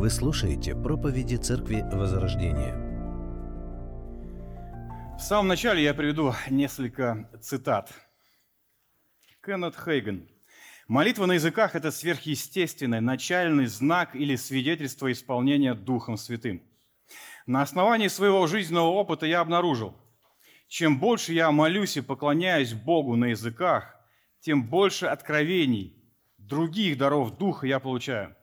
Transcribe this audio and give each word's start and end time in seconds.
Вы 0.00 0.08
слушаете 0.08 0.74
проповеди 0.74 1.36
Церкви 1.36 1.82
Возрождения. 1.92 2.74
В 5.18 5.20
самом 5.20 5.48
начале 5.48 5.82
я 5.82 5.92
приведу 5.92 6.32
несколько 6.48 7.28
цитат. 7.42 7.92
Кеннет 9.44 9.76
Хейген. 9.76 10.26
Молитва 10.88 11.26
на 11.26 11.32
языках– 11.32 11.74
это 11.74 11.90
сверхъестественный, 11.90 13.02
начальный 13.02 13.66
знак 13.66 14.16
или 14.16 14.36
свидетельство 14.36 15.12
исполнения 15.12 15.74
Духом 15.74 16.16
Святым. 16.16 16.62
На 17.44 17.60
основании 17.60 18.08
своего 18.08 18.46
жизненного 18.46 18.88
опыта 18.88 19.26
я 19.26 19.40
обнаружил, 19.40 19.94
чем 20.66 20.98
больше 20.98 21.34
я 21.34 21.50
молюсь 21.50 21.98
и 21.98 22.00
поклоняюсь 22.00 22.72
Богу 22.72 23.16
на 23.16 23.26
языках, 23.26 23.94
тем 24.40 24.66
больше 24.66 25.04
откровений, 25.04 25.94
других 26.38 26.96
даров 26.96 27.36
Духа 27.36 27.66
я 27.66 27.78
получаю. 27.80 28.34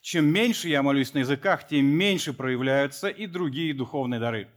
Чем 0.00 0.26
меньше 0.26 0.68
я 0.68 0.82
молюсь 0.82 1.12
на 1.14 1.18
языках, 1.18 1.66
тем 1.66 1.84
меньше 1.86 2.32
проявляются 2.32 3.08
и 3.08 3.26
другие 3.26 3.74
духовные 3.74 4.20
дары. 4.20 4.48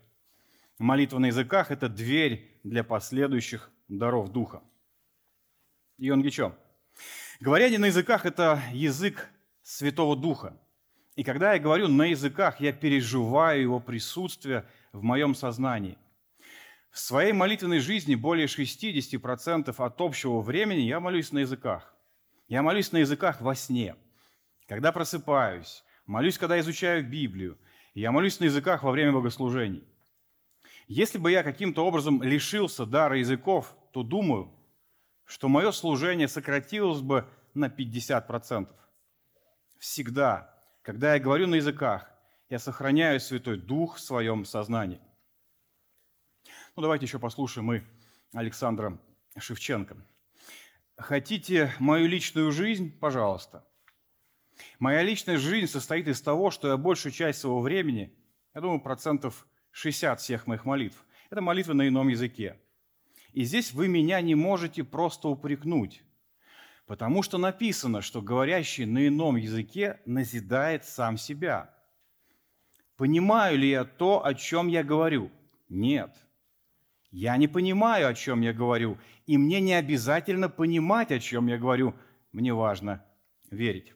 Молитва 0.80 1.20
на 1.20 1.28
языках– 1.28 1.70
это 1.72 1.90
дверь 1.90 2.60
для 2.64 2.84
последующих 2.84 3.70
даров 3.88 4.30
Духа. 4.30 4.62
Ион 5.98 6.24
Гичо. 6.24 6.56
Говорение 7.40 7.80
на 7.80 7.86
языках– 7.86 8.26
это 8.28 8.62
язык 8.72 9.30
Святого 9.62 10.16
Духа. 10.16 10.58
И 11.16 11.24
когда 11.24 11.54
я 11.54 11.60
говорю 11.60 11.88
на 11.88 12.06
языках, 12.06 12.60
я 12.60 12.74
переживаю 12.74 13.62
его 13.62 13.80
присутствие 13.80 14.66
в 14.94 15.04
моем 15.04 15.36
сознании. 15.36 15.98
В 16.90 17.00
своей 17.00 17.34
молитвенной 17.34 17.80
жизни 17.80 18.16
более 18.16 18.48
60% 18.48 19.74
от 19.76 20.02
общего 20.02 20.42
времени 20.42 20.82
я 20.82 21.00
молюсь 21.00 21.32
на 21.32 21.40
языках. 21.40 21.94
Я 22.48 22.62
молюсь 22.62 22.92
на 22.92 22.98
языках 22.98 23.42
во 23.42 23.56
сне, 23.56 23.96
когда 24.74 24.92
просыпаюсь, 24.92 25.84
молюсь, 26.08 26.40
когда 26.40 26.60
изучаю 26.60 27.08
Библию, 27.08 27.60
я 27.94 28.12
молюсь 28.12 28.40
на 28.40 28.46
языках 28.46 28.82
во 28.82 28.90
время 28.90 29.12
богослужений. 29.12 29.84
Если 30.88 31.20
бы 31.20 31.30
я 31.30 31.44
каким-то 31.44 31.86
образом 31.86 32.24
лишился 32.24 32.88
дара 32.88 33.20
языков, 33.20 33.78
то 33.92 34.02
думаю, 34.02 34.52
что 35.26 35.48
мое 35.48 35.72
служение 35.72 36.28
сократилось 36.28 37.02
бы 37.02 37.30
на 37.54 37.68
50%. 37.68 38.68
Всегда, 39.78 40.52
когда 40.82 41.14
я 41.14 41.20
говорю 41.20 41.46
на 41.46 41.56
языках, 41.56 42.10
я 42.50 42.58
сохраняю 42.58 43.20
Святой 43.20 43.60
Дух 43.60 43.98
в 43.98 44.02
своем 44.02 44.44
сознании. 44.44 45.00
Ну, 46.76 46.82
давайте 46.82 47.06
еще 47.06 47.20
послушаем 47.20 47.68
мы 47.68 47.84
Александра 48.34 49.00
Шевченко. 49.38 49.98
Хотите 50.98 51.72
мою 51.78 52.08
личную 52.08 52.52
жизнь? 52.52 52.92
Пожалуйста. 53.00 53.64
Моя 54.80 55.02
личная 55.02 55.38
жизнь 55.38 55.68
состоит 55.68 56.08
из 56.08 56.22
того, 56.22 56.52
что 56.52 56.68
я 56.68 56.78
большую 56.78 57.12
часть 57.12 57.40
своего 57.40 57.62
времени, 57.62 58.14
я 58.54 58.62
думаю, 58.62 58.80
процентов 58.80 59.48
60 59.72 60.20
всех 60.20 60.48
моих 60.48 60.66
молитв, 60.66 61.04
это 61.30 61.42
молитвы 61.42 61.74
на 61.74 61.88
ином 61.88 62.08
языке. 62.10 62.60
И 63.32 63.44
здесь 63.44 63.74
вы 63.74 63.88
меня 63.88 64.22
не 64.22 64.36
можете 64.36 64.84
просто 64.84 65.28
упрекнуть, 65.28 66.04
потому 66.86 67.24
что 67.24 67.38
написано, 67.38 68.02
что 68.02 68.22
говорящий 68.22 68.86
на 68.86 69.08
ином 69.08 69.38
языке 69.38 70.00
назидает 70.06 70.86
сам 70.86 71.18
себя. 71.18 71.74
Понимаю 72.96 73.58
ли 73.58 73.70
я 73.70 73.86
то, 73.86 74.24
о 74.24 74.36
чем 74.36 74.68
я 74.68 74.84
говорю? 74.84 75.32
Нет. 75.68 76.16
Я 77.10 77.38
не 77.38 77.48
понимаю, 77.48 78.08
о 78.08 78.14
чем 78.14 78.42
я 78.42 78.54
говорю, 78.54 78.98
и 79.26 79.38
мне 79.38 79.60
не 79.62 79.74
обязательно 79.74 80.50
понимать, 80.50 81.12
о 81.12 81.20
чем 81.20 81.48
я 81.48 81.58
говорю. 81.58 81.96
Мне 82.32 82.54
важно 82.54 83.04
верить. 83.50 83.94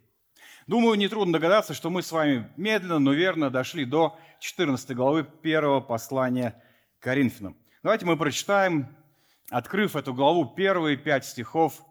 Думаю, 0.68 0.98
нетрудно 0.98 1.34
догадаться, 1.34 1.74
что 1.74 1.90
мы 1.90 2.04
с 2.04 2.12
вами 2.12 2.52
медленно, 2.58 3.00
но 3.00 3.14
верно 3.14 3.50
дошли 3.50 3.86
до 3.86 4.20
14 4.40 4.96
главы 4.96 5.24
первого 5.24 5.80
послания 5.80 6.62
Коринфянам. 7.00 7.56
Давайте 7.84 8.06
мы 8.06 8.18
прочитаем, 8.18 8.88
открыв 9.50 9.96
эту 9.96 10.14
главу, 10.14 10.46
первые 10.46 10.98
пять 10.98 11.26
стихов 11.26 11.82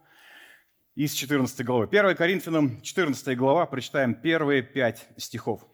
из 0.95 1.15
14 1.15 1.65
главы. 1.65 1.85
1 1.85 2.15
Коринфянам, 2.17 2.83
14 2.83 3.37
глава, 3.37 3.65
прочитаем 3.65 4.15
первые 4.15 4.63
пять 4.63 5.09
стихов. 5.17 5.67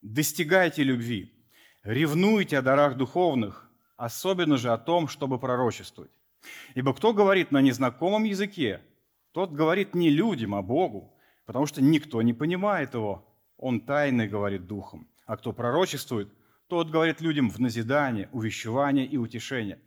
«Достигайте 0.00 0.84
любви, 0.84 1.34
Ревнуйте 1.82 2.58
о 2.58 2.62
дарах 2.62 2.96
духовных, 2.98 3.70
особенно 3.96 4.58
же 4.58 4.70
о 4.70 4.76
том, 4.76 5.08
чтобы 5.08 5.38
пророчествовать. 5.38 6.10
Ибо 6.74 6.92
кто 6.92 7.14
говорит 7.14 7.52
на 7.52 7.62
незнакомом 7.62 8.24
языке, 8.24 8.82
тот 9.32 9.52
говорит 9.52 9.94
не 9.94 10.10
людям, 10.10 10.54
а 10.54 10.62
Богу, 10.62 11.16
потому 11.46 11.66
что 11.66 11.82
никто 11.82 12.22
не 12.22 12.32
понимает 12.32 12.94
его. 12.94 13.26
Он 13.56 13.80
тайный 13.80 14.28
говорит 14.28 14.66
духом. 14.66 15.08
А 15.26 15.36
кто 15.36 15.52
пророчествует, 15.52 16.32
тот 16.66 16.90
говорит 16.90 17.20
людям 17.20 17.50
в 17.50 17.58
назидание, 17.58 18.28
увещевание 18.32 19.06
и 19.06 19.16
утешение. 19.16 19.78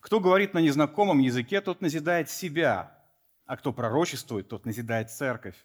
Кто 0.00 0.20
говорит 0.20 0.54
на 0.54 0.58
незнакомом 0.58 1.18
языке, 1.18 1.60
тот 1.60 1.80
назидает 1.80 2.30
себя, 2.30 2.98
а 3.46 3.56
кто 3.56 3.72
пророчествует, 3.72 4.48
тот 4.48 4.64
назидает 4.64 5.10
церковь 5.10 5.56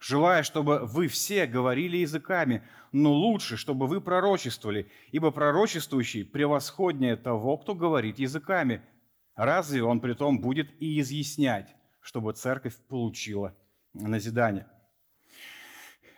желая, 0.00 0.42
чтобы 0.42 0.80
вы 0.86 1.06
все 1.06 1.46
говорили 1.46 1.98
языками, 1.98 2.62
но 2.90 3.12
лучше, 3.12 3.56
чтобы 3.56 3.86
вы 3.86 4.00
пророчествовали, 4.00 4.90
ибо 5.12 5.30
пророчествующий 5.30 6.24
превосходнее 6.24 7.16
того, 7.16 7.58
кто 7.58 7.74
говорит 7.74 8.18
языками. 8.18 8.82
Разве 9.40 9.82
он 9.82 10.00
при 10.00 10.12
том 10.12 10.38
будет 10.38 10.70
и 10.82 11.00
изъяснять, 11.00 11.74
чтобы 12.02 12.34
церковь 12.34 12.76
получила 12.76 13.56
назидание? 13.94 14.66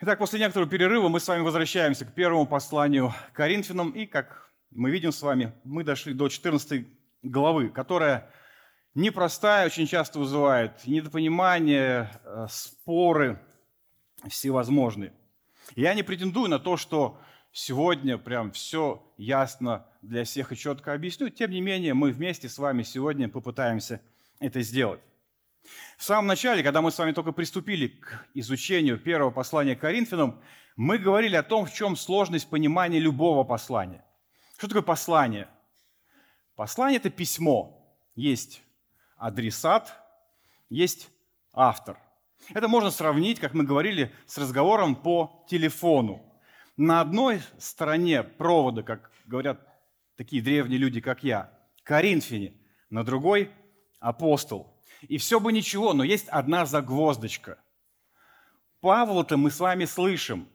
Итак, 0.01 0.19
после 0.19 0.41
некоторого 0.41 0.69
перерыва 0.69 1.09
мы 1.09 1.21
с 1.21 1.29
вами 1.29 1.43
возвращаемся 1.43 2.05
к 2.05 2.15
первому 2.15 2.47
посланию 2.49 3.15
Коринфянам, 3.33 3.93
и, 3.93 4.07
как 4.07 4.51
мы 4.73 4.91
видим 4.91 5.13
с 5.13 5.23
вами, 5.23 5.53
мы 5.63 5.85
дошли 5.85 6.15
до 6.15 6.29
14 6.29 6.85
главы, 7.23 7.69
которая 7.69 8.29
непростая, 8.97 9.67
очень 9.67 9.87
часто 9.87 10.19
вызывает 10.19 10.85
недопонимание, 10.85 12.11
э, 12.25 12.47
споры, 12.51 13.41
всевозможные. 14.29 15.13
Я 15.77 15.95
не 15.95 16.03
претендую 16.03 16.51
на 16.51 16.59
то, 16.59 16.77
что 16.77 17.21
сегодня 17.53 18.19
прям 18.19 18.51
все 18.53 19.03
ясно 19.17 19.87
для 20.03 20.25
всех 20.25 20.53
и 20.53 20.57
четко 20.57 20.93
объясню. 20.93 21.29
Тем 21.29 21.51
не 21.51 21.61
менее, 21.61 21.95
мы 21.95 22.11
вместе 22.11 22.49
с 22.49 22.59
вами 22.59 22.83
сегодня 22.83 23.29
попытаемся 23.29 24.01
это 24.41 24.63
сделать. 24.63 25.01
В 25.97 26.03
самом 26.03 26.27
начале, 26.27 26.63
когда 26.63 26.83
мы 26.83 26.91
с 26.91 26.99
вами 26.99 27.13
только 27.13 27.31
приступили 27.33 27.87
к 27.87 28.27
изучению 28.35 28.99
первого 28.99 29.31
послания 29.31 29.77
к 29.77 29.81
Коринфянам, 29.81 30.41
мы 30.75 30.99
говорили 30.99 31.37
о 31.37 31.43
том, 31.43 31.67
в 31.67 31.73
чем 31.73 31.95
сложность 31.95 32.51
понимания 32.51 32.99
любого 32.99 33.45
послания. 33.45 34.05
Что 34.59 34.69
такое 34.69 34.83
послание? 34.83 35.49
Послание– 36.57 36.97
это 36.99 37.11
письмо. 37.11 37.79
Есть 38.17 38.63
адресат, 39.17 39.95
есть 40.69 41.09
автор– 41.53 41.97
это 42.51 42.69
можно 42.69 42.91
сравнить, 42.91 43.41
как 43.41 43.55
мы 43.55 43.65
говорили, 43.65 44.13
с 44.27 44.39
разговором 44.39 44.97
по 44.97 45.45
телефону. 45.49 46.23
На 46.77 47.01
одной 47.01 47.43
стороне 47.59 48.23
провода, 48.23 48.83
как 48.83 49.11
говорят 49.27 49.61
такие 50.17 50.43
древние 50.43 50.79
люди, 50.79 51.01
как 51.01 51.23
я, 51.23 51.53
Коринфяне, 51.85 52.55
на 52.91 53.05
другой– 53.05 53.51
апостол. 54.03 54.83
И 55.03 55.19
все 55.19 55.41
бы 55.41 55.53
ничего, 55.53 55.93
но 55.95 56.05
есть 56.05 56.29
одна 56.29 56.67
загвоздочка. 56.67 57.59
Павла-то 58.81 59.37
мы 59.37 59.51
с 59.51 59.61
вами 59.61 59.85
слышим, 59.85 60.49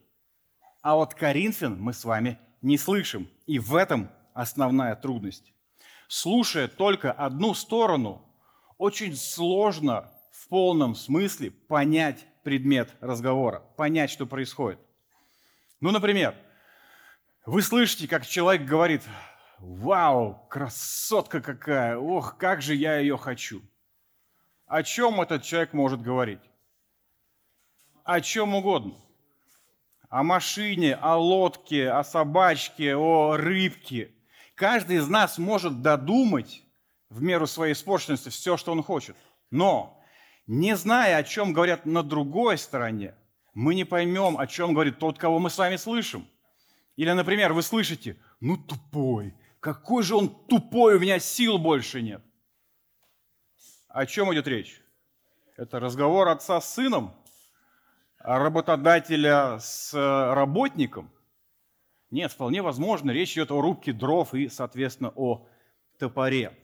а 0.81 0.95
вот 0.95 1.16
Коринфян 1.16 1.79
мы 1.79 1.94
с 1.94 2.03
вами 2.03 2.38
не 2.61 2.77
слышим. 2.77 3.29
И 3.45 3.59
в 3.59 3.75
этом 3.75 4.09
основная 4.33 4.95
трудность. 4.95 5.53
Слушая 6.07 6.67
только 6.67 7.11
одну 7.11 7.53
сторону, 7.53 8.25
очень 8.77 9.16
сложно 9.16 10.11
в 10.31 10.47
полном 10.47 10.95
смысле 10.95 11.51
понять 11.51 12.25
предмет 12.44 12.95
разговора, 13.01 13.63
понять, 13.75 14.09
что 14.09 14.25
происходит. 14.25 14.80
Ну, 15.79 15.91
например, 15.91 16.35
вы 17.45 17.62
слышите, 17.62 18.07
как 18.07 18.25
человек 18.25 18.68
говорит, 18.68 19.03
«Вау, 19.59 20.45
красотка 20.50 21.41
какая! 21.41 21.97
Ох, 21.97 22.38
как 22.38 22.62
же 22.62 22.75
я 22.75 22.97
ее 22.97 23.18
хочу!» 23.18 23.62
О 24.68 24.83
чем 24.83 25.21
этот 25.21 25.44
человек 25.44 25.71
может 25.71 26.01
говорить? 26.01 26.41
О 28.03 28.19
чем 28.19 28.53
угодно. 28.53 28.95
О 30.09 30.24
машине, 30.24 30.95
о 30.95 31.18
лодке, 31.18 31.89
о 31.89 32.03
собачке, 32.03 32.95
о 32.95 33.38
рыбке. 33.38 34.12
Каждый 34.56 34.97
из 34.97 35.07
нас 35.07 35.38
может 35.38 35.81
додумать 35.81 36.63
в 37.09 37.21
меру 37.21 37.47
своей 37.47 37.73
испорченности 37.73 38.30
все, 38.30 38.57
что 38.57 38.73
он 38.73 38.83
хочет. 38.83 39.15
Но 39.51 40.03
не 40.47 40.75
зная, 40.75 41.18
о 41.18 41.23
чем 41.23 41.53
говорят 41.53 41.85
на 41.85 42.03
другой 42.03 42.57
стороне, 42.57 43.15
мы 43.57 43.74
не 43.74 43.86
поймем, 43.86 44.38
о 44.38 44.45
чем 44.45 44.74
говорит 44.74 45.00
тот, 45.00 45.18
кого 45.18 45.39
мы 45.39 45.50
с 45.50 45.57
вами 45.57 45.77
слышим. 45.77 46.27
Или, 46.95 47.12
например, 47.12 47.54
вы 47.54 47.63
слышите, 47.63 48.21
ну 48.39 48.56
тупой, 48.56 49.33
какой 49.59 50.04
же 50.04 50.15
он 50.15 50.30
тупой, 50.45 50.98
у 50.98 51.00
меня 51.00 51.18
сил 51.18 51.57
больше 51.57 52.04
нет. 52.04 52.21
О 53.88 54.06
чем 54.06 54.31
идет 54.31 54.48
речь? 54.48 54.80
Это 55.56 55.80
разговор 55.80 56.27
отца 56.27 56.62
с 56.62 56.71
сыном? 56.75 57.15
работодателя 58.19 59.57
с 59.59 59.92
работником. 59.94 61.09
Нет, 62.12 62.31
вполне 62.31 62.62
возможно, 62.62 63.09
речь 63.09 63.33
идет 63.33 63.51
о 63.51 63.62
рубке 63.62 63.92
дров 63.92 64.36
и, 64.36 64.50
соответственно, 64.50 65.13
о 65.15 65.48
топоре. 65.98 66.56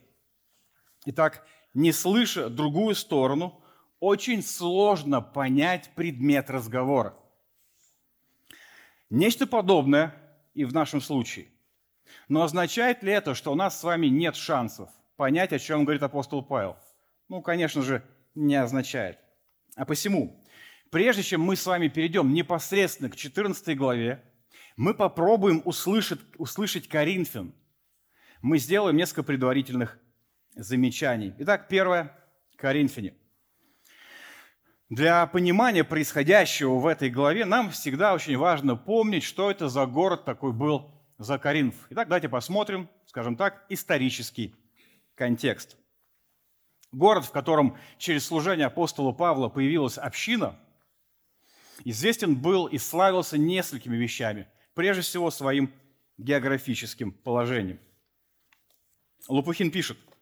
Итак, 1.06 1.44
не 1.72 1.90
слыша 1.90 2.48
другую 2.50 2.94
сторону, 2.94 3.63
очень 4.04 4.42
сложно 4.42 5.22
понять 5.22 5.90
предмет 5.94 6.50
разговора. 6.50 7.16
Нечто 9.08 9.46
подобное 9.46 10.14
и 10.52 10.66
в 10.66 10.74
нашем 10.74 11.00
случае. 11.00 11.46
Но 12.28 12.42
означает 12.42 13.02
ли 13.02 13.12
это, 13.12 13.34
что 13.34 13.50
у 13.50 13.54
нас 13.54 13.80
с 13.80 13.82
вами 13.82 14.08
нет 14.08 14.36
шансов 14.36 14.90
понять, 15.16 15.54
о 15.54 15.58
чем 15.58 15.84
говорит 15.84 16.02
апостол 16.02 16.42
Павел? 16.42 16.76
Ну, 17.30 17.40
конечно 17.40 17.80
же, 17.80 18.02
не 18.34 18.56
означает. 18.56 19.18
А 19.74 19.86
посему, 19.86 20.44
прежде 20.90 21.22
чем 21.22 21.40
мы 21.40 21.56
с 21.56 21.64
вами 21.64 21.88
перейдем 21.88 22.34
непосредственно 22.34 23.08
к 23.08 23.16
14 23.16 23.74
главе, 23.74 24.22
мы 24.76 24.92
попробуем 24.92 25.62
услышать, 25.64 26.20
услышать 26.36 26.88
Коринфян. 26.88 27.54
Мы 28.42 28.58
сделаем 28.58 28.98
несколько 28.98 29.22
предварительных 29.22 29.98
замечаний. 30.54 31.32
Итак, 31.38 31.68
первое– 31.68 32.14
Коринфяне. 32.56 33.14
Для 34.90 35.26
понимания 35.26 35.82
происходящего 35.82 36.74
в 36.74 36.86
этой 36.86 37.08
главе 37.08 37.46
нам 37.46 37.70
всегда 37.70 38.12
очень 38.12 38.36
важно 38.36 38.76
помнить, 38.76 39.22
что 39.22 39.50
это 39.50 39.70
за 39.70 39.86
город 39.86 40.26
такой 40.26 40.52
был 40.52 40.90
за 41.16 41.38
Коринф. 41.38 41.74
Итак, 41.88 42.08
давайте 42.08 42.28
посмотрим, 42.28 42.90
скажем 43.06 43.36
так, 43.36 43.64
исторический 43.70 44.54
контекст. 45.14 45.78
Город, 46.92 47.24
в 47.24 47.30
котором 47.30 47.78
через 47.96 48.26
служение 48.26 48.66
апостола 48.66 49.12
Павла 49.12 49.48
появилась 49.48 49.96
община, 49.96 50.60
известен 51.84 52.36
был 52.36 52.66
и 52.66 52.76
славился 52.76 53.38
несколькими 53.38 53.96
вещами. 53.96 54.46
Прежде 54.74 55.00
всего, 55.00 55.30
своим 55.30 55.72
географическим 56.18 57.12
положением. 57.12 57.80
Лопухин 59.28 59.70
пишет– 59.70 59.96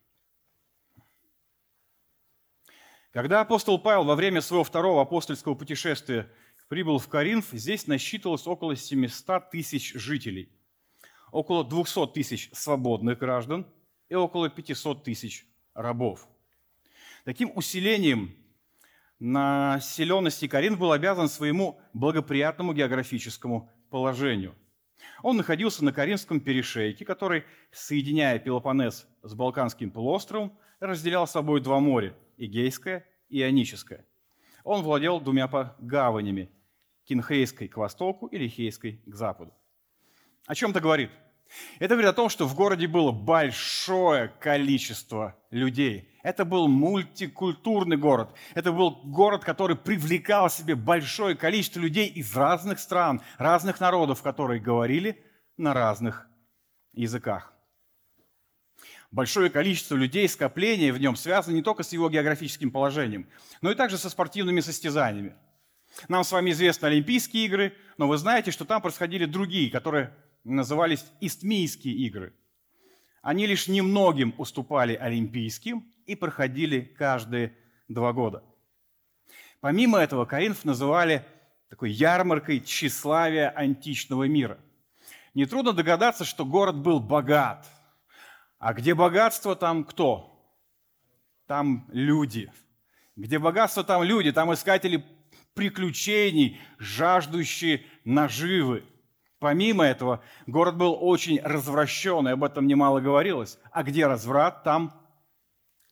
Когда 3.13 3.43
апостол 3.43 3.79
Павел 3.79 4.05
во 4.05 4.15
время 4.15 4.41
своего 4.41 4.65
второго 4.65 5.03
апостольского 5.03 5.55
путешествия 5.55 6.31
прибыл 6.69 6.99
в 6.99 7.09
Коринф, 7.09 7.51
здесь 7.53 7.87
насчитывалось 7.87 8.47
около 8.47 8.75
700 8.75 9.51
тысяч 9.51 9.93
жителей, 9.93 10.51
около 11.31 11.63
200 11.63 12.07
тысяч 12.15 12.49
свободных 12.55 13.19
граждан 13.19 13.67
и 14.09 14.15
около 14.15 14.49
500 14.49 15.05
тысяч 15.05 15.47
рабов. 15.75 16.27
Таким 17.27 17.53
усилением 17.55 18.35
населенности 19.19 20.49
Коринф 20.49 20.79
был 20.79 20.93
обязан 20.93 21.29
своему 21.29 21.79
благоприятному 21.93 22.73
географическому 22.73 23.71
положению. 23.91 24.55
Он 25.23 25.37
находился 25.37 25.85
на 25.85 25.93
Каринском 25.93 26.41
перешейке, 26.41 27.05
который, 27.05 27.45
соединяя 27.73 28.39
Пелопоннес 28.39 29.07
с 29.23 29.35
Балканским 29.35 29.91
полуостровом, 29.91 30.59
разделял 30.81 31.27
собой 31.27 31.61
два 31.61 31.79
моря– 31.79 32.17
Эгейское 32.45 33.07
и 33.29 33.41
Ионическое. 33.41 34.07
Он 34.65 34.83
владел 34.83 35.21
двумя 35.21 35.49
гаванями– 35.79 36.51
Кинхейской 37.05 37.69
к 37.69 37.77
востоку 37.77 38.27
и 38.29 38.39
Лихейской 38.39 39.03
к 39.07 39.15
западу. 39.15 39.53
О 40.47 40.55
чем 40.55 40.71
это 40.71 40.81
говорит? 40.81 41.11
Это 41.79 41.95
говорит 41.95 42.11
о 42.11 42.15
том, 42.15 42.29
что 42.29 42.47
в 42.47 42.55
городе 42.55 42.87
было 42.87 43.13
большое 43.13 44.29
количество 44.41 45.37
людей. 45.51 46.09
Это 46.23 46.45
был 46.45 46.69
мультикультурный 46.69 47.97
город. 47.97 48.31
Это 48.55 48.73
был 48.73 49.03
город, 49.05 49.45
который 49.45 49.77
привлекал 49.77 50.49
в 50.49 50.53
себе 50.53 50.75
большое 50.75 51.35
количество 51.35 51.81
людей 51.81 52.09
из 52.09 52.35
разных 52.35 52.79
стран, 52.79 53.21
разных 53.39 53.81
народов, 53.81 54.23
которые 54.23 54.61
говорили 54.61 55.23
на 55.57 55.75
разных 55.75 56.27
языках. 56.93 57.52
Большое 59.13 59.51
количество 59.51 59.95
людей, 59.95 60.27
скопления 60.27 60.91
в 60.91 60.99
нем 60.99 61.17
связано 61.17 61.55
не 61.55 61.63
только 61.63 61.83
с 61.83 61.93
его 61.93 62.09
географическим 62.09 62.71
положением, 62.71 63.29
но 63.61 63.71
и 63.71 63.75
также 63.75 63.99
со 63.99 64.09
спортивными 64.09 64.61
состязаниями. 64.61 65.37
Нам 66.09 66.25
с 66.25 66.33
вами 66.33 66.51
известны 66.53 66.87
Олимпийские 66.87 67.45
игры, 67.45 67.77
но 67.99 68.09
вы 68.09 68.17
знаете, 68.17 68.51
что 68.51 68.65
там 68.65 68.81
происходили 68.81 69.27
другие, 69.27 69.71
которые 69.71 70.15
назывались 70.45 71.05
Истмийские 71.21 71.95
игры. 72.07 72.35
Они 73.21 73.47
лишь 73.47 73.69
немногим 73.69 74.35
уступали 74.39 74.95
Олимпийским 74.95 75.93
и 76.07 76.17
проходили 76.17 76.81
каждые 76.81 77.55
два 77.89 78.15
года. 78.15 78.43
Помимо 79.61 79.99
этого, 79.99 80.25
Коринф 80.25 80.65
называли 80.65 81.25
такой 81.69 81.91
ярмаркой 81.91 82.61
тщеславия 82.61 83.51
античного 83.51 84.25
мира. 84.25 84.59
Нетрудно 85.35 85.75
догадаться, 85.75 86.25
что 86.25 86.47
город 86.47 86.79
был 86.79 86.99
богат. 86.99 87.67
А 88.63 88.75
где 88.75 88.95
богатство, 88.95 89.57
там 89.57 89.83
кто? 89.83 90.41
Там 91.49 91.85
люди. 91.89 92.49
Где 93.17 93.41
богатство, 93.41 93.83
там 93.83 94.05
люди, 94.05 94.31
там 94.31 94.55
искатели 94.55 95.05
приключений, 95.55 96.61
жаждущие 96.79 97.85
наживы. 98.05 98.85
Помимо 99.41 99.83
этого, 99.83 100.23
город 100.47 100.77
был 100.77 100.97
очень 101.01 101.41
развращен, 101.41 102.29
и 102.29 102.31
об 102.31 102.45
этом 102.45 102.69
немало 102.69 103.01
говорилось. 103.01 103.59
А 103.73 103.83
где 103.83 104.07
разврат, 104.07 104.63
там, 104.63 104.93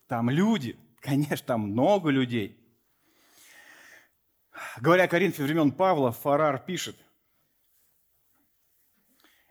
там 0.06 0.30
люди. 0.30 0.78
Конечно, 1.00 1.44
там 1.44 1.62
много 1.62 2.10
людей. 2.10 2.56
Говоря 4.80 5.04
о 5.04 5.08
Коринфе 5.08 5.42
времен 5.42 5.72
Павла, 5.72 6.12
Фарар 6.12 6.60
пишет, 6.60 6.94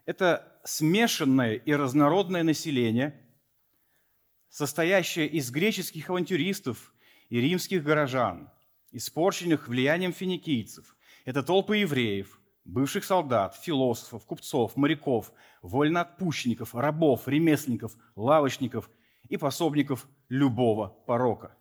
это 0.06 0.49
смешанное 0.64 1.56
и 1.56 1.74
разнородное 1.74 2.44
население, 2.44 3.26
состоящее 4.50 5.28
из 5.28 5.52
греческих 5.52 6.10
авантюристов 6.10 6.94
и 7.30 7.40
римских 7.40 7.84
горожан, 7.84 8.50
испорченных 8.92 9.68
влиянием 9.68 10.14
финикийцев. 10.14 10.96
Это 11.26 11.44
толпы 11.44 11.78
евреев, 11.78 12.40
бывших 12.66 13.04
солдат, 13.04 13.56
философов, 13.56 14.26
купцов, 14.26 14.76
моряков, 14.76 15.32
вольноотпущенников, 15.62 16.76
рабов, 16.76 17.28
ремесленников, 17.28 17.96
лавочников 18.16 18.90
и 19.28 19.38
пособников 19.38 20.08
любого 20.30 20.88
порока. 20.88 21.56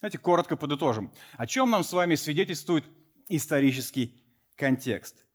Давайте 0.00 0.18
коротко 0.18 0.56
подытожим. 0.56 1.12
О 1.36 1.46
чем 1.46 1.70
нам 1.70 1.84
с 1.84 1.92
вами 1.92 2.14
свидетельствует 2.14 2.84
исторический 3.28 4.24
контекст? 4.56 5.26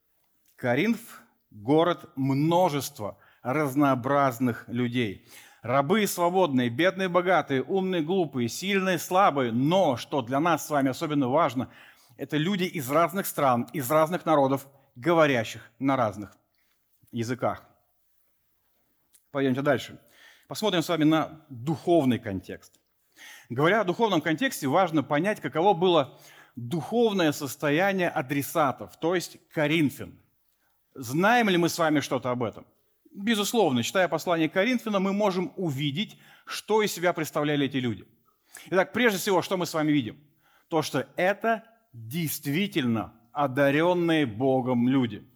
Коринф– 0.55 1.21
город 1.55 2.09
множества 2.15 3.17
разнообразных 3.41 4.65
людей. 4.67 5.27
Рабы 5.61 6.03
и 6.03 6.07
свободные, 6.07 6.69
бедные, 6.69 7.09
богатые, 7.09 7.63
умные, 7.63 8.03
глупые, 8.03 8.49
сильные, 8.49 8.99
слабые. 8.99 9.51
Но, 9.51 9.97
что 9.97 10.21
для 10.21 10.39
нас 10.39 10.67
с 10.67 10.69
вами 10.69 10.89
особенно 10.89 11.27
важно– 11.27 11.69
это 12.17 12.37
люди 12.37 12.63
из 12.63 12.89
разных 12.89 13.25
стран, 13.25 13.67
из 13.73 13.91
разных 13.91 14.25
народов, 14.25 14.67
говорящих 14.95 15.69
на 15.79 15.95
разных 15.95 16.37
языках. 17.11 17.65
Пойдемте 19.31 19.61
дальше. 19.61 19.99
Посмотрим 20.47 20.81
с 20.81 20.89
вами 20.89 21.03
на 21.03 21.45
духовный 21.49 22.19
контекст. 22.19 22.79
Говоря 23.49 23.81
о 23.81 23.83
духовном 23.83 24.21
контексте, 24.21 24.67
важно 24.67 25.03
понять, 25.03 25.41
каково 25.41 25.73
было 25.73 26.19
духовное 26.55 27.31
состояние 27.31 28.09
адресатов, 28.09 28.97
то 28.99 29.13
есть 29.13 29.37
коринфян. 29.49 30.17
Знаем 30.95 31.49
ли 31.49 31.57
мы 31.57 31.67
с 31.67 31.77
вами 31.77 31.99
что-то 31.99 32.31
об 32.31 32.41
этом? 32.41 32.65
Безусловно, 33.11 33.83
читая 33.83 34.07
послание 34.07 34.47
Коринфянам, 34.47 35.03
мы 35.03 35.11
можем 35.11 35.51
увидеть, 35.57 36.17
что 36.45 36.81
из 36.81 36.93
себя 36.93 37.11
представляли 37.11 37.65
эти 37.65 37.77
люди. 37.77 38.05
Итак, 38.67 38.93
прежде 38.93 39.19
всего, 39.19 39.41
что 39.41 39.57
мы 39.57 39.65
с 39.65 39.73
вами 39.73 39.91
видим? 39.91 40.17
То, 40.69 40.81
что 40.81 41.05
это 41.17 41.65
действительно 41.91 43.13
одаренные 43.33 44.25
Богом 44.25 44.87
люди. 44.87 45.27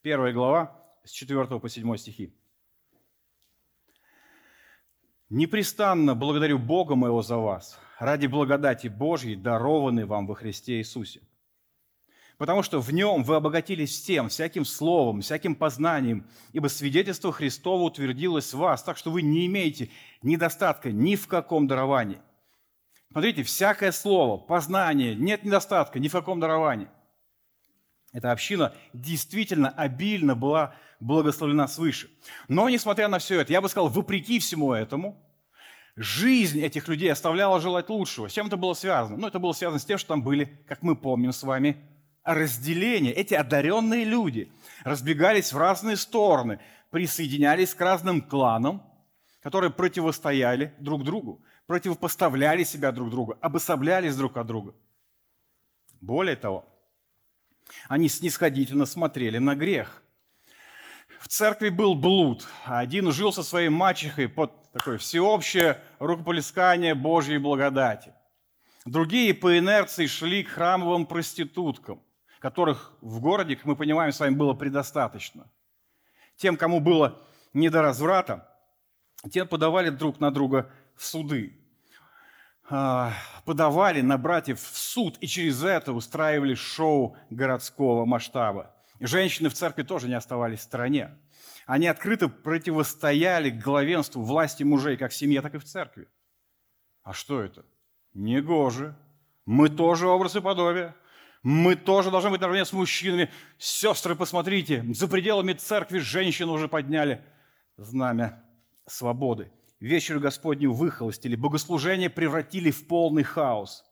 Первая 0.00 0.32
глава 0.32 0.82
с 1.04 1.10
4 1.10 1.60
по 1.60 1.68
7 1.68 1.96
стихи. 1.98 2.34
«Непрестанно 5.28 6.14
благодарю 6.14 6.58
Бога 6.58 6.94
моего 6.94 7.22
за 7.22 7.36
вас, 7.36 7.78
ради 7.98 8.26
благодати 8.26 8.88
Божьей, 8.88 9.36
дарованной 9.36 10.04
вам 10.04 10.26
во 10.26 10.34
Христе 10.34 10.78
Иисусе. 10.78 11.20
Потому 12.42 12.64
что 12.64 12.80
в 12.80 12.92
нем 12.92 13.22
вы 13.22 13.36
обогатились 13.36 13.90
всем, 13.90 14.28
всяким 14.28 14.64
словом, 14.64 15.20
всяким 15.20 15.54
познанием, 15.54 16.26
ибо 16.52 16.66
свидетельство 16.66 17.30
Христово 17.30 17.84
утвердилось 17.84 18.52
в 18.52 18.58
вас, 18.58 18.82
так 18.82 18.96
что 18.96 19.12
вы 19.12 19.22
не 19.22 19.46
имеете 19.46 19.90
недостатка 20.22 20.90
ни 20.90 21.14
в 21.14 21.28
каком 21.28 21.68
даровании– 21.68 22.18
Смотрите, 23.12 23.44
всякое 23.44 23.92
слово, 23.92 24.38
познание, 24.38 25.14
нет 25.14 25.44
недостатка 25.44 26.00
ни 26.00 26.08
в 26.08 26.12
каком 26.12 26.40
даровании. 26.40 26.88
Эта 28.12 28.32
община 28.32 28.74
действительно 28.92 29.68
обильно 29.68 30.34
была 30.34 30.74
благословлена 30.98 31.68
свыше. 31.68 32.10
Но, 32.48 32.68
несмотря 32.68 33.06
на 33.06 33.20
все 33.20 33.40
это, 33.40 33.52
я 33.52 33.60
бы 33.60 33.68
сказал, 33.68 33.88
вопреки 33.88 34.40
всему 34.40 34.72
этому, 34.72 35.22
жизнь 35.94 36.60
этих 36.60 36.88
людей 36.88 37.12
оставляла 37.12 37.60
желать 37.60 37.88
лучшего. 37.90 38.28
С 38.28 38.32
чем 38.32 38.48
это 38.48 38.56
было 38.56 38.72
связано? 38.72 39.16
Ну, 39.18 39.28
это 39.28 39.38
было 39.38 39.52
связано 39.52 39.78
с 39.78 39.84
тем, 39.84 39.98
что 39.98 40.08
там 40.08 40.22
были, 40.22 40.46
как 40.66 40.82
мы 40.82 40.96
помним 40.96 41.32
с 41.32 41.42
вами, 41.44 41.76
разделение. 42.24 43.12
Эти 43.12 43.34
одаренные 43.34 44.04
люди 44.04 44.50
разбегались 44.84 45.52
в 45.52 45.58
разные 45.58 45.96
стороны, 45.96 46.60
присоединялись 46.90 47.74
к 47.74 47.80
разным 47.80 48.20
кланам, 48.20 48.82
которые 49.40 49.70
противостояли 49.70 50.74
друг 50.78 51.04
другу, 51.04 51.42
противопоставляли 51.66 52.64
себя 52.64 52.92
друг 52.92 53.10
другу, 53.10 53.36
обособлялись 53.40 54.16
друг 54.16 54.36
от 54.36 54.46
друга. 54.46 54.74
Более 56.00 56.36
того, 56.36 56.64
они 57.88 58.08
снисходительно 58.08 58.86
смотрели 58.86 59.38
на 59.38 59.54
грех. 59.54 60.02
В 61.20 61.28
церкви 61.28 61.68
был 61.68 61.94
блуд, 61.94 62.46
один 62.64 63.12
жил 63.12 63.32
со 63.32 63.42
своей 63.42 63.68
мачехой 63.68 64.28
под 64.28 64.72
такое 64.72 64.98
всеобщее 64.98 65.80
рукополискание 65.98 66.94
Божьей 66.94 67.38
благодати. 67.38 68.12
Другие 68.84 69.32
по 69.32 69.56
инерции 69.56 70.06
шли 70.06 70.42
к 70.42 70.48
храмовым 70.48 71.06
проституткам, 71.06 72.02
которых 72.42 72.92
в 73.00 73.20
городе, 73.20 73.54
как 73.54 73.66
мы 73.66 73.76
понимаем, 73.76 74.12
с 74.12 74.18
вами 74.18 74.34
было 74.34 74.52
предостаточно. 74.52 75.48
Тем, 76.36 76.56
кому 76.56 76.80
было 76.80 77.22
не 77.52 77.68
до 77.68 77.82
разврата, 77.82 78.48
тем 79.30 79.46
подавали 79.46 79.90
друг 79.90 80.18
на 80.18 80.32
друга 80.32 80.68
в 80.96 81.06
суды. 81.06 81.56
А, 82.68 83.12
подавали 83.44 84.00
на 84.00 84.18
братьев 84.18 84.60
в 84.60 84.76
суд 84.76 85.18
и 85.20 85.28
через 85.28 85.62
это 85.62 85.92
устраивали 85.92 86.54
шоу 86.54 87.16
городского 87.30 88.06
масштаба. 88.06 88.74
Женщины 88.98 89.48
в 89.48 89.54
церкви 89.54 89.84
тоже 89.84 90.08
не 90.08 90.14
оставались 90.14 90.60
в 90.60 90.64
стороне. 90.64 91.16
Они 91.64 91.86
открыто 91.86 92.28
противостояли 92.28 93.50
главенству 93.50 94.20
власти 94.20 94.64
мужей 94.64 94.96
как 94.96 95.12
в 95.12 95.16
семье, 95.16 95.42
так 95.42 95.54
и 95.54 95.58
в 95.58 95.64
церкви. 95.64 96.08
А 97.04 97.12
что 97.12 97.40
это? 97.40 97.64
Негоже. 98.14 98.96
Мы 99.46 99.68
тоже 99.68 100.08
образ 100.08 100.34
и 100.34 100.40
подобие. 100.40 100.96
Мы 101.42 101.74
тоже 101.74 102.10
должны 102.10 102.30
быть 102.30 102.40
наравне 102.40 102.64
с 102.64 102.72
мужчинами. 102.72 103.30
Сестры, 103.58 104.14
посмотрите, 104.14 104.84
за 104.94 105.08
пределами 105.08 105.54
церкви 105.54 105.98
женщины 105.98 106.52
уже 106.52 106.68
подняли 106.68 107.24
знамя 107.76 108.44
свободы. 108.86 109.50
Вечер 109.80 110.20
Господню 110.20 110.72
выхолостили, 110.72 111.34
богослужение 111.34 112.08
превратили 112.08 112.70
в 112.70 112.86
полный 112.86 113.24
хаос. 113.24 113.84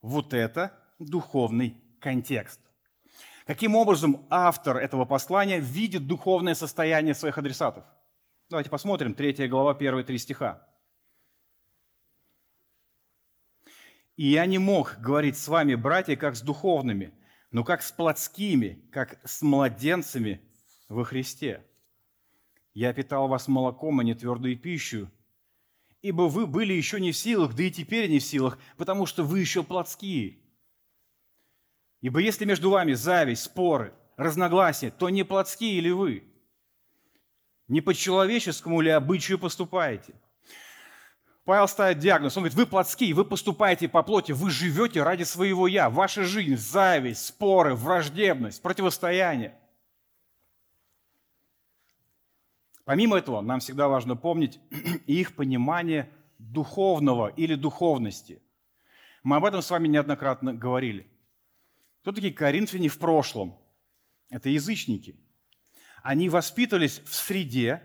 Вот 0.00 0.32
это 0.32 0.72
духовный 0.98 1.76
контекст. 2.00 2.60
Каким 3.46 3.76
образом 3.76 4.26
автор 4.30 4.78
этого 4.78 5.04
послания 5.04 5.60
видит 5.60 6.06
духовное 6.06 6.54
состояние 6.54 7.14
своих 7.14 7.36
адресатов? 7.36 7.84
Давайте 8.48 8.70
посмотрим, 8.70 9.12
3 9.12 9.46
глава, 9.48 9.74
первые 9.74 10.04
три 10.04 10.16
стиха. 10.16 10.66
«И 14.16 14.28
я 14.28 14.46
не 14.46 14.58
мог 14.58 14.98
говорить 14.98 15.36
с 15.36 15.48
вами, 15.48 15.74
братья, 15.74 16.16
как 16.16 16.36
с 16.36 16.42
духовными, 16.42 17.12
но 17.50 17.64
как 17.64 17.82
с 17.82 17.92
плотскими, 17.92 18.88
как 18.92 19.18
с 19.24 19.42
младенцами 19.42 20.40
во 20.88 21.04
Христе. 21.04 21.64
Я 22.74 22.92
питал 22.92 23.28
вас 23.28 23.48
молоком, 23.48 24.00
а 24.00 24.04
не 24.04 24.14
твердой 24.14 24.56
пищу, 24.56 25.10
ибо 26.02 26.22
вы 26.22 26.46
были 26.46 26.72
еще 26.72 27.00
не 27.00 27.12
в 27.12 27.16
силах, 27.16 27.54
да 27.54 27.64
и 27.64 27.70
теперь 27.70 28.10
не 28.10 28.18
в 28.18 28.24
силах, 28.24 28.58
потому 28.76 29.06
что 29.06 29.24
вы 29.24 29.40
еще 29.40 29.62
плотские. 29.62 30.38
Ибо 32.00 32.20
если 32.20 32.44
между 32.44 32.70
вами 32.70 32.92
зависть, 32.92 33.44
споры, 33.44 33.94
разногласия, 34.16 34.90
то 34.90 35.08
не 35.08 35.24
плотские 35.24 35.80
ли 35.80 35.92
вы? 35.92 36.24
Не 37.68 37.80
по 37.80 37.94
человеческому 37.94 38.80
ли 38.80 38.90
обычаю 38.90 39.38
поступаете? 39.38 40.14
Павел 41.46 41.68
ставит 41.68 42.00
диагноз. 42.00 42.36
Он 42.36 42.42
говорит, 42.42 42.58
вы 42.58 42.66
плотские, 42.66 43.14
вы 43.14 43.24
поступаете 43.24 43.88
по 43.88 44.02
плоти, 44.02 44.32
вы 44.32 44.50
живете 44.50 45.04
ради 45.04 45.22
своего 45.22 45.68
«я». 45.68 45.88
Ваша 45.88 46.24
жизнь– 46.24 46.56
зависть, 46.56 47.24
споры, 47.24 47.76
враждебность, 47.76 48.60
противостояние. 48.60 49.56
Помимо 52.84 53.16
этого, 53.16 53.42
нам 53.42 53.60
всегда 53.60 53.86
важно 53.86 54.16
помнить 54.16 54.58
их 55.06 55.36
понимание 55.36 56.10
духовного 56.40 57.28
или 57.28 57.54
духовности. 57.54 58.42
Мы 59.22 59.36
об 59.36 59.44
этом 59.44 59.62
с 59.62 59.70
вами 59.70 59.86
неоднократно 59.86 60.52
говорили. 60.52 61.06
Кто 62.02 62.10
такие 62.10 62.32
коринфяне 62.32 62.88
в 62.88 62.98
прошлом? 62.98 63.56
Это 64.30 64.48
язычники. 64.48 65.14
Они 66.02 66.28
воспитывались 66.28 66.98
в 67.06 67.14
среде, 67.14 67.84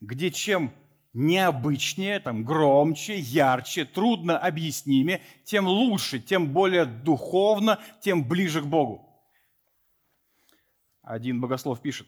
где 0.00 0.30
чем 0.30 0.74
необычнее, 1.12 2.20
там, 2.20 2.44
громче, 2.44 3.18
ярче, 3.18 3.84
трудно 3.84 4.38
объяснимее, 4.38 5.22
тем 5.44 5.66
лучше, 5.66 6.20
тем 6.20 6.52
более 6.52 6.84
духовно, 6.84 7.80
тем 8.00 8.26
ближе 8.26 8.62
к 8.62 8.66
Богу. 8.66 9.08
Один 11.02 11.40
богослов 11.40 11.82
пишет. 11.82 12.06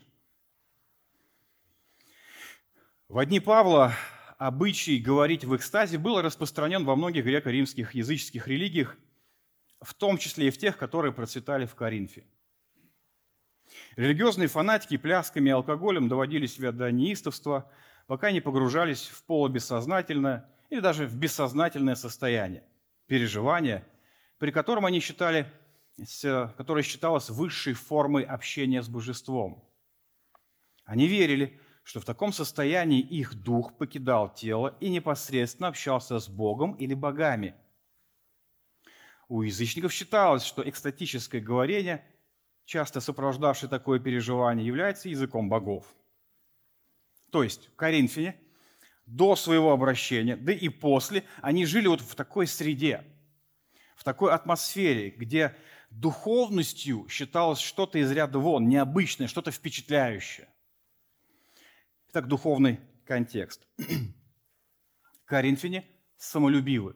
В 3.08 3.18
одни 3.18 3.40
Павла 3.40 3.92
обычай 4.38 4.98
говорить 4.98 5.44
в 5.44 5.54
экстазе 5.54 5.98
был 5.98 6.20
распространен 6.22 6.84
во 6.84 6.96
многих 6.96 7.24
греко-римских 7.24 7.94
языческих 7.94 8.48
религиях, 8.48 8.96
в 9.80 9.94
том 9.94 10.16
числе 10.16 10.48
и 10.48 10.50
в 10.50 10.58
тех, 10.58 10.78
которые 10.78 11.12
процветали 11.12 11.66
в 11.66 11.74
Коринфе. 11.74 12.24
Религиозные 13.96 14.48
фанатики 14.48 14.96
плясками 14.96 15.48
и 15.48 15.52
алкоголем 15.52 16.08
доводили 16.08 16.46
себя 16.46 16.72
до 16.72 16.90
неистовства, 16.90 17.70
пока 18.06 18.30
не 18.32 18.40
погружались 18.40 19.06
в 19.06 19.24
полубессознательное 19.24 20.48
или 20.70 20.80
даже 20.80 21.06
в 21.06 21.16
бессознательное 21.16 21.94
состояние, 21.94 22.64
переживание, 23.06 23.84
при 24.38 24.50
котором 24.50 24.86
они 24.86 25.00
считали, 25.00 25.50
которое 26.56 26.82
считалось 26.82 27.30
высшей 27.30 27.74
формой 27.74 28.24
общения 28.24 28.82
с 28.82 28.88
божеством. 28.88 29.64
Они 30.84 31.06
верили, 31.06 31.58
что 31.82 32.00
в 32.00 32.04
таком 32.04 32.32
состоянии 32.32 33.00
их 33.00 33.34
дух 33.34 33.76
покидал 33.76 34.32
тело 34.32 34.76
и 34.80 34.88
непосредственно 34.88 35.68
общался 35.68 36.18
с 36.18 36.28
Богом 36.28 36.72
или 36.74 36.94
богами– 36.94 37.54
у 39.28 39.42
язычников 39.42 39.92
считалось, 39.92 40.44
что 40.44 40.68
экстатическое 40.68 41.40
говорение, 41.40 42.04
часто 42.66 43.00
сопровождавшее 43.00 43.70
такое 43.70 43.98
переживание, 43.98 44.66
является 44.66 45.08
языком 45.08 45.48
богов. 45.48 45.86
То 47.34 47.42
есть 47.42 47.68
Коринфяне 47.74 48.36
до 49.06 49.34
своего 49.34 49.72
обращения, 49.72 50.36
да 50.36 50.52
и 50.52 50.68
после, 50.68 51.24
они 51.42 51.66
жили 51.66 51.88
вот 51.88 52.00
в 52.00 52.14
такой 52.14 52.46
среде, 52.46 53.02
в 53.96 54.04
такой 54.04 54.30
атмосфере, 54.32 55.10
где 55.10 55.56
духовностью 55.90 57.08
считалось 57.08 57.58
что-то 57.58 57.98
из 57.98 58.12
ряда 58.12 58.38
вон, 58.38 58.68
необычное, 58.68 59.26
что-то 59.26 59.50
впечатляющее. 59.50 60.46
Итак, 62.10 62.28
духовный 62.28 62.78
контекст. 63.04 63.66
Коринфяне 65.24 65.84
самолюбивы. 66.16 66.94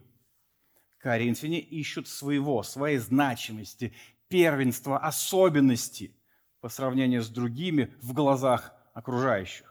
Коринфяне 0.98 1.58
ищут 1.58 2.06
своего, 2.06 2.62
своей 2.62 2.98
значимости, 2.98 3.92
первенства, 4.28 4.98
особенности 4.98 6.14
по 6.60 6.68
сравнению 6.68 7.22
с 7.22 7.28
другими 7.28 7.92
в 8.00 8.12
глазах 8.12 8.72
окружающих. 8.94 9.67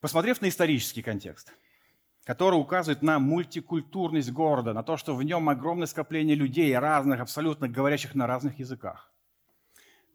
Посмотрев 0.00 0.40
на 0.40 0.48
исторический 0.48 1.02
контекст, 1.02 1.52
который 2.24 2.54
указывает 2.54 3.02
на 3.02 3.18
мультикультурность 3.18 4.32
города, 4.32 4.72
на 4.72 4.82
то, 4.82 4.96
что 4.96 5.14
в 5.14 5.22
нем 5.22 5.48
огромное 5.48 5.86
скопление 5.86 6.34
людей 6.34 6.76
разных, 6.76 7.20
абсолютно 7.20 7.68
говорящих 7.68 8.14
на 8.14 8.26
разных 8.26 8.58
языках. 8.58 9.12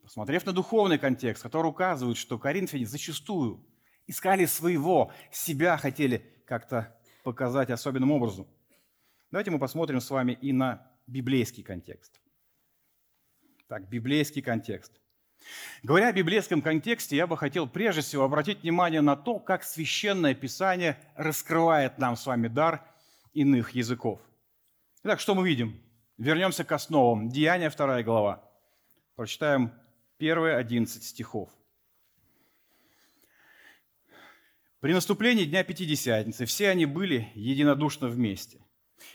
Посмотрев 0.02 0.46
на 0.46 0.54
духовный 0.54 0.98
контекст, 0.98 1.44
который 1.44 1.68
указывает, 1.68 2.18
что 2.18 2.40
коринфяне 2.40 2.86
зачастую 2.86 3.64
искали 4.08 4.46
своего, 4.46 5.12
себя 5.32 5.78
хотели 5.78 6.34
как-то 6.46 6.96
показать 7.24 7.70
особенным 7.70 8.12
образом. 8.12 8.48
Давайте 9.32 9.52
мы 9.52 9.60
посмотрим 9.60 10.00
с 10.00 10.10
вами 10.10 10.38
и 10.42 10.52
на 10.52 10.92
библейский 11.08 11.64
контекст. 11.64 12.20
Так, 13.68 13.90
библейский 13.90 14.42
контекст. 14.42 15.00
Говоря 15.84 16.08
о 16.08 16.14
библейском 16.14 16.62
контексте, 16.62 17.16
я 17.16 17.28
бы 17.28 17.38
хотел 17.38 17.68
прежде 17.68 18.02
всего 18.02 18.24
обратить 18.24 18.64
внимание 18.64 19.02
на 19.02 19.16
то, 19.16 19.40
как 19.40 19.64
Священное 19.64 20.34
Писание 20.34 20.98
раскрывает 21.16 21.98
нам 21.98 22.16
с 22.16 22.26
вами 22.26 22.48
дар 22.48 22.84
иных 23.34 23.72
языков. 23.72 24.20
Итак, 25.04 25.20
что 25.20 25.36
мы 25.36 25.48
видим? 25.48 25.80
Вернемся 26.18 26.64
к 26.64 26.72
основам. 26.72 27.30
Деяния, 27.30 27.70
2 27.70 28.04
глава. 28.04 28.44
Прочитаем 29.16 29.72
первые 30.18 30.56
11 30.56 31.04
стихов. 31.04 31.50
При 34.80 34.94
наступлении 34.94 35.46
Дня 35.46 35.64
Пятидесятницы 35.64 36.46
все 36.46 36.70
они 36.70 36.86
были 36.86 37.32
единодушно 37.34 38.08
вместе. 38.08 38.60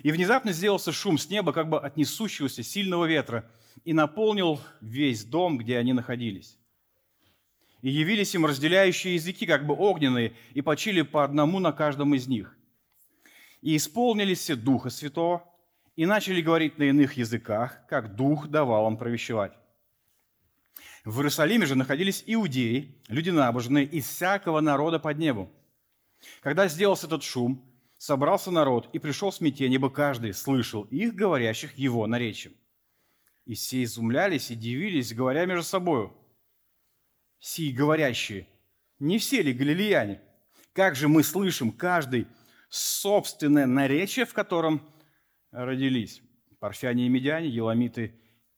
И 0.01 0.11
внезапно 0.11 0.53
сделался 0.53 0.93
шум 0.93 1.17
с 1.17 1.31
неба, 1.31 1.53
как 1.53 1.69
бы 1.69 1.81
от 1.81 1.97
несущегося 1.97 2.63
сильного 2.63 3.07
ветра, 3.07 3.51
и 3.85 3.93
наполнил 3.93 4.61
весь 4.81 5.25
дом, 5.25 5.59
где 5.59 5.79
они 5.79 5.93
находились. 5.93 6.59
И 7.83 7.89
явились 7.91 8.35
им 8.35 8.45
разделяющие 8.45 9.15
языки, 9.15 9.47
как 9.47 9.67
бы 9.67 9.75
огненные, 9.75 10.35
и 10.53 10.61
почили 10.61 11.03
по 11.03 11.25
одному 11.25 11.59
на 11.59 11.73
каждом 11.73 12.15
из 12.15 12.27
них. 12.27 12.57
И 13.63 13.77
исполнились 13.77 14.41
все 14.41 14.55
Духа 14.55 14.91
Святого, 14.91 15.45
и 15.97 16.07
начали 16.07 16.41
говорить 16.41 16.79
на 16.79 16.85
иных 16.85 17.15
языках, 17.15 17.87
как 17.89 18.17
Дух 18.17 18.49
давал 18.49 18.89
им 18.89 18.97
провещевать. 18.97 19.53
В 21.05 21.19
Иерусалиме 21.19 21.67
же 21.67 21.75
находились 21.75 22.23
иудеи, 22.27 22.95
люди 23.09 23.31
набожные, 23.31 23.87
из 23.87 24.07
всякого 24.07 24.61
народа 24.61 24.99
под 24.99 25.19
небу. 25.19 25.51
Когда 26.43 26.69
сделался 26.69 27.07
этот 27.07 27.23
шум, 27.23 27.65
собрался 27.97 28.51
народ, 28.51 28.89
и 28.93 28.99
пришел 28.99 29.33
смятение, 29.33 29.77
ибо 29.77 29.91
каждый 29.91 30.35
слышал 30.35 30.83
их, 30.85 31.15
говорящих 31.15 31.77
его 31.79 32.07
наречием. 32.07 32.55
И 33.45 33.55
все 33.55 33.83
изумлялись 33.83 34.51
и 34.51 34.55
дивились, 34.55 35.15
говоря 35.15 35.47
между 35.47 35.65
собою, 35.65 36.15
«Сии 37.39 37.73
говорящие, 37.73 38.47
не 38.99 39.19
все 39.19 39.43
ли 39.43 39.53
галилеяне? 39.53 40.21
Как 40.73 40.95
же 40.95 41.09
мы 41.09 41.23
слышим 41.23 41.73
каждый 41.73 42.27
собственное 42.69 43.67
наречие, 43.67 44.27
в 44.27 44.35
котором 44.35 44.83
родились? 45.51 46.23
Парфяне 46.61 47.07
и 47.07 47.09
медяне, 47.09 47.49
еламиты 47.49 48.15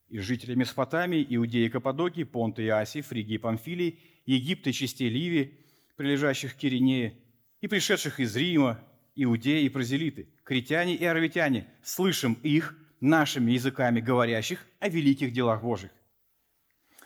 и 0.09 0.19
жители 0.19 0.55
Месопотамии, 0.55 1.25
Иудеи 1.31 1.67
и 1.67 1.69
Каппадокии, 1.69 2.25
Понта 2.25 2.61
и 2.61 2.69
Асии, 2.69 3.01
Фригии 3.01 3.35
и 3.35 3.39
Памфилии, 3.39 4.01
Египта 4.27 4.71
и 4.71 4.73
частей 4.73 5.09
Ливии, 5.09 5.59
прилежащих 5.97 6.55
к 6.55 6.59
Киринее, 6.59 7.19
и 7.61 7.69
пришедших 7.69 8.19
из 8.19 8.37
Рима, 8.37 8.83
иудеи 9.15 9.65
и 9.65 9.69
прозелиты, 9.69 10.29
критяне 10.45 10.97
и 10.97 11.05
аравитяне, 11.05 11.69
слышим 11.83 12.35
их 12.43 12.77
нашими 13.03 13.53
языками 13.53 14.01
говорящих 14.01 14.65
о 14.81 14.89
великих 14.89 15.33
делах 15.33 15.63
Божьих. 15.63 15.91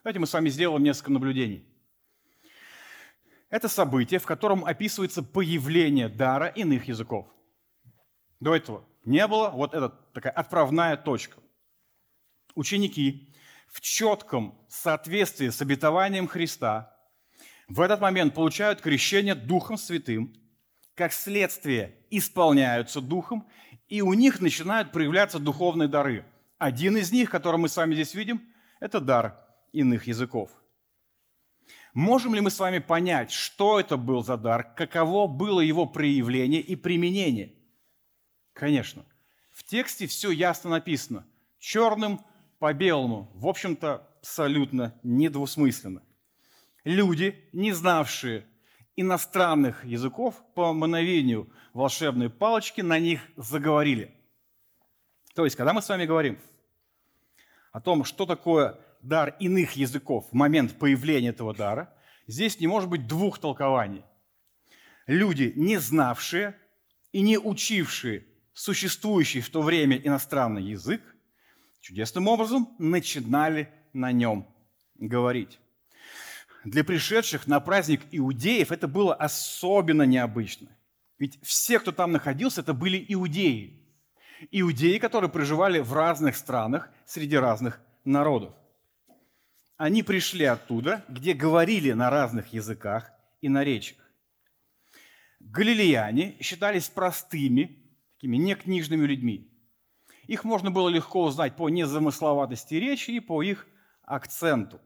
Давайте 0.05 0.21
мы 0.21 0.27
с 0.27 0.33
вами 0.33 0.51
сделаем 0.51 0.83
несколько 0.85 1.11
наблюдений. 1.11 1.67
Это 3.49 3.69
событие, 3.69 4.21
в 4.21 4.27
котором 4.27 4.65
описывается 4.65 5.23
появление 5.23 6.09
дара 6.09 6.47
иных 6.49 6.87
языков. 6.89 7.27
До 8.41 8.55
этого 8.55 8.85
не 9.05 9.27
было, 9.27 9.51
вот 9.51 9.73
это 9.73 9.89
такая 10.13 10.33
отправная 10.33 10.97
точка. 10.97 11.39
Ученики 12.55 13.33
в 13.69 13.81
четком 13.81 14.59
соответствии 14.69 15.49
с 15.49 15.63
обетованием 15.63 16.29
Христа 16.29 16.95
в 17.69 17.81
этот 17.81 18.01
момент 18.01 18.35
получают 18.35 18.81
крещение 18.81 19.35
Духом 19.35 19.79
Святым, 19.79 20.35
как 20.95 21.13
следствие 21.13 21.97
исполняются 22.11 23.01
Духом, 23.01 23.49
и 23.89 24.01
у 24.01 24.13
них 24.15 24.41
начинают 24.41 24.93
проявляться 24.93 25.39
духовные 25.39 25.89
дары. 25.89 26.25
Один 26.59 26.97
из 26.97 27.13
них, 27.13 27.31
который 27.31 27.57
мы 27.57 27.69
с 27.69 27.77
вами 27.77 27.95
здесь 27.95 28.15
видим, 28.15 28.43
это 28.81 29.01
дар 29.01 29.39
иных 29.73 30.07
языков. 30.07 30.51
Можем 31.95 32.35
ли 32.35 32.41
мы 32.41 32.51
с 32.51 32.59
вами 32.59 32.79
понять, 32.79 33.31
что 33.31 33.81
это 33.81 33.97
был 33.97 34.23
за 34.23 34.37
дар, 34.37 34.75
каково 34.75 35.27
было 35.27 35.61
его 35.61 35.87
проявление 35.87 36.61
и 36.61 36.77
применение? 36.77 37.55
Конечно. 38.53 39.05
В 39.51 39.65
тексте 39.65 40.07
все 40.07 40.31
ясно 40.31 40.71
написано. 40.71 41.27
Черным 41.59 42.21
по 42.59 42.73
белому. 42.75 43.31
В 43.35 43.47
общем-то, 43.47 44.07
абсолютно 44.19 44.99
недвусмысленно. 45.03 46.03
Люди, 46.85 47.49
не 47.53 47.73
знавшие 47.73 48.47
иностранных 48.97 49.85
языков, 49.85 50.43
по 50.55 50.73
мановению 50.73 51.49
волшебной 51.75 52.31
палочки 52.31 52.81
на 52.81 52.99
них 52.99 53.21
заговорили. 53.37 54.15
То 55.35 55.45
есть, 55.45 55.57
когда 55.57 55.73
мы 55.73 55.83
с 55.83 55.89
вами 55.89 56.07
говорим 56.07 56.39
о 57.73 57.81
том, 57.81 58.05
что 58.05 58.25
такое 58.25 58.81
дар 59.03 59.37
иных 59.39 59.73
языков 59.73 60.27
в 60.31 60.35
момент 60.35 60.79
появления 60.79 61.29
этого 61.29 61.55
дара, 61.55 61.95
здесь 62.27 62.59
не 62.59 62.67
может 62.67 62.89
быть 62.89 63.07
двух 63.07 63.39
толкований. 63.39 64.03
Люди, 65.07 65.53
не 65.55 65.77
знавшие 65.79 66.57
и 67.13 67.21
не 67.21 67.39
учившие 67.39 68.27
существующий 68.55 69.43
в 69.43 69.51
то 69.51 69.61
время 69.61 69.99
иностранный 69.99 70.63
язык, 70.63 71.03
чудесным 71.81 72.27
образом 72.27 72.75
начинали 72.79 73.69
на 73.93 74.11
нем 74.11 74.49
говорить. 74.95 75.61
Для 76.67 76.83
пришедших 76.83 77.47
на 77.47 77.61
праздник 77.61 78.01
иудеев 78.11 78.73
это 78.73 78.89
было 78.89 79.15
особенно 79.15 80.03
необычно. 80.03 80.67
Ведь 81.17 81.39
все, 81.41 81.79
кто 81.79 81.93
там 81.93 82.11
находился, 82.11 82.61
это 82.61 82.75
были 82.75 83.05
иудеи. 83.09 83.87
Иудеи, 84.51 84.99
которые 84.99 85.31
проживали 85.31 85.79
в 85.79 85.93
разных 85.93 86.35
странах 86.35 86.91
среди 87.05 87.37
разных 87.37 87.81
народов. 88.05 88.53
Они 89.77 90.03
пришли 90.03 90.45
оттуда, 90.45 91.05
где 91.09 91.35
говорили 91.35 91.93
на 91.93 92.11
разных 92.11 92.53
языках 92.53 93.13
и 93.41 93.49
наречиях. 93.49 94.01
Галилеяне 95.39 96.37
считались 96.41 96.89
простыми, 96.89 97.95
такими 98.15 98.39
некнижными 98.39 99.07
людьми. 99.07 99.53
Их 100.27 100.43
можно 100.43 100.73
было 100.73 100.89
легко 100.89 101.23
узнать 101.23 101.55
по 101.55 101.69
незамысловатости 101.69 102.75
речи 102.75 103.13
и 103.13 103.21
по 103.21 103.41
их 103.41 103.69
акценту. 104.03 104.81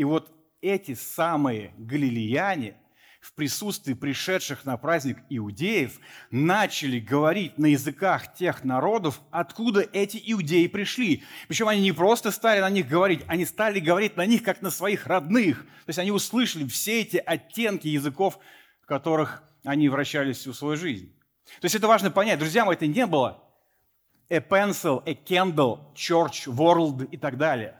И 0.00 0.04
вот 0.04 0.32
эти 0.62 0.94
самые 0.94 1.74
галилеяне 1.76 2.78
в 3.20 3.34
присутствии 3.34 3.92
пришедших 3.92 4.64
на 4.64 4.78
праздник 4.78 5.18
иудеев 5.28 6.00
начали 6.30 6.98
говорить 6.98 7.58
на 7.58 7.66
языках 7.66 8.32
тех 8.32 8.64
народов, 8.64 9.20
откуда 9.30 9.86
эти 9.92 10.18
иудеи 10.24 10.68
пришли. 10.68 11.22
Причем 11.48 11.68
они 11.68 11.82
не 11.82 11.92
просто 11.92 12.30
стали 12.30 12.60
на 12.60 12.70
них 12.70 12.88
говорить, 12.88 13.20
они 13.26 13.44
стали 13.44 13.78
говорить 13.78 14.16
на 14.16 14.24
них 14.24 14.42
как 14.42 14.62
на 14.62 14.70
своих 14.70 15.06
родных. 15.06 15.64
То 15.84 15.88
есть 15.88 15.98
они 15.98 16.12
услышали 16.12 16.66
все 16.66 17.02
эти 17.02 17.18
оттенки 17.18 17.86
языков, 17.86 18.38
в 18.80 18.86
которых 18.86 19.42
они 19.64 19.90
вращались 19.90 20.38
всю 20.38 20.54
свою 20.54 20.78
жизнь. 20.78 21.14
То 21.60 21.66
есть 21.66 21.74
это 21.74 21.88
важно 21.88 22.10
понять. 22.10 22.38
Друзья 22.38 22.66
это 22.72 22.86
не 22.86 23.04
было 23.04 23.44
a 24.30 24.38
pencil, 24.38 25.02
a 25.04 25.12
candle, 25.12 25.92
church, 25.94 26.46
world 26.46 27.06
и 27.10 27.18
так 27.18 27.36
далее. 27.36 27.79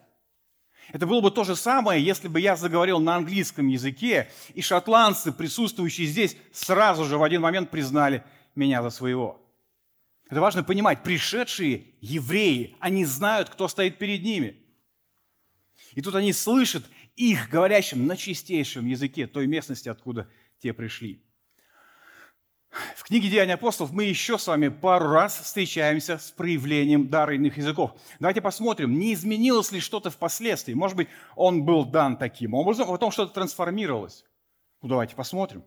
Это 0.92 1.06
было 1.06 1.20
бы 1.20 1.30
то 1.30 1.44
же 1.44 1.54
самое, 1.54 2.04
если 2.04 2.28
бы 2.28 2.40
я 2.40 2.56
заговорил 2.56 2.98
на 2.98 3.16
английском 3.16 3.68
языке, 3.68 4.30
и 4.54 4.60
шотландцы, 4.60 5.32
присутствующие 5.32 6.06
здесь, 6.06 6.36
сразу 6.52 7.04
же 7.04 7.16
в 7.16 7.22
один 7.22 7.42
момент 7.42 7.70
признали 7.70 8.24
меня 8.54 8.82
за 8.82 8.90
своего. 8.90 9.40
Это 10.28 10.40
важно 10.40 10.62
понимать. 10.62 11.02
Пришедшие 11.02 11.84
евреи, 12.00 12.76
они 12.80 13.04
знают, 13.04 13.50
кто 13.50 13.68
стоит 13.68 13.98
перед 13.98 14.22
ними. 14.22 14.56
И 15.94 16.02
тут 16.02 16.14
они 16.14 16.32
слышат 16.32 16.84
их, 17.16 17.50
говорящим 17.50 18.06
на 18.06 18.16
чистейшем 18.16 18.86
языке 18.86 19.26
той 19.26 19.46
местности, 19.46 19.88
откуда 19.88 20.28
те 20.60 20.72
пришли. 20.72 21.22
В 22.70 23.02
книге 23.02 23.28
«Деяния 23.28 23.54
апостолов» 23.54 23.92
мы 23.92 24.04
еще 24.04 24.38
с 24.38 24.46
вами 24.46 24.68
пару 24.68 25.08
раз 25.08 25.40
встречаемся 25.40 26.18
с 26.18 26.30
проявлением 26.30 27.08
дара 27.08 27.34
иных 27.34 27.56
языков. 27.56 27.92
Давайте 28.20 28.40
посмотрим, 28.40 28.96
не 28.96 29.12
изменилось 29.12 29.72
ли 29.72 29.80
что-то 29.80 30.10
впоследствии. 30.10 30.74
Может 30.74 30.96
быть, 30.96 31.08
он 31.34 31.64
был 31.64 31.84
дан 31.84 32.16
таким 32.16 32.54
образом, 32.54 32.88
а 32.88 32.92
потом 32.92 33.10
что-то 33.10 33.34
трансформировалось. 33.34 34.24
Ну, 34.82 34.88
давайте 34.88 35.16
посмотрим. 35.16 35.64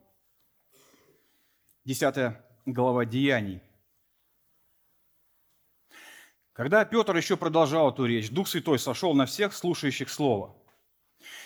Десятая 1.83 2.41
глава 2.65 3.03
Деяний. 3.03 3.61
Когда 6.53 6.85
Петр 6.85 7.17
еще 7.17 7.35
продолжал 7.35 7.91
эту 7.91 8.05
речь, 8.05 8.29
Дух 8.29 8.47
Святой 8.47 8.79
сошел 8.79 9.13
на 9.13 9.25
всех 9.25 9.53
слушающих 9.53 10.09
Слово. 10.09 10.55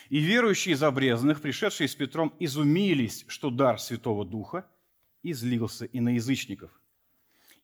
И 0.10 0.20
верующие 0.20 0.76
из 0.76 0.84
обрезанных, 0.84 1.42
пришедшие 1.42 1.88
с 1.88 1.96
Петром, 1.96 2.36
изумились, 2.40 3.26
что 3.28 3.50
дар 3.50 3.80
Святого 3.80 4.24
Духа– 4.24 4.68
излился 5.32 5.86
и 5.86 6.00
на 6.00 6.10
язычников. 6.16 6.72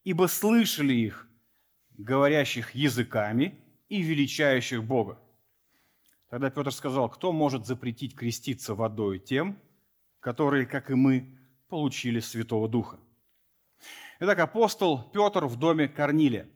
Ибо 0.04 0.26
слышали 0.26 0.94
их, 0.94 1.28
говорящих 1.96 2.74
языками 2.74 3.58
и 3.88 4.02
величающих 4.02 4.82
Бога. 4.82 5.18
Тогда 6.28 6.50
Петр 6.50 6.72
сказал, 6.72 7.08
кто 7.08 7.32
может 7.32 7.66
запретить 7.66 8.16
креститься 8.16 8.74
водой 8.74 9.18
тем, 9.18 9.58
которые, 10.20 10.66
как 10.66 10.90
и 10.90 10.94
мы, 10.94 11.38
получили 11.68 12.20
Святого 12.20 12.68
Духа. 12.68 12.98
Итак, 14.18 14.38
апостол 14.38 15.10
Петр 15.12 15.44
в 15.44 15.56
доме 15.56 15.86
Корнилия. 15.86 16.48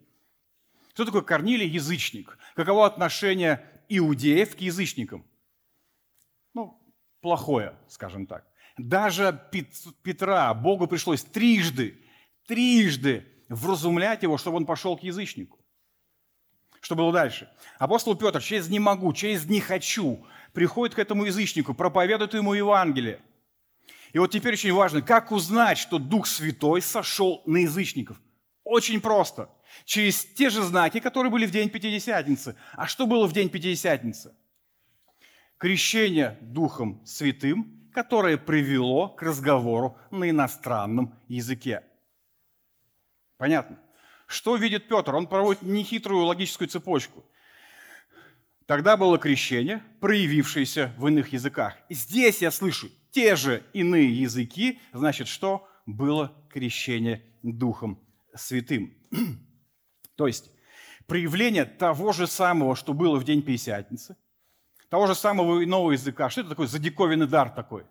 Кто 0.90 1.05
такой 1.05 1.25
Корнилий? 1.25 1.68
Язычник. 1.68 2.38
Каково 2.57 2.87
отношение 2.87 3.64
иудеев 3.88 4.57
к 4.57 4.61
язычникам? 4.61 5.25
Ну, 6.55 6.83
плохое, 7.21 7.79
скажем 7.88 8.27
так. 8.27 8.48
Даже 8.79 9.41
Петра 10.03 10.55
Богу 10.55 10.87
пришлось 10.87 11.25
трижды, 11.25 11.99
трижды 12.47 13.27
вразумлять 13.49 14.23
его, 14.23 14.38
чтобы 14.38 14.59
он 14.59 14.67
пошел 14.67 14.97
к 14.97 15.03
язычнику. 15.03 15.59
Что 16.81 16.95
было 16.95 17.12
дальше? 17.12 17.51
Апостол 17.79 18.14
Петр 18.14 18.41
через 18.41 18.69
«не 18.69 18.79
могу», 18.79 19.12
через 19.12 19.47
«не 19.47 19.61
хочу» 19.61 20.25
приходит 20.53 20.95
к 20.95 21.01
этому 21.01 21.25
язычнику, 21.25 21.75
проповедует 21.75 22.35
ему 22.35 22.55
Евангелие. 22.55 23.21
И 24.12 24.19
вот 24.19 24.31
теперь 24.31 24.53
очень 24.53 24.73
важно, 24.73 25.03
как 25.03 25.33
узнать, 25.33 25.77
что 25.77 25.99
Дух 25.99 26.27
Святой 26.27 26.81
сошел 26.81 27.43
на 27.47 27.59
язычников? 27.59 28.21
Очень 28.62 29.01
просто. 29.01 29.51
Через 29.85 30.25
те 30.25 30.51
же 30.51 30.62
знаки, 30.62 31.01
которые 31.01 31.33
были 31.33 31.47
в 31.47 31.51
день 31.51 31.69
Пятидесятницы. 31.69 32.55
А 32.75 32.87
что 32.87 33.07
было 33.07 33.27
в 33.27 33.33
день 33.33 33.51
Пятидесятницы? 33.51 34.37
Крещение 35.59 36.38
Духом 36.41 37.05
Святым– 37.05 37.75
которое 37.99 38.39
привело 38.39 39.09
к 39.09 39.23
разговору 39.23 39.99
на 40.13 40.31
иностранном 40.31 41.19
языке. 41.27 41.83
Понятно? 43.39 43.77
Что 44.29 44.55
видит 44.55 44.87
Петр? 44.87 45.17
Он 45.17 45.27
проводит 45.27 45.63
нехитрую 45.63 46.25
логическую 46.25 46.69
цепочку. 46.69 47.25
Тогда 48.67 48.97
было 48.97 49.19
крещение, 49.19 49.83
проявившееся 50.01 50.95
в 50.97 51.09
иных 51.09 51.33
языках. 51.33 51.77
Здесь 51.91 52.41
я 52.41 52.53
слышу 52.53 52.89
те 53.11 53.35
же 53.35 53.65
иные 53.73 54.21
языки, 54.23 54.81
значит, 54.93 55.27
что 55.27 55.69
было 55.85 56.33
крещение 56.51 57.25
Духом 57.43 57.99
Святым. 58.33 58.95
То 60.15 60.29
есть 60.29 60.53
проявление 61.09 61.65
того 61.65 62.13
же 62.13 62.29
самого, 62.29 62.77
что 62.77 62.93
было 62.93 63.19
в 63.19 63.25
день 63.25 63.43
Пятидесятницы, 63.43 64.17
того 64.88 65.07
же 65.07 65.14
самого 65.14 65.62
иного 65.62 65.92
языка. 65.92 66.31
Что 66.31 66.42
это 66.42 66.51
такое 66.51 66.66
за 66.66 66.79
диковинный 66.79 67.27
дар 67.27 67.51
такой? 67.51 67.85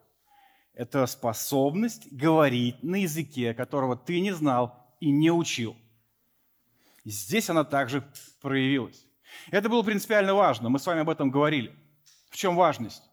Это 0.73 1.05
способность 1.07 2.11
говорить 2.11 2.83
на 2.83 3.01
языке, 3.01 3.53
которого 3.53 3.95
ты 3.95 4.19
не 4.19 4.31
знал 4.31 4.95
и 4.99 5.09
не 5.09 5.31
учил. 5.31 5.75
Здесь 7.03 7.49
она 7.49 7.63
также 7.63 8.03
проявилась. 8.41 9.05
Это 9.49 9.69
было 9.69 9.81
принципиально 9.81 10.33
важно, 10.33 10.69
мы 10.69 10.79
с 10.79 10.85
вами 10.85 11.01
об 11.01 11.09
этом 11.09 11.31
говорили. 11.31 11.73
В 12.29 12.35
чем 12.35 12.55
важность? 12.55 13.03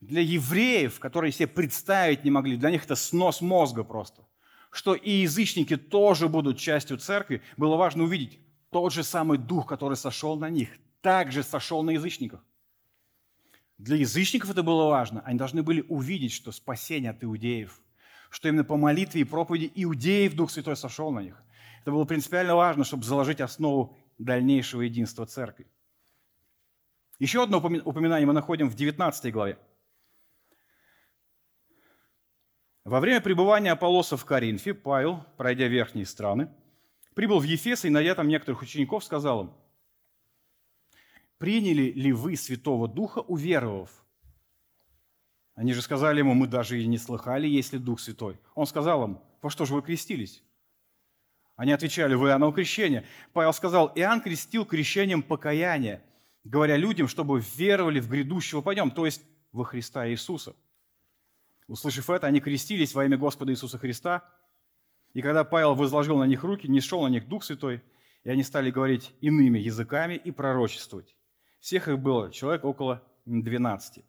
Для 0.00 0.20
евреев, 0.20 0.98
которые 0.98 1.32
себе 1.32 1.46
представить 1.46 2.24
не 2.24 2.30
могли, 2.30 2.56
для 2.56 2.70
них 2.70 2.84
это 2.84 2.96
снос 2.96 3.40
мозга 3.40 3.84
просто, 3.84 4.22
что 4.70 4.94
и 4.94 5.10
язычники 5.10 5.76
тоже 5.76 6.28
будут 6.28 6.58
частью 6.58 6.98
церкви, 6.98 7.40
было 7.56 7.76
важно 7.76 8.04
увидеть, 8.04 8.38
тот 8.70 8.92
же 8.92 9.04
самый 9.04 9.38
дух, 9.38 9.66
который 9.66 9.96
сошел 9.96 10.36
на 10.36 10.50
них, 10.50 10.68
также 11.00 11.42
сошел 11.42 11.82
на 11.82 11.90
язычников. 11.90 12.40
Для 13.84 13.96
язычников 13.96 14.48
это 14.48 14.62
было 14.62 14.88
важно. 14.88 15.20
Они 15.26 15.36
должны 15.36 15.62
были 15.62 15.84
увидеть, 15.90 16.32
что 16.32 16.52
спасение 16.52 17.10
от 17.10 17.22
иудеев, 17.22 17.82
что 18.30 18.48
именно 18.48 18.64
по 18.64 18.78
молитве 18.78 19.20
и 19.20 19.24
проповеди 19.24 19.70
иудеев 19.74 20.32
Дух 20.32 20.50
Святой 20.50 20.74
сошел 20.74 21.12
на 21.12 21.20
них. 21.20 21.36
Это 21.82 21.90
было 21.90 22.06
принципиально 22.06 22.54
важно, 22.54 22.84
чтобы 22.84 23.04
заложить 23.04 23.42
основу 23.42 23.94
дальнейшего 24.16 24.80
единства 24.80 25.26
церкви. 25.26 25.66
Еще 27.18 27.42
одно 27.42 27.58
упоминание 27.58 28.26
мы 28.26 28.32
находим 28.32 28.70
в 28.70 28.74
19 28.74 29.30
главе. 29.30 29.58
Во 32.84 33.00
время 33.00 33.20
пребывания 33.20 33.72
Аполлоса 33.72 34.16
в 34.16 34.24
Коринфе 34.24 34.72
Павел, 34.72 35.26
пройдя 35.36 35.68
верхние 35.68 36.06
страны, 36.06 36.48
прибыл 37.14 37.38
в 37.38 37.44
Ефес 37.44 37.84
и, 37.84 37.90
найдя 37.90 38.14
там 38.14 38.28
некоторых 38.28 38.62
учеников, 38.62 39.04
сказал 39.04 39.42
им, 39.42 39.52
«Приняли 41.38 41.90
ли 41.92 42.12
вы 42.12 42.36
Святого 42.36 42.88
Духа, 42.88 43.18
уверовав?» 43.18 44.04
Они 45.54 45.72
же 45.72 45.82
сказали 45.82 46.18
ему, 46.18 46.34
мы 46.34 46.48
даже 46.48 46.82
и 46.82 46.86
не 46.86 46.98
слыхали, 46.98 47.46
есть 47.46 47.72
ли 47.72 47.78
Дух 47.78 48.00
Святой. 48.00 48.40
Он 48.54 48.66
сказал 48.66 49.04
им, 49.04 49.20
во 49.40 49.50
что 49.50 49.64
же 49.64 49.74
вы 49.74 49.82
крестились? 49.82 50.42
Они 51.56 51.70
отвечали, 51.70 52.14
вы 52.14 52.28
Иоанново 52.28 52.52
крещение. 52.52 53.06
Павел 53.32 53.52
сказал, 53.52 53.92
Иоанн 53.94 54.20
крестил 54.20 54.64
крещением 54.64 55.22
покаяния, 55.22 56.02
говоря 56.42 56.76
людям, 56.76 57.06
чтобы 57.06 57.40
веровали 57.56 58.00
в 58.00 58.08
грядущего 58.08 58.60
по 58.60 58.70
нем, 58.70 58.90
то 58.90 59.06
есть 59.06 59.22
во 59.52 59.64
Христа 59.64 60.08
Иисуса. 60.08 60.56
Услышав 61.68 62.10
это, 62.10 62.26
они 62.26 62.40
крестились 62.40 62.92
во 62.92 63.04
имя 63.04 63.16
Господа 63.16 63.52
Иисуса 63.52 63.78
Христа. 63.78 64.28
И 65.12 65.22
когда 65.22 65.44
Павел 65.44 65.76
возложил 65.76 66.18
на 66.18 66.24
них 66.24 66.42
руки, 66.42 66.66
не 66.66 66.80
шел 66.80 67.02
на 67.02 67.08
них 67.08 67.28
Дух 67.28 67.44
Святой, 67.44 67.80
и 68.24 68.30
они 68.30 68.42
стали 68.42 68.72
говорить 68.72 69.14
иными 69.20 69.60
языками 69.60 70.14
и 70.14 70.32
пророчествовать. 70.32 71.14
Всех 71.64 71.88
их 71.88 71.98
было 71.98 72.30
человек 72.30 72.62
около 72.66 73.02
12. 73.24 74.04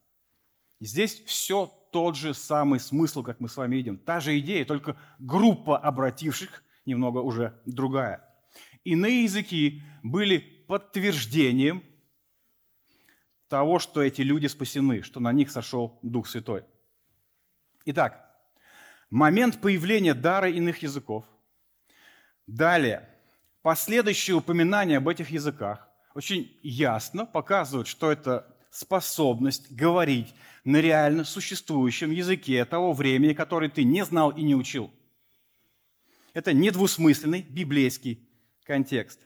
И 0.79 0.85
здесь 0.85 1.23
все 1.23 1.67
тот 1.93 2.17
же 2.17 2.33
самый 2.33 2.81
смысл, 2.81 3.23
как 3.23 3.39
мы 3.39 3.47
с 3.47 3.55
вами 3.55 3.77
видим. 3.77 3.97
Та 3.97 4.19
же 4.19 4.37
идея, 4.39 4.65
только 4.65 4.97
группа 5.19 5.77
обративших 5.77 6.61
немного 6.85 7.19
уже 7.19 7.57
другая. 7.65 8.29
Иные 8.83 9.23
языки 9.23 9.83
были 10.03 10.39
подтверждением 10.67 11.81
того, 13.47 13.79
что 13.79 14.01
эти 14.01 14.21
люди 14.21 14.47
спасены, 14.47 15.01
что 15.01 15.21
на 15.21 15.31
них 15.31 15.49
сошел 15.49 15.97
Дух 16.01 16.27
Святой. 16.27 16.65
Итак, 17.85 18.35
момент 19.09 19.61
появления 19.61 20.13
дара 20.13 20.49
иных 20.49 20.79
языков. 20.79 21.23
Далее, 22.47 23.07
последующие 23.61 24.35
упоминания 24.35 24.97
об 24.97 25.07
этих 25.07 25.29
языках 25.29 25.89
очень 26.15 26.57
ясно 26.63 27.27
показывают, 27.27 27.87
что 27.87 28.11
это 28.11 28.51
способность 28.71 29.71
говорить 29.71 30.33
на 30.63 30.81
реально 30.81 31.23
существующем 31.23 32.09
языке 32.09 32.65
того 32.65 32.93
времени, 32.93 33.33
который 33.33 33.69
ты 33.69 33.83
не 33.83 34.03
знал 34.03 34.31
и 34.31 34.41
не 34.41 34.55
учил– 34.55 34.91
это 36.35 36.51
недвусмысленный 36.51 37.43
библейский 37.43 38.29
контекст. 38.65 39.21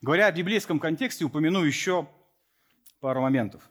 Говоря 0.00 0.26
о 0.26 0.32
библейском 0.32 0.78
контексте, 0.78 1.24
упомяну 1.24 1.64
еще 1.64 2.08
пару 3.00 3.22
моментов. 3.22 3.68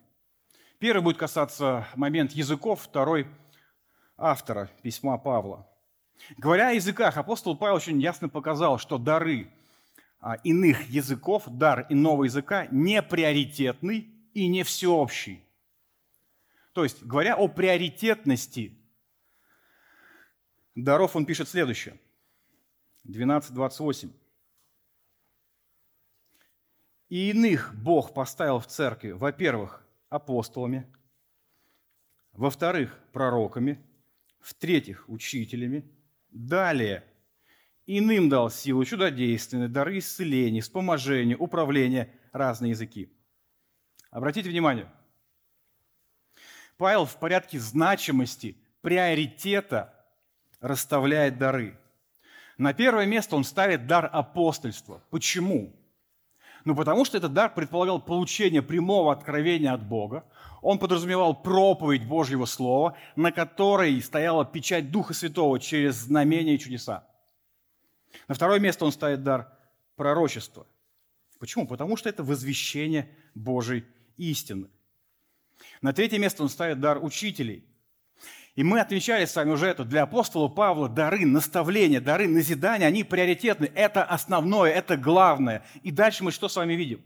Первый 0.80 1.02
будет 1.02 1.18
касаться 1.18 1.88
момент 1.96 2.34
языков, 2.34 2.82
второй– 2.82 3.26
автора 4.18 4.70
письма 4.82 5.18
Павла. 5.18 5.66
Говоря 6.36 6.70
о 6.70 6.74
языках, 6.74 7.16
апостол 7.16 7.56
Павел 7.56 7.78
очень 7.78 8.02
ясно 8.02 8.28
показал, 8.28 8.78
что 8.80 8.98
дары 8.98 9.50
иных 10.44 10.90
языков, 10.90 11.44
дар 11.48 11.86
иного 11.90 12.26
языка 12.26 12.68
не 12.72 13.02
приоритетный 13.02 14.14
и 14.34 14.48
не 14.48 14.64
всеобщий. 14.64 15.44
То 16.74 16.84
есть, 16.84 17.04
говоря 17.04 17.36
о 17.36 17.48
приоритетности 17.48 18.78
даров 20.76 21.16
он 21.16 21.26
пишет 21.26 21.50
следующее. 21.50 22.00
12.28. 23.08 24.12
«И 27.10 27.30
иных 27.32 27.74
Бог 27.76 28.14
поставил 28.14 28.60
в 28.60 28.68
церкви, 28.68 29.12
во-первых, 29.12 29.84
апостолами, 30.10 30.86
во-вторых, 32.34 33.00
пророками, 33.14 33.82
в-третьих, 34.40 35.08
учителями, 35.08 35.90
далее 36.30 37.04
иным 37.88 38.30
дал 38.30 38.52
силу 38.52 38.86
чудодейственные, 38.86 39.70
дары 39.70 39.98
исцеления, 39.98 40.62
вспоможения, 40.62 41.36
управления, 41.36 42.14
разные 42.32 42.72
языки». 42.72 43.12
Обратите 44.12 44.50
внимание, 44.50 44.88
Павел 46.78 47.06
в 47.06 47.18
порядке 47.18 47.60
значимости, 47.60 48.56
приоритета 48.82 49.94
расставляет 50.62 51.38
дары. 51.38 51.78
На 52.58 52.74
первое 52.74 53.06
место 53.06 53.36
он 53.36 53.44
ставит 53.44 53.88
дар 53.88 54.10
апостольства. 54.12 55.04
Почему? 55.10 55.76
Ну, 56.66 56.76
потому 56.76 57.06
что 57.06 57.18
этот 57.18 57.34
дар 57.34 57.54
предполагал 57.54 58.02
получение 58.02 58.62
прямого 58.62 59.12
откровения 59.12 59.72
от 59.72 59.88
Бога. 59.88 60.26
Он 60.62 60.80
подразумевал 60.80 61.42
проповедь 61.42 62.06
Божьего 62.06 62.46
Слова, 62.46 62.98
на 63.16 63.32
которой 63.32 64.02
стояла 64.02 64.46
печать 64.46 64.92
Духа 64.92 65.14
Святого 65.14 65.60
через 65.60 65.96
знамения 65.96 66.56
и 66.56 66.60
чудеса. 66.60 67.08
На 68.28 68.36
второе 68.36 68.60
место 68.60 68.86
он 68.86 68.92
ставит 68.92 69.24
дар 69.24 69.52
пророчества. 69.96 70.68
Почему? 71.40 71.68
Потому 71.68 71.98
что 71.98 72.10
это 72.10 72.24
возвещение 72.24 73.10
Божьей 73.36 73.86
истины. 74.18 74.70
На 75.82 75.94
третье 75.94 76.20
место 76.20 76.44
он 76.44 76.50
ставит 76.50 76.80
дар 76.80 77.04
учителей– 77.04 77.66
и 78.58 78.64
мы 78.64 78.80
отмечали 78.82 79.26
с 79.26 79.36
вами 79.36 79.52
уже 79.52 79.68
это. 79.68 79.86
Для 79.86 80.02
апостола 80.02 80.48
Павла 80.48 80.90
дары, 80.90 81.28
наставления, 81.28 82.02
дары, 82.02 82.28
назидания, 82.28 82.88
они 82.88 83.04
приоритетны. 83.04 83.72
Это 83.76 84.04
основное, 84.04 84.72
это 84.72 84.98
главное. 84.98 85.64
И 85.84 85.92
дальше 85.92 86.24
мы 86.24 86.32
что 86.32 86.50
с 86.50 86.56
вами 86.56 86.74
видим? 86.74 87.06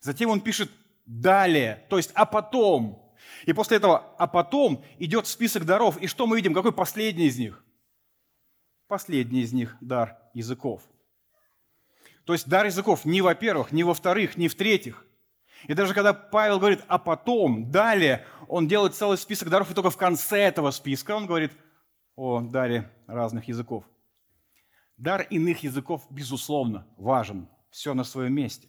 Затем 0.00 0.30
он 0.30 0.40
пишет 0.40 0.70
«далее», 1.04 1.84
то 1.90 1.98
есть 1.98 2.12
«а 2.14 2.24
потом». 2.24 3.14
И 3.44 3.52
после 3.52 3.76
этого 3.76 4.14
«а 4.18 4.26
потом» 4.26 4.82
идет 4.98 5.26
список 5.26 5.66
даров. 5.66 5.98
И 5.98 6.06
что 6.06 6.26
мы 6.26 6.36
видим? 6.36 6.54
Какой 6.54 6.72
последний 6.72 7.26
из 7.26 7.38
них? 7.38 7.62
Последний 8.94 9.40
из 9.40 9.52
них– 9.52 9.76
дар 9.80 10.16
языков. 10.34 10.80
То 12.26 12.32
есть 12.32 12.48
дар 12.48 12.64
языков 12.66 13.04
не 13.04 13.22
во-первых, 13.22 13.72
не 13.72 13.82
во-вторых, 13.82 14.36
не 14.36 14.46
в-третьих– 14.46 15.04
и 15.66 15.74
даже 15.74 15.94
когда 15.94 16.12
Павел 16.12 16.60
говорит 16.60 16.84
«а 16.86 16.98
потом», 16.98 17.72
далее, 17.72 18.24
он 18.46 18.68
делает 18.68 18.94
целый 18.94 19.18
список 19.18 19.48
даров, 19.48 19.68
и 19.68 19.74
только 19.74 19.90
в 19.90 19.96
конце 19.96 20.38
этого 20.38 20.70
списка 20.70 21.16
он 21.16 21.26
говорит 21.26 21.50
о 22.14 22.40
даре 22.40 22.88
разных 23.08 23.48
языков. 23.48 23.82
Дар 24.96 25.22
иных 25.22 25.64
языков, 25.64 26.06
безусловно, 26.08 26.86
важен, 26.96 27.48
все 27.70 27.94
на 27.94 28.04
своем 28.04 28.34
месте. 28.34 28.68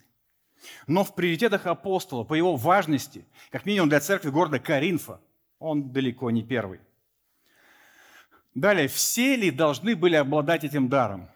Но 0.87 1.03
в 1.03 1.13
приоритетах 1.13 1.67
апостола, 1.67 2.23
по 2.23 2.33
его 2.33 2.55
важности, 2.55 3.27
как 3.51 3.67
минимум 3.67 3.89
для 3.89 3.99
церкви 3.99 4.31
города 4.31 4.57
Каринфа, 4.57 5.21
он 5.59 5.91
далеко 5.91 6.31
не 6.31 6.41
первый. 6.41 6.79
Далее, 8.55 8.87
все 8.87 9.35
ли 9.35 9.51
должны 9.51 9.97
были 9.97 10.15
обладать 10.15 10.63
этим 10.63 10.87
даром? 10.87 11.29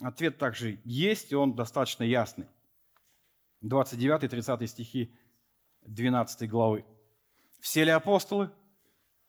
Ответ 0.00 0.38
также 0.38 0.80
есть, 0.84 1.32
и 1.32 1.34
он 1.34 1.54
достаточно 1.54 2.04
ясный. 2.04 2.46
29 3.60 4.24
и 4.24 4.28
30 4.28 4.70
стихи 4.70 5.14
12 5.82 6.48
главы. 6.48 6.84
Все 7.60 7.84
ли 7.84 7.90
апостолы? 7.90 8.50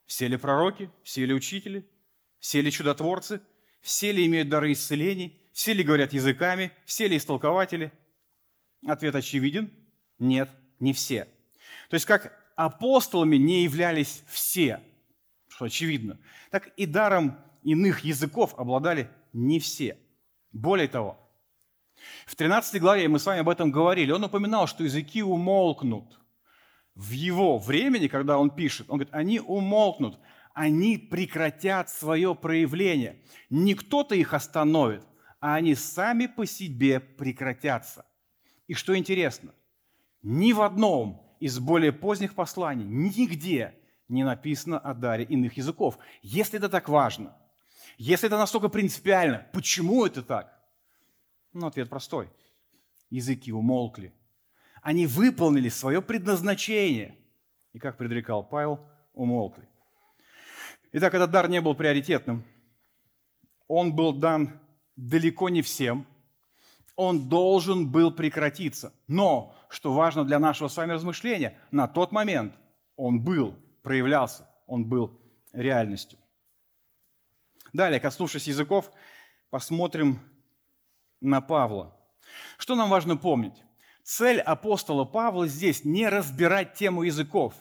Все 0.05 0.27
ли 0.27 0.37
пророки? 0.37 0.89
Все 1.03 1.25
ли 1.25 1.33
учители? 1.33 1.87
Все 2.39 2.61
ли 2.61 2.71
чудотворцы? 2.71 3.41
Все 3.81 4.11
ли 4.11 4.25
имеют 4.27 4.49
дары 4.49 4.71
исцелений? 4.71 5.41
Все 5.51 5.73
ли 5.73 5.83
говорят 5.83 6.13
языками? 6.13 6.71
Все 6.85 7.07
ли 7.07 7.17
истолкователи? 7.17 7.91
Ответ 8.85 9.15
очевиден. 9.15 9.71
Нет, 10.19 10.49
не 10.79 10.93
все. 10.93 11.25
То 11.89 11.95
есть 11.95 12.05
как 12.05 12.39
апостолами 12.55 13.37
не 13.37 13.63
являлись 13.63 14.23
все, 14.27 14.81
что 15.55 15.65
очевидно, 15.65 16.19
так 16.49 16.67
и 16.77 16.85
даром 16.85 17.37
иных 17.63 18.01
языков 18.01 18.55
обладали 18.57 19.09
не 19.33 19.59
все. 19.59 19.97
Более 20.51 20.87
того, 20.87 21.19
в 22.25 22.35
13 22.35 22.81
главе 22.81 23.07
мы 23.07 23.19
с 23.19 23.25
вами 23.25 23.41
об 23.41 23.49
этом 23.49 23.71
говорили. 23.71 24.11
Он 24.11 24.23
упоминал, 24.23 24.67
что 24.67 24.83
языки 24.83 25.21
умолкнут. 25.21 26.19
В 26.95 27.11
его 27.11 27.57
времени, 27.57 28.07
когда 28.07 28.37
он 28.37 28.49
пишет, 28.49 28.89
он 28.89 28.97
говорит, 28.97 29.13
они 29.13 29.39
умолкнут, 29.39 30.19
они 30.53 30.97
прекратят 30.97 31.89
свое 31.89 32.35
проявление. 32.35 33.21
Не 33.49 33.73
кто-то 33.73 34.15
их 34.15 34.33
остановит, 34.33 35.03
а 35.39 35.55
они 35.55 35.75
сами 35.75 36.27
по 36.27 36.45
себе 36.45 36.99
прекратятся. 36.99 38.05
И 38.67 38.73
что 38.73 38.97
интересно, 38.97 39.53
ни 40.21 40.53
в 40.53 40.61
одном 40.61 41.35
из 41.39 41.59
более 41.59 41.91
поздних 41.91 42.35
посланий, 42.35 42.85
нигде 42.85 43.75
не 44.13 44.23
написано 44.23 44.79
о 44.79 44.93
даре 44.93 45.25
иных 45.25 45.57
языков. 45.57 45.97
Если 46.21 46.57
это 46.57 46.69
так 46.69 46.87
важно, 46.87 47.35
если 47.97 48.27
это 48.27 48.37
настолько 48.37 48.69
принципиально, 48.69 49.47
почему 49.51 50.05
это 50.05 50.23
так? 50.23 50.59
Ну, 51.51 51.67
ответ 51.67 51.89
простой. 51.89 52.29
Языки 53.09 53.51
умолкли. 53.51 54.13
Они 54.81 55.05
выполнили 55.05 55.69
свое 55.69 56.01
предназначение. 56.01 57.15
И, 57.73 57.79
как 57.79 57.97
предрекал 57.97 58.43
Павел, 58.43 58.79
умолкли. 59.13 59.67
Итак, 60.91 61.13
этот 61.13 61.31
дар 61.31 61.49
не 61.49 61.61
был 61.61 61.75
приоритетным. 61.75 62.43
Он 63.67 63.95
был 63.95 64.13
дан 64.13 64.59
далеко 64.95 65.49
не 65.49 65.61
всем. 65.61 66.05
Он 66.95 67.27
должен 67.29 67.89
был 67.89 68.11
прекратиться. 68.11 68.93
Но, 69.07 69.55
что 69.69 69.93
важно 69.93 70.23
для 70.23 70.37
нашего 70.37 70.67
с 70.67 70.77
вами 70.77 70.91
размышления, 70.91 71.57
на 71.71 71.87
тот 71.87 72.11
момент 72.11 72.53
он 72.95 73.23
был, 73.23 73.55
проявлялся, 73.83 74.49
он 74.65 74.85
был 74.85 75.19
реальностью. 75.51 76.17
Далее, 77.73 77.99
коснувшись 77.99 78.47
языков, 78.47 78.91
посмотрим 79.49 80.19
на 81.21 81.41
Павла. 81.41 81.95
Что 82.57 82.75
нам 82.75 82.89
важно 82.89 83.17
помнить? 83.17 83.63
Цель 84.03 84.39
апостола 84.39 85.05
Павла 85.05 85.47
здесь 85.47 85.85
не 85.85 86.09
разбирать 86.09 86.73
тему 86.73 87.03
языков. 87.03 87.53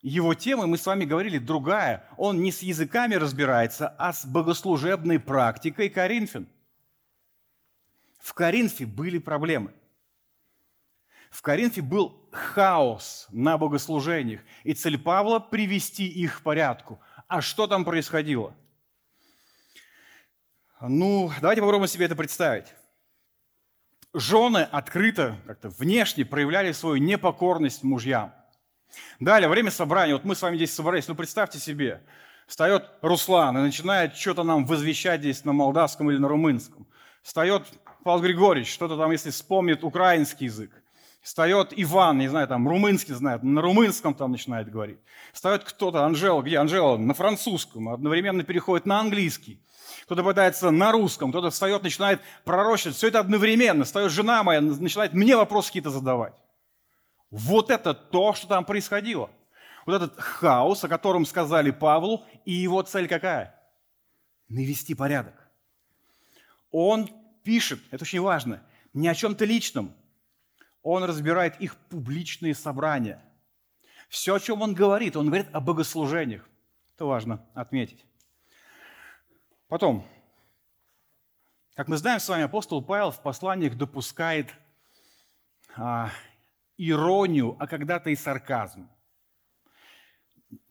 Его 0.00 0.34
тема, 0.34 0.66
мы 0.66 0.76
с 0.76 0.84
вами 0.84 1.04
говорили, 1.04 1.38
другая. 1.38 2.06
Он 2.18 2.42
не 2.42 2.52
с 2.52 2.60
языками 2.62 3.14
разбирается, 3.14 3.88
а 3.88 4.12
с 4.12 4.26
богослужебной 4.26 5.18
практикой 5.18 5.88
Коринфян. 5.88 6.46
В 8.18 8.34
Коринфе 8.34 8.86
были 8.86 9.18
проблемы. 9.18 9.72
В 11.34 11.42
Коринфе 11.42 11.82
был 11.82 12.16
хаос 12.30 13.26
на 13.32 13.58
богослужениях, 13.58 14.40
и 14.62 14.72
цель 14.72 14.96
Павла– 14.96 15.40
привести 15.40 16.06
их 16.06 16.38
в 16.38 16.42
порядку. 16.42 17.00
А 17.26 17.40
что 17.40 17.66
там 17.66 17.84
происходило? 17.84 18.54
Ну, 20.80 21.32
давайте 21.40 21.60
попробуем 21.60 21.88
себе 21.88 22.06
это 22.06 22.14
представить. 22.14 22.66
Жены 24.12 24.68
открыто, 24.70 25.36
как-то 25.44 25.70
внешне 25.70 26.24
проявляли 26.24 26.70
свою 26.70 26.98
непокорность 26.98 27.82
мужьям. 27.82 28.32
Далее, 29.18 29.48
время 29.48 29.72
собрания, 29.72 30.12
вот 30.12 30.24
мы 30.24 30.36
с 30.36 30.42
вами 30.42 30.54
здесь 30.54 30.72
собрались, 30.72 31.08
ну 31.08 31.16
представьте 31.16 31.58
себе, 31.58 32.00
встает 32.46 32.88
Руслан 33.02 33.58
и 33.58 33.62
начинает 33.62 34.14
что-то 34.14 34.44
нам 34.44 34.66
возвещать 34.66 35.18
здесь 35.18 35.44
на 35.44 35.52
молдавском 35.52 36.12
или 36.12 36.18
на 36.18 36.28
румынском. 36.28 36.86
Встает 37.24 37.66
Павел 38.04 38.22
Григорьевич, 38.22 38.72
что-то 38.72 38.96
там, 38.96 39.10
если 39.10 39.30
вспомнит 39.30 39.82
украинский 39.82 40.44
язык. 40.44 40.83
Встает 41.24 41.72
Иван, 41.74 42.18
не 42.18 42.28
знаю, 42.28 42.46
там 42.46 42.68
румынский 42.68 43.14
знает, 43.14 43.42
на 43.42 43.60
румынском 43.60 44.14
там 44.14 44.30
начинает 44.30 44.70
говорить. 44.70 45.00
Встает 45.32 45.64
кто-то, 45.64 46.04
Анжела, 46.04 46.42
где 46.42 46.58
Анжела? 46.58 46.96
На 46.98 47.14
французском, 47.14 47.88
одновременно 47.88 48.44
переходит 48.44 48.86
на 48.86 49.00
английский 49.00 49.60
кто-то 50.04 50.22
пытается 50.22 50.70
на 50.70 50.92
русском, 50.92 51.30
кто-то 51.30 51.48
встает, 51.50 51.82
начинает 51.82 52.20
пророчить. 52.44 52.94
Все 52.94 53.08
это 53.08 53.20
одновременно. 53.20 53.84
Встает 53.84 54.12
жена 54.12 54.42
моя, 54.42 54.60
начинает 54.60 55.14
мне 55.14 55.34
вопросы 55.34 55.68
какие-то 55.68 55.90
задавать. 55.90 56.34
Вот 57.30 57.70
это 57.70 57.94
то, 57.94 58.34
что 58.34 58.46
там 58.46 58.66
происходило. 58.66 59.30
Вот 59.86 59.94
этот 59.94 60.20
хаос, 60.20 60.84
о 60.84 60.88
котором 60.88 61.24
сказали 61.24 61.70
Павлу, 61.70 62.24
и 62.44 62.52
его 62.52 62.82
цель 62.82 63.08
какая? 63.08 63.58
Навести 64.48 64.94
порядок. 64.94 65.34
Он 66.70 67.08
пишет, 67.42 67.80
это 67.90 68.04
очень 68.04 68.20
важно, 68.20 68.62
не 68.92 69.08
о 69.08 69.14
чем-то 69.14 69.44
личном. 69.44 69.94
Он 70.84 71.02
разбирает 71.02 71.60
их 71.60 71.76
публичные 71.88 72.54
собрания. 72.54 73.24
Все, 74.08 74.34
о 74.34 74.38
чем 74.38 74.60
он 74.60 74.74
говорит, 74.74 75.16
он 75.16 75.26
говорит 75.26 75.48
о 75.52 75.60
богослужениях. 75.60 76.46
Это 76.94 77.06
важно 77.06 77.44
отметить. 77.54 78.04
Потом, 79.66 80.06
как 81.74 81.88
мы 81.88 81.96
знаем 81.96 82.20
с 82.20 82.28
вами, 82.28 82.44
апостол 82.44 82.82
Павел 82.82 83.10
в 83.10 83.22
посланиях 83.22 83.76
допускает 83.78 84.54
а, 85.74 86.10
иронию, 86.76 87.56
а 87.58 87.66
когда-то 87.66 88.10
и 88.10 88.14
сарказм. 88.14 88.88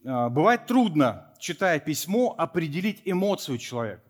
А, 0.06 0.30
бывает 0.30 0.67
трудно, 0.67 1.34
читая 1.39 1.80
письмо, 1.80 2.36
определить 2.38 3.02
эмоцию 3.04 3.58
человека. 3.58 4.04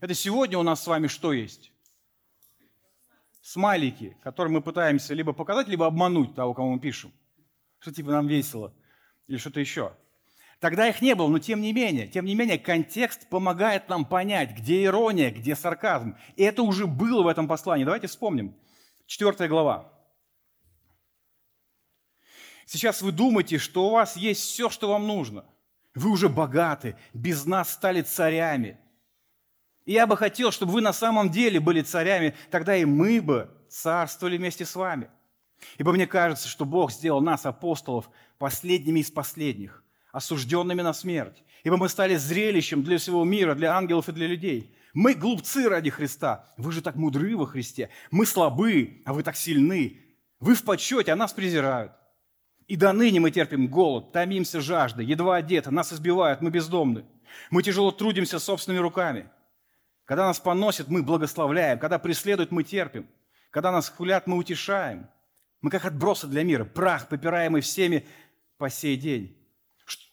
Это 0.00 0.12
сегодня 0.12 0.58
у 0.58 0.64
нас 0.64 0.82
с 0.82 0.86
вами 0.88 1.06
что 1.06 1.32
есть? 1.32 1.72
Смайлики, 3.40 4.16
которые 4.22 4.52
мы 4.52 4.60
пытаемся 4.60 5.14
либо 5.14 5.32
показать, 5.32 5.68
либо 5.68 5.86
обмануть 5.86 6.34
того, 6.34 6.54
кому 6.54 6.74
мы 6.74 6.80
пишем. 6.80 7.12
Что 7.78 7.92
типа 7.92 8.10
нам 8.10 8.26
весело 8.26 8.74
или 9.26 9.38
что-то 9.38 9.60
еще. 9.60 9.92
Тогда 10.58 10.86
их 10.86 11.00
не 11.00 11.14
было, 11.14 11.28
но 11.28 11.38
тем 11.38 11.62
не 11.62 11.72
менее, 11.72 12.06
тем 12.06 12.26
не 12.26 12.34
менее, 12.34 12.58
контекст 12.58 13.26
помогает 13.30 13.88
нам 13.88 14.04
понять, 14.04 14.52
где 14.52 14.84
ирония, 14.84 15.30
где 15.30 15.56
сарказм. 15.56 16.16
И 16.36 16.42
это 16.42 16.62
уже 16.62 16.86
было 16.86 17.22
в 17.22 17.28
этом 17.28 17.48
послании. 17.48 17.84
Давайте 17.84 18.08
вспомним. 18.08 18.54
Четвертая 19.06 19.48
глава. 19.48 19.90
Сейчас 22.66 23.00
вы 23.00 23.10
думаете, 23.10 23.56
что 23.56 23.88
у 23.88 23.90
вас 23.92 24.16
есть 24.16 24.42
все, 24.42 24.68
что 24.68 24.90
вам 24.90 25.06
нужно. 25.06 25.46
Вы 25.94 26.10
уже 26.10 26.28
богаты, 26.28 26.96
без 27.14 27.46
нас 27.46 27.72
стали 27.72 28.02
царями. 28.02 28.78
И 29.90 29.94
я 29.94 30.06
бы 30.06 30.16
хотел, 30.16 30.52
чтобы 30.52 30.70
вы 30.74 30.82
на 30.82 30.92
самом 30.92 31.30
деле 31.30 31.58
были 31.58 31.80
царями, 31.82 32.36
тогда 32.52 32.76
и 32.76 32.84
мы 32.84 33.20
бы 33.20 33.50
царствовали 33.68 34.36
вместе 34.36 34.64
с 34.64 34.76
вами. 34.76 35.10
Ибо 35.78 35.90
мне 35.90 36.06
кажется, 36.06 36.46
что 36.46 36.64
Бог 36.64 36.92
сделал 36.92 37.20
нас, 37.20 37.44
апостолов, 37.44 38.08
последними 38.38 39.00
из 39.00 39.10
последних– 39.10 39.82
осужденными 40.12 40.82
на 40.82 40.92
смерть, 40.92 41.42
ибо 41.64 41.76
мы 41.76 41.88
стали 41.88 42.14
зрелищем 42.14 42.84
для 42.84 42.98
всего 42.98 43.24
мира, 43.24 43.56
для 43.56 43.76
ангелов 43.76 44.08
и 44.08 44.12
для 44.12 44.28
людей. 44.28 44.72
Мы 44.94 45.14
глупцы 45.14 45.68
ради 45.68 45.90
Христа. 45.90 46.48
Вы 46.56 46.70
же 46.70 46.82
так 46.82 46.94
мудры 46.94 47.36
во 47.36 47.46
Христе. 47.46 47.90
Мы 48.12 48.26
слабы, 48.26 49.02
а 49.04 49.12
вы 49.12 49.24
так 49.24 49.34
сильны. 49.34 49.98
Вы 50.38 50.54
в 50.54 50.62
почете, 50.62 51.10
а 51.10 51.16
нас 51.16 51.32
презирают. 51.32 51.90
И 52.68 52.76
до 52.76 52.92
ныне 52.92 53.18
мы 53.18 53.32
терпим 53.32 53.66
голод, 53.66 54.12
томимся 54.12 54.60
жаждой, 54.60 55.04
едва 55.04 55.34
одеты, 55.34 55.72
нас 55.72 55.92
избивают, 55.92 56.42
мы 56.42 56.50
бездомны. 56.50 57.06
Мы 57.50 57.64
тяжело 57.64 57.90
трудимся 57.90 58.38
собственными 58.38 58.80
руками. 58.80 59.28
Когда 60.10 60.26
нас 60.26 60.40
поносят, 60.40 60.88
мы 60.88 61.04
благословляем. 61.04 61.78
Когда 61.78 61.96
преследуют, 62.00 62.50
мы 62.50 62.64
терпим. 62.64 63.08
Когда 63.50 63.70
нас 63.70 63.88
хулят, 63.88 64.26
мы 64.26 64.38
утешаем. 64.38 65.08
Мы 65.60 65.70
как 65.70 65.84
отбросы 65.84 66.26
для 66.26 66.42
мира, 66.42 66.64
прах, 66.64 67.08
попираемый 67.08 67.62
всеми 67.62 68.04
по 68.58 68.68
сей 68.68 68.96
день. 68.96 69.38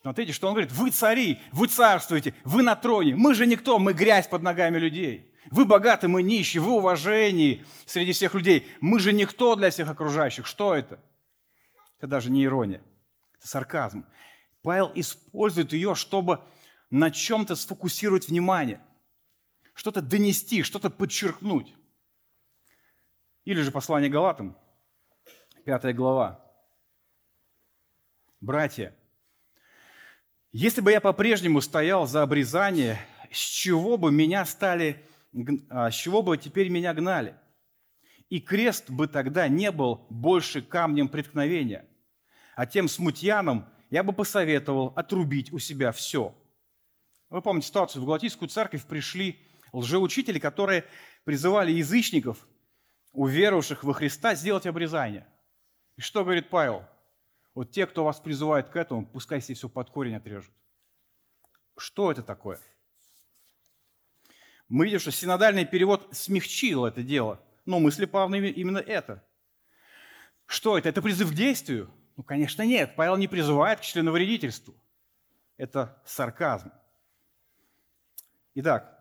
Смотрите, 0.04 0.34
что 0.34 0.50
он 0.50 0.54
говорит. 0.54 0.72
Вы 0.72 0.92
цари, 0.92 1.40
вы 1.52 1.66
царствуете, 1.66 2.36
вы 2.44 2.62
на 2.62 2.76
троне. 2.76 3.16
Мы 3.16 3.34
же 3.34 3.48
никто, 3.48 3.80
мы 3.80 3.94
грязь 3.94 4.28
под 4.28 4.44
ногами 4.44 4.78
людей. 4.78 5.34
Вы 5.50 5.66
богаты, 5.66 6.08
мы 6.08 6.22
нищие, 6.22 6.62
вы 6.62 6.74
уважение 6.74 7.66
среди 7.88 8.12
всех 8.12 8.36
людей. 8.36 8.68
Мы 8.80 9.00
же 9.00 9.12
никто 9.12 9.56
для 9.56 9.72
всех 9.72 9.90
окружающих. 9.90 10.46
Что 10.46 10.76
это? 10.76 11.00
Это 11.98 12.06
даже 12.06 12.30
не 12.30 12.46
ирония, 12.46 12.84
это 13.40 13.48
сарказм. 13.48 14.06
Павел 14.62 14.92
использует 14.94 15.74
ее, 15.74 15.96
чтобы 15.96 16.42
на 16.92 17.10
чем-то 17.10 17.56
сфокусировать 17.56 18.28
внимание, 18.28 18.80
что-то 19.78 20.02
донести, 20.02 20.64
что-то 20.64 20.90
подчеркнуть. 20.90 21.74
Или 23.46 23.62
же 23.62 23.72
послание 23.72 24.10
Галатам, 24.10 24.58
пятая 25.66 25.94
глава. 25.94 26.44
Братья, 28.42 28.96
если 30.52 30.82
бы 30.82 30.92
я 30.92 31.00
по-прежнему 31.00 31.62
стоял 31.62 32.08
за 32.08 32.24
обрезание, 32.24 33.00
с 33.32 33.38
чего 33.38 33.98
бы 33.98 34.12
меня 34.12 34.46
стали, 34.46 35.06
а, 35.70 35.92
с 35.92 35.94
чего 35.94 36.24
бы 36.24 36.40
теперь 36.40 36.70
меня 36.70 36.96
гнали? 36.96 37.36
И 38.30 38.42
крест 38.42 38.90
бы 38.90 39.08
тогда 39.08 39.48
не 39.48 39.72
был 39.72 40.08
больше 40.10 40.64
камнем 40.64 41.08
преткновения. 41.08 41.86
А 42.56 42.66
тем 42.66 42.88
смутьянам 42.88 43.70
я 43.92 44.02
бы 44.02 44.12
посоветовал 44.12 44.92
отрубить 44.96 45.54
у 45.54 45.60
себя 45.60 45.92
все. 45.92 46.36
Вы 47.30 47.44
помните 47.44 47.68
ситуацию, 47.68 48.02
в 48.02 48.06
Галатийскую 48.06 48.50
церковь 48.50 48.84
пришли 48.84 49.40
Лжеучители, 49.78 50.40
которые 50.40 50.86
призывали 51.24 51.72
язычников, 51.72 52.48
уверовавших 53.12 53.84
во 53.84 53.94
Христа, 53.94 54.34
сделать 54.34 54.66
обрезание. 54.66 55.28
И 55.98 56.02
что 56.02 56.24
говорит 56.24 56.50
Павел? 56.50 56.84
Вот 57.54 57.70
те, 57.72 57.86
кто 57.86 58.04
вас 58.04 58.20
призывает 58.20 58.70
к 58.70 58.76
этому, 58.76 59.06
пускай 59.06 59.40
себе 59.40 59.54
все 59.54 59.70
под 59.70 59.92
корень 59.92 60.16
отрежут. 60.16 60.52
Что 61.78 62.12
это 62.12 62.24
такое? 62.24 62.60
Мы 64.68 64.86
видим, 64.86 65.00
что 65.00 65.12
синодальный 65.12 65.66
перевод 65.66 66.10
смягчил 66.12 66.86
это 66.86 67.04
дело. 67.04 67.40
Но 67.66 67.80
мысли 67.80 68.06
Павла 68.06 68.34
именно 68.34 68.80
это. 68.80 69.24
Что 70.48 70.76
это? 70.78 70.90
Это 70.90 71.04
призыв 71.04 71.30
к 71.32 71.36
действию? 71.36 71.94
Ну, 72.16 72.24
конечно, 72.24 72.64
нет. 72.64 72.96
Павел 72.96 73.16
не 73.16 73.28
призывает 73.28 73.80
к 73.80 73.84
членовредительству. 73.84 74.74
Это 75.56 76.02
сарказм. 76.04 76.72
Итак, 78.56 78.97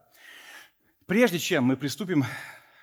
прежде 1.06 1.38
чем 1.38 1.64
мы 1.64 1.76
приступим 1.76 2.24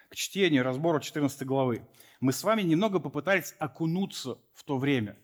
к 0.10 0.16
чтению, 0.16 0.64
разбору 0.64 1.00
14 1.00 1.46
главы, 1.46 1.88
мы 2.20 2.32
с 2.32 2.44
вами 2.44 2.62
немного 2.62 3.00
попытались 3.00 3.56
окунуться 3.60 4.38
в 4.54 4.64
то 4.64 4.78
время. 4.78 5.18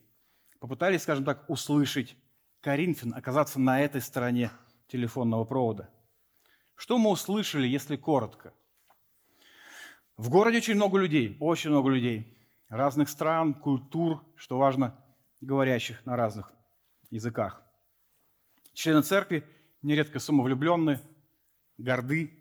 Попытались, 0.59 1.03
скажем 1.03 1.23
так, 1.23 1.49
услышать 1.49 2.15
Коринфян, 2.61 3.13
оказаться 3.13 3.59
на 3.59 3.81
этой 3.81 4.01
стороне 4.01 4.51
телефонного 4.87 5.45
провода. 5.45 5.89
Что 6.75 6.97
мы 6.97 7.09
услышали, 7.09 7.67
если 7.67 7.95
коротко? 7.95 8.53
В 10.17 10.29
городе 10.29 10.57
очень 10.57 10.75
много 10.75 10.97
людей, 10.97 11.37
очень 11.39 11.69
много 11.69 11.89
людей, 11.89 12.37
разных 12.67 13.07
стран, 13.07 13.53
культур, 13.53 14.21
что 14.35 14.57
важно, 14.57 15.01
говорящих 15.39 16.05
на 16.05 16.17
разных 16.17 16.51
языках. 17.09 17.61
Члены 18.73 19.01
церкви 19.01 19.45
нередко 19.81 20.19
самовлюбленные, 20.19 21.01
горды, 21.77 22.38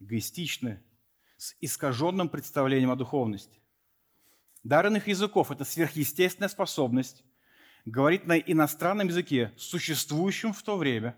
эгоистичны, 0.00 0.82
с 1.36 1.54
искаженным 1.60 2.28
представлением 2.28 2.90
о 2.90 2.96
духовности. 2.96 3.60
Дар 4.64 4.86
иных 4.86 5.06
языков– 5.08 5.50
это 5.52 5.64
сверхъестественная 5.64 6.48
способность 6.48 7.24
говорить 7.84 8.26
на 8.26 8.38
иностранном 8.38 9.08
языке, 9.08 9.52
существующем 9.56 10.52
в 10.52 10.62
то 10.62 10.76
время, 10.76 11.16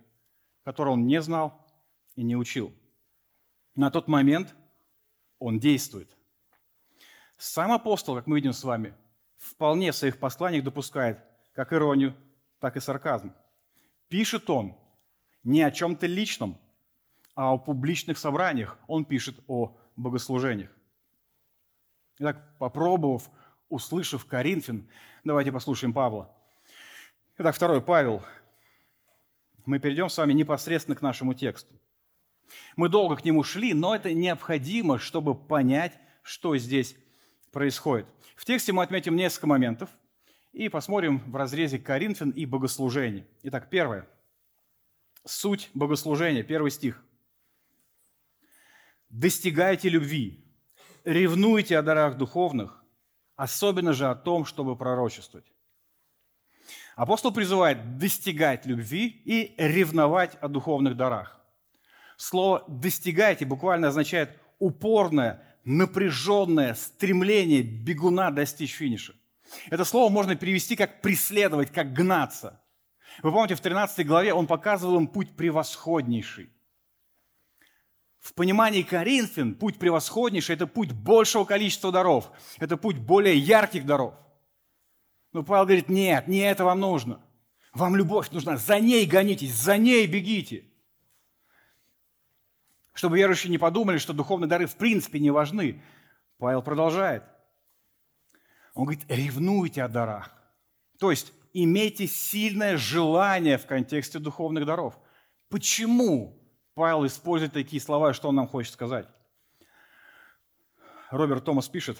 которое 0.62 0.92
он 0.92 1.06
не 1.06 1.20
знал 1.22 1.66
и 2.16 2.22
не 2.22 2.36
учил. 2.36 2.72
На 3.74 3.90
тот 3.90 4.08
момент 4.08 4.54
он 5.38 5.58
действует. 5.58 6.16
Сам 7.38 7.72
апостол, 7.72 8.14
как 8.14 8.26
мы 8.26 8.36
видим 8.36 8.52
с 8.52 8.62
вами, 8.62 8.94
вполне 9.38 9.92
в 9.92 9.96
своих 9.96 10.18
посланиях 10.18 10.62
допускает 10.62 11.24
как 11.54 11.72
иронию, 11.72 12.14
так 12.58 12.76
и 12.76 12.80
сарказм. 12.80 13.32
Пишет 14.08 14.50
он 14.50 14.76
не 15.42 15.62
о 15.62 15.70
чем-то 15.70 16.06
личном, 16.06 16.58
а 17.34 17.52
о 17.52 17.58
публичных 17.58 18.18
собраниях. 18.18 18.78
Он 18.86 19.04
пишет 19.04 19.36
о 19.46 19.76
богослужениях. 19.96 20.70
Итак, 22.18 22.56
попробовав, 22.58 23.30
услышав 23.68 24.26
Коринфян, 24.26 24.88
давайте 25.24 25.52
послушаем 25.52 25.92
Павла. 25.92 26.34
Итак, 27.38 27.54
второй, 27.54 27.80
Павел. 27.80 28.22
Мы 29.64 29.78
перейдем 29.78 30.08
с 30.08 30.18
вами 30.18 30.32
непосредственно 30.32 30.96
к 30.96 31.02
нашему 31.02 31.32
тексту. 31.34 31.74
Мы 32.76 32.88
долго 32.88 33.16
к 33.16 33.24
нему 33.24 33.42
шли, 33.42 33.72
но 33.74 33.94
это 33.94 34.12
необходимо, 34.12 34.98
чтобы 34.98 35.34
понять, 35.34 35.98
что 36.22 36.56
здесь 36.56 36.96
происходит. 37.52 38.06
В 38.36 38.44
тексте 38.44 38.72
мы 38.72 38.82
отметим 38.82 39.16
несколько 39.16 39.46
моментов 39.46 39.90
и 40.52 40.68
посмотрим 40.68 41.22
в 41.30 41.36
разрезе 41.36 41.78
Коринфян 41.78 42.30
и 42.30 42.46
богослужений. 42.46 43.24
Итак, 43.44 43.70
первое. 43.70 44.08
Суть 45.24 45.70
богослужения, 45.74 46.42
первый 46.42 46.70
стих. 46.70 47.02
«Достигайте 49.10 49.88
любви, 49.88 50.44
ревнуйте 51.04 51.76
о 51.76 51.82
дарах 51.82 52.16
духовных, 52.16 52.84
особенно 53.36 53.92
же 53.92 54.08
о 54.08 54.14
том, 54.14 54.44
чтобы 54.44 54.76
пророчествовать». 54.76 55.52
Апостол 56.96 57.32
призывает 57.32 57.98
достигать 57.98 58.66
любви 58.66 59.06
и 59.06 59.54
ревновать 59.56 60.36
о 60.40 60.48
духовных 60.48 60.96
дарах. 60.96 61.40
Слово 62.16 62.64
«достигайте» 62.68 63.46
буквально 63.46 63.88
означает 63.88 64.38
упорное, 64.58 65.42
напряженное 65.64 66.74
стремление 66.74 67.62
бегуна 67.62 68.30
достичь 68.30 68.74
финиша. 68.74 69.14
Это 69.70 69.84
слово 69.84 70.12
можно 70.12 70.36
перевести 70.36 70.76
как 70.76 71.00
«преследовать», 71.00 71.72
как 71.72 71.92
«гнаться». 71.92 72.60
Вы 73.22 73.32
помните, 73.32 73.54
в 73.54 73.60
13 73.60 74.06
главе 74.06 74.32
он 74.32 74.46
показывал 74.46 74.96
им 74.96 75.08
путь 75.08 75.36
превосходнейший. 75.36 76.50
В 78.20 78.34
понимании 78.34 78.82
Коринфян 78.82 79.54
путь 79.54 79.78
превосходнейший– 79.78 80.54
это 80.56 80.66
путь 80.66 80.92
большего 80.92 81.44
количества 81.44 81.90
даров, 81.90 82.30
это 82.58 82.76
путь 82.76 82.98
более 82.98 83.36
ярких 83.36 83.84
даров. 83.86 84.14
Но 85.32 85.42
Павел 85.42 85.64
говорит, 85.64 85.88
нет, 85.88 86.28
не 86.28 86.38
это 86.38 86.64
вам 86.64 86.80
нужно. 86.80 87.20
Вам 87.72 87.96
любовь 87.96 88.30
нужна, 88.30 88.56
за 88.56 88.78
ней 88.78 89.06
гонитесь, 89.06 89.54
за 89.54 89.76
ней 89.78 90.06
бегите 90.06 90.70
чтобы 93.00 93.16
верующие 93.16 93.50
не 93.50 93.56
подумали, 93.56 93.96
что 93.96 94.12
духовные 94.12 94.46
дары 94.46 94.66
в 94.66 94.76
принципе 94.76 95.20
не 95.20 95.30
важны. 95.30 95.82
Павел 96.36 96.62
продолжает. 96.62 97.24
Он 98.74 98.84
говорит, 98.84 99.06
ревнуйте 99.08 99.82
о 99.82 99.88
дарах. 99.88 100.30
То 100.98 101.10
есть 101.10 101.32
имейте 101.54 102.06
сильное 102.06 102.76
желание 102.76 103.56
в 103.56 103.64
контексте 103.64 104.18
духовных 104.18 104.66
даров. 104.66 104.98
Почему 105.48 106.39
Павел 106.74 107.06
использует 107.06 107.52
такие 107.52 107.80
слова, 107.80 108.12
что 108.12 108.28
он 108.28 108.36
нам 108.36 108.48
хочет 108.48 108.72
сказать? 108.72 109.08
Роберт 111.10 111.44
Томас 111.44 111.68
пишет, 111.68 111.98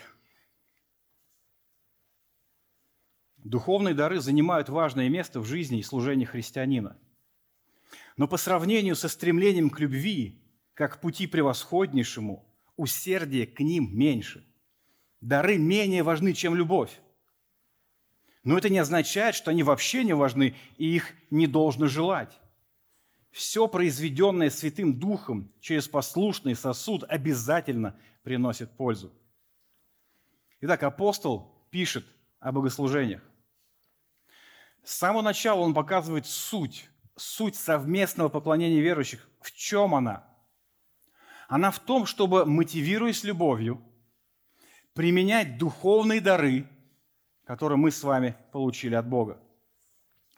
Духовные 3.45 3.95
дары 3.95 4.21
занимают 4.21 4.69
важное 4.69 5.09
место 5.09 5.41
в 5.41 5.47
жизни 5.47 5.79
и 5.79 5.83
служении 5.83 6.27
христианина. 6.27 6.99
Но 8.17 8.29
по 8.29 8.37
сравнению 8.37 8.97
со 8.97 9.09
стремлением 9.09 9.71
к 9.71 9.81
любви 9.81 10.41
как 10.75 11.01
пути 11.01 11.27
превосходнейшему, 11.27 12.47
усердие 12.77 13.47
к 13.47 13.61
ним 13.61 13.97
меньше. 13.97 14.47
Дары 15.21 15.59
менее 15.59 16.03
важны, 16.03 16.33
чем 16.33 16.55
любовь. 16.55 17.01
Но 18.45 18.57
это 18.57 18.71
не 18.71 18.79
означает, 18.79 19.35
что 19.35 19.51
они 19.51 19.63
вообще 19.63 20.05
не 20.05 20.15
важны 20.15 20.57
и 20.79 20.95
их 20.95 21.13
не 21.31 21.47
должно 21.47 21.87
желать. 21.87 22.39
Все 23.31 23.69
произведенное 23.69 24.51
Святым 24.51 24.99
Духом 24.99 25.53
через 25.61 25.89
послушный 25.89 26.57
сосуд 26.57 27.05
обязательно 27.09 27.97
приносит 28.23 28.71
пользу. 28.77 29.13
Итак, 30.61 30.83
апостол 30.83 31.67
пишет 31.71 32.05
о 32.41 32.53
богослужениях. 32.53 33.23
С 34.83 34.97
самого 34.97 35.23
начала 35.23 35.61
он 35.61 35.75
показывает 35.75 36.27
суть, 36.27 36.91
суть 37.17 37.55
совместного 37.55 38.29
поклонения 38.29 38.81
верующих. 38.81 39.29
В 39.41 39.53
чем 39.53 39.95
она? 39.95 40.27
Она 41.49 41.71
в 41.71 41.79
том, 41.79 42.07
чтобы, 42.07 42.45
мотивируясь 42.45 43.25
любовью, 43.25 43.83
применять 44.95 45.59
духовные 45.59 46.21
дары, 46.21 46.69
которые 47.45 47.79
мы 47.79 47.91
с 47.91 48.03
вами 48.03 48.37
получили 48.53 48.95
от 48.95 49.09
Бога. 49.09 49.41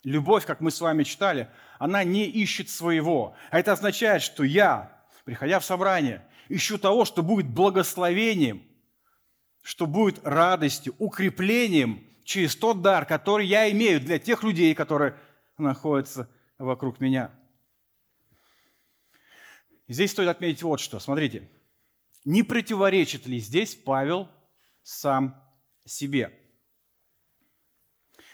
Любовь, 0.04 0.46
как 0.46 0.60
мы 0.60 0.70
с 0.70 0.80
вами 0.80 1.04
читали, 1.04 1.48
она 1.78 2.04
не 2.04 2.24
ищет 2.24 2.68
своего. 2.68 3.34
А 3.50 3.58
это 3.58 3.72
означает, 3.72 4.22
что 4.22 4.42
я, 4.42 5.00
приходя 5.24 5.60
в 5.60 5.64
собрание, 5.64 6.26
ищу 6.48 6.78
того, 6.78 7.04
что 7.04 7.22
будет 7.22 7.46
благословением, 7.46 8.62
что 9.62 9.86
будет 9.86 10.20
радостью, 10.26 10.94
укреплением 10.98 12.04
через 12.24 12.56
тот 12.56 12.82
дар, 12.82 13.06
который 13.06 13.46
я 13.46 13.70
имею 13.70 14.00
для 14.00 14.18
тех 14.18 14.42
людей, 14.42 14.74
которые 14.74 15.14
находятся 15.56 16.28
вокруг 16.58 17.00
меня– 17.00 17.30
Здесь 19.92 20.12
стоит 20.12 20.28
отметить 20.28 20.62
вот 20.62 20.80
что. 20.80 20.98
Смотрите, 20.98 21.50
не 22.24 22.42
противоречит 22.42 23.26
ли 23.26 23.38
здесь 23.38 23.74
Павел 23.74 24.26
сам 24.82 25.38
себе? 25.84 26.32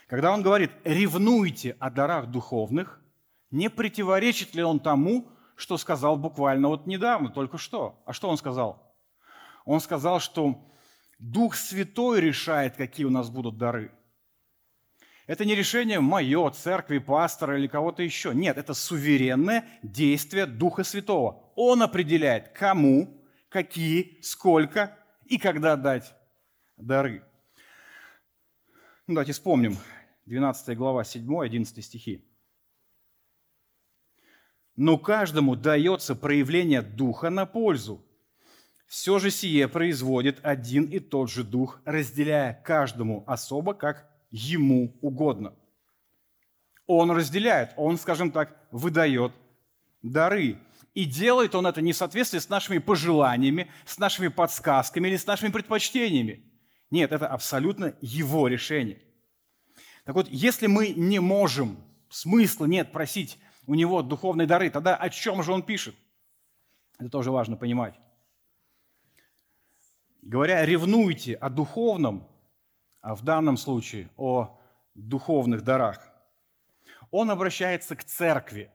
Когда 0.08 0.32
он 0.32 0.42
говорит 0.42 0.70
«ревнуйте 0.84 1.76
о 1.78 1.90
дарах 1.90 2.28
духовных», 2.28 3.00
не 3.50 3.68
противоречит 3.68 4.54
ли 4.54 4.62
он 4.62 4.80
тому, 4.80 5.28
что 5.54 5.76
сказал 5.76 6.16
буквально 6.16 6.68
вот 6.68 6.86
недавно, 6.86 7.28
только 7.30 7.58
что? 7.58 8.02
А 8.06 8.12
что 8.12 8.28
он 8.28 8.38
сказал? 8.38 8.96
Он 9.64 9.80
сказал, 9.80 10.18
что 10.20 10.64
Дух 11.18 11.56
Святой 11.56 12.20
решает, 12.20 12.76
какие 12.76 13.04
у 13.04 13.10
нас 13.10 13.28
будут 13.28 13.58
дары. 13.58 13.92
Это 15.26 15.44
не 15.44 15.54
решение 15.54 16.00
мое, 16.00 16.50
церкви, 16.50 16.98
пастора 16.98 17.58
или 17.58 17.66
кого-то 17.66 18.02
еще. 18.02 18.34
Нет, 18.34 18.56
это 18.56 18.72
суверенное 18.72 19.66
действие 19.82 20.46
Духа 20.46 20.84
Святого. 20.84 21.52
Он 21.54 21.82
определяет, 21.82 22.48
кому, 22.50 23.22
какие, 23.50 24.18
сколько 24.22 24.96
и 25.26 25.36
когда 25.36 25.76
дать 25.76 26.14
дары. 26.78 27.22
Ну, 29.06 29.14
давайте 29.14 29.32
вспомним 29.32 29.76
12 30.28 30.76
глава 30.76 31.02
7-11 31.04 31.80
стихи. 31.80 32.22
но 34.76 34.98
каждому 34.98 35.56
дается 35.56 36.14
проявление 36.14 36.82
Духа 36.82 37.30
на 37.30 37.46
пользу. 37.46 38.04
Все 38.86 39.18
же 39.18 39.30
сие 39.30 39.68
производит 39.68 40.38
один 40.42 40.84
и 40.84 41.00
тот 41.00 41.30
же 41.30 41.44
Дух, 41.44 41.80
разделяя 41.86 42.62
каждому 42.62 43.24
особо, 43.26 43.72
как 43.72 44.06
ему 44.30 44.96
угодно. 45.00 45.54
Он 46.86 47.10
разделяет, 47.10 47.72
он, 47.76 47.96
скажем 47.96 48.30
так, 48.30 48.68
выдает 48.70 49.32
дары. 50.02 50.58
И 50.94 51.06
делает 51.06 51.54
он 51.54 51.66
это 51.66 51.80
не 51.80 51.92
в 51.92 51.96
соответствии 51.96 52.38
с 52.38 52.50
нашими 52.50 52.78
пожеланиями, 52.78 53.70
с 53.86 53.98
нашими 53.98 54.28
подсказками 54.28 55.08
или 55.08 55.16
с 55.16 55.26
нашими 55.26 55.50
предпочтениями. 55.50 56.44
Нет, 56.90 57.12
это 57.12 57.26
абсолютно 57.26 57.94
его 58.02 58.46
решение. 58.46 59.07
Так 60.08 60.14
вот, 60.14 60.28
если 60.30 60.68
мы 60.68 60.94
не 60.96 61.18
можем, 61.18 61.76
смысла 62.08 62.64
нет 62.64 62.92
просить 62.92 63.38
у 63.66 63.74
него 63.74 64.00
духовные 64.00 64.46
дары, 64.46 64.70
тогда 64.70 64.96
о 64.96 65.10
чем 65.10 65.42
же 65.42 65.52
он 65.52 65.62
пишет? 65.62 65.94
Это 66.98 67.10
тоже 67.10 67.30
важно 67.30 67.58
понимать. 67.58 67.94
Говоря, 70.22 70.64
ревнуйте 70.64 71.34
о 71.34 71.50
духовном, 71.50 72.26
а 73.02 73.14
в 73.14 73.22
данном 73.22 73.58
случае 73.58 74.08
о 74.16 74.58
духовных 74.94 75.62
дарах, 75.62 76.10
он 77.10 77.30
обращается 77.30 77.94
к 77.94 78.02
церкви, 78.02 78.72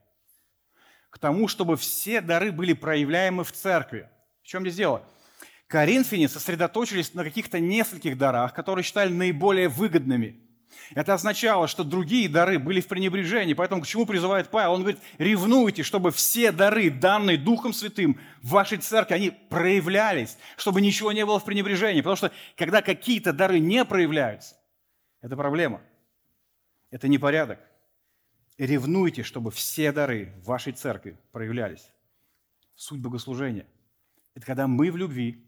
к 1.10 1.18
тому, 1.18 1.48
чтобы 1.48 1.76
все 1.76 2.20
дары 2.20 2.52
были 2.52 2.74
проявляемы 2.74 3.42
в 3.42 3.50
церкви. 3.50 4.08
В 4.44 4.46
чем 4.46 4.62
здесь 4.62 4.76
дело? 4.76 5.02
Коринфяне 5.66 6.28
сосредоточились 6.28 7.12
на 7.12 7.24
каких-то 7.24 7.58
нескольких 7.58 8.16
дарах, 8.16 8.54
которые 8.54 8.84
считали 8.84 9.12
наиболее 9.12 9.68
выгодными. 9.68 10.43
Это 10.94 11.14
означало, 11.14 11.68
что 11.68 11.84
другие 11.84 12.28
дары 12.28 12.58
были 12.58 12.80
в 12.80 12.88
пренебрежении. 12.88 13.54
Поэтому 13.54 13.82
к 13.82 13.86
чему 13.86 14.06
призывает 14.06 14.50
Павел? 14.50 14.72
Он 14.74 14.80
говорит, 14.80 15.00
ревнуйте, 15.18 15.82
чтобы 15.82 16.10
все 16.10 16.52
дары, 16.52 16.90
данные 16.90 17.38
Духом 17.38 17.72
Святым 17.72 18.18
в 18.42 18.50
вашей 18.50 18.78
церкви, 18.78 19.14
они 19.14 19.30
проявлялись, 19.30 20.38
чтобы 20.56 20.80
ничего 20.80 21.12
не 21.12 21.24
было 21.24 21.40
в 21.40 21.44
пренебрежении. 21.44 22.00
Потому 22.00 22.16
что 22.16 22.32
когда 22.56 22.82
какие-то 22.82 23.32
дары 23.32 23.58
не 23.58 23.84
проявляются, 23.84 24.56
это 25.20 25.36
проблема. 25.36 25.80
Это 26.90 27.08
непорядок. 27.08 27.58
Ревнуйте, 28.58 29.22
чтобы 29.22 29.50
все 29.50 29.90
дары 29.90 30.32
в 30.42 30.46
вашей 30.46 30.72
церкви 30.72 31.16
проявлялись. 31.32 31.90
Суть 32.76 33.00
богослужения– 33.00 33.66
это 34.34 34.46
когда 34.46 34.66
мы 34.66 34.90
в 34.90 34.96
любви 34.96 35.44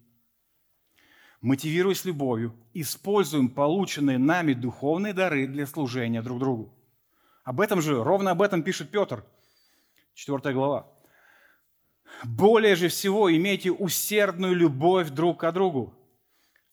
мотивируясь 1.41 2.05
любовью, 2.05 2.55
используем 2.75 3.49
полученные 3.49 4.19
нами 4.19 4.53
духовные 4.53 5.13
дары 5.13 5.47
для 5.47 5.67
служения 5.67 6.23
друг 6.23 6.39
другу. 6.39 6.73
Об 7.45 7.61
этом 7.61 7.81
же, 7.81 8.03
ровно 8.03 8.33
об 8.33 8.43
этом 8.43 8.63
пишет 8.63 8.91
Петр, 8.91 9.25
4 10.15 10.53
глава. 10.53 10.93
«Более 12.25 12.77
же 12.77 12.89
всего 12.89 13.35
имейте 13.35 13.71
усердную 13.71 14.55
любовь 14.55 15.11
друг 15.11 15.41
к 15.41 15.53
другу. 15.53 15.95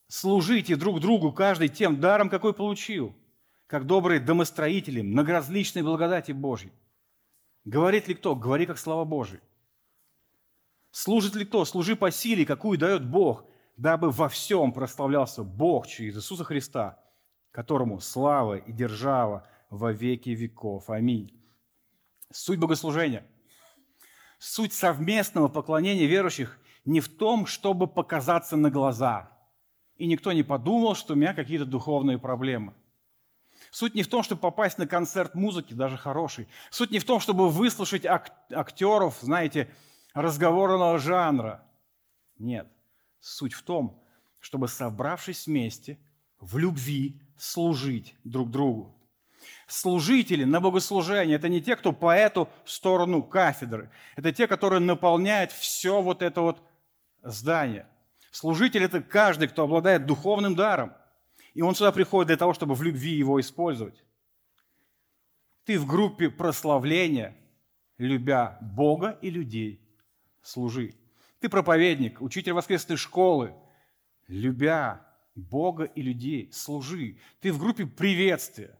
Служите 0.07 0.75
друг 0.75 0.99
другу 0.99 1.31
каждый 1.31 1.69
тем 1.69 1.99
даром, 1.99 2.29
какой 2.29 2.53
получил, 2.53 3.15
как 3.67 3.85
добрые 3.85 4.19
домостроители 4.19 5.01
многоразличной 5.01 5.81
благодати 5.81 6.31
Божьей. 6.31 6.71
Говорит 7.65 8.07
ли 8.07 8.13
кто? 8.13 8.35
Говори, 8.35 8.65
как 8.65 8.77
слава 8.77 9.05
Божия. 9.05 9.41
Служит 10.91 11.33
ли 11.35 11.45
кто? 11.45 11.65
Служи 11.65 11.95
по 11.95 12.11
силе, 12.11 12.45
какую 12.45 12.77
дает 12.77 13.03
Бог, 13.05 13.45
дабы 13.77 14.11
во 14.11 14.29
всем 14.29 14.71
прославлялся 14.71 15.43
Бог 15.43 15.87
через 15.87 16.17
Иисуса 16.17 16.43
Христа, 16.43 16.99
которому 17.51 17.99
слава 17.99 18.55
и 18.55 18.71
держава 18.71 19.47
во 19.69 19.91
веки 19.91 20.29
веков. 20.29 20.89
Аминь. 20.89 21.39
Суть 22.31 22.59
богослужения, 22.59 23.25
суть 24.39 24.73
совместного 24.73 25.47
поклонения 25.47 26.05
верующих 26.05 26.59
не 26.85 26.99
в 26.99 27.07
том, 27.07 27.45
чтобы 27.45 27.87
показаться 27.87 28.57
на 28.57 28.69
глаза. 28.69 29.31
И 29.95 30.07
никто 30.07 30.31
не 30.33 30.43
подумал, 30.43 30.95
что 30.95 31.13
у 31.13 31.15
меня 31.15 31.33
какие-то 31.33 31.65
духовные 31.65 32.17
проблемы. 32.17 32.73
Суть 33.71 33.95
не 33.95 34.03
в 34.03 34.07
том, 34.07 34.23
чтобы 34.23 34.41
попасть 34.41 34.77
на 34.77 34.87
концерт 34.87 35.35
музыки, 35.35 35.73
даже 35.73 35.97
хороший. 35.97 36.47
Суть 36.69 36.91
не 36.91 36.99
в 36.99 37.05
том, 37.05 37.19
чтобы 37.19 37.49
выслушать 37.49 38.05
актеров, 38.05 39.17
знаете, 39.21 39.73
разговорного 40.13 40.97
жанра. 40.99 41.63
Нет. 42.37 42.67
Суть 43.23 43.53
в 43.53 43.63
том, 43.63 44.03
чтобы, 44.41 44.67
собравшись 44.67 45.47
вместе, 45.47 45.97
в 46.41 46.57
любви 46.57 47.21
служить 47.37 48.15
друг 48.25 48.51
другу. 48.51 48.93
Служители 49.65 50.43
на 50.43 50.59
богослужение– 50.59 51.35
это 51.37 51.47
не 51.47 51.61
те, 51.61 51.77
кто 51.77 51.93
по 51.93 52.13
эту 52.13 52.49
сторону 52.65 53.23
кафедры. 53.23 53.89
Это 54.17 54.33
те, 54.33 54.45
которые 54.45 54.81
наполняют 54.81 55.53
все 55.53 56.01
вот 56.01 56.21
это 56.21 56.41
вот 56.41 56.61
здание. 57.21 57.87
Служитель– 58.29 58.83
это 58.83 59.01
каждый, 59.01 59.47
кто 59.47 59.63
обладает 59.63 60.05
духовным 60.05 60.53
даром. 60.53 60.91
И 61.53 61.61
он 61.61 61.75
сюда 61.75 61.93
приходит 61.93 62.27
для 62.27 62.37
того, 62.37 62.53
чтобы 62.53 62.75
в 62.75 62.83
любви 62.83 63.13
его 63.13 63.39
использовать. 63.39 64.03
Ты 65.63 65.79
в 65.79 65.85
группе 65.85 66.29
прославления, 66.29 67.37
любя 67.97 68.57
Бога 68.59 69.17
и 69.21 69.29
людей, 69.29 69.79
служи. 70.41 70.93
Ты 71.43 71.49
проповедник, 71.49 72.21
учитель 72.21 72.53
воскресной 72.53 72.95
школы, 72.95 73.53
любя 74.29 75.05
Бога 75.35 75.83
и 75.83 76.01
людей, 76.01 76.49
служи. 76.53 77.17
Ты 77.41 77.51
в 77.51 77.59
группе 77.59 77.85
приветствия. 77.85 78.79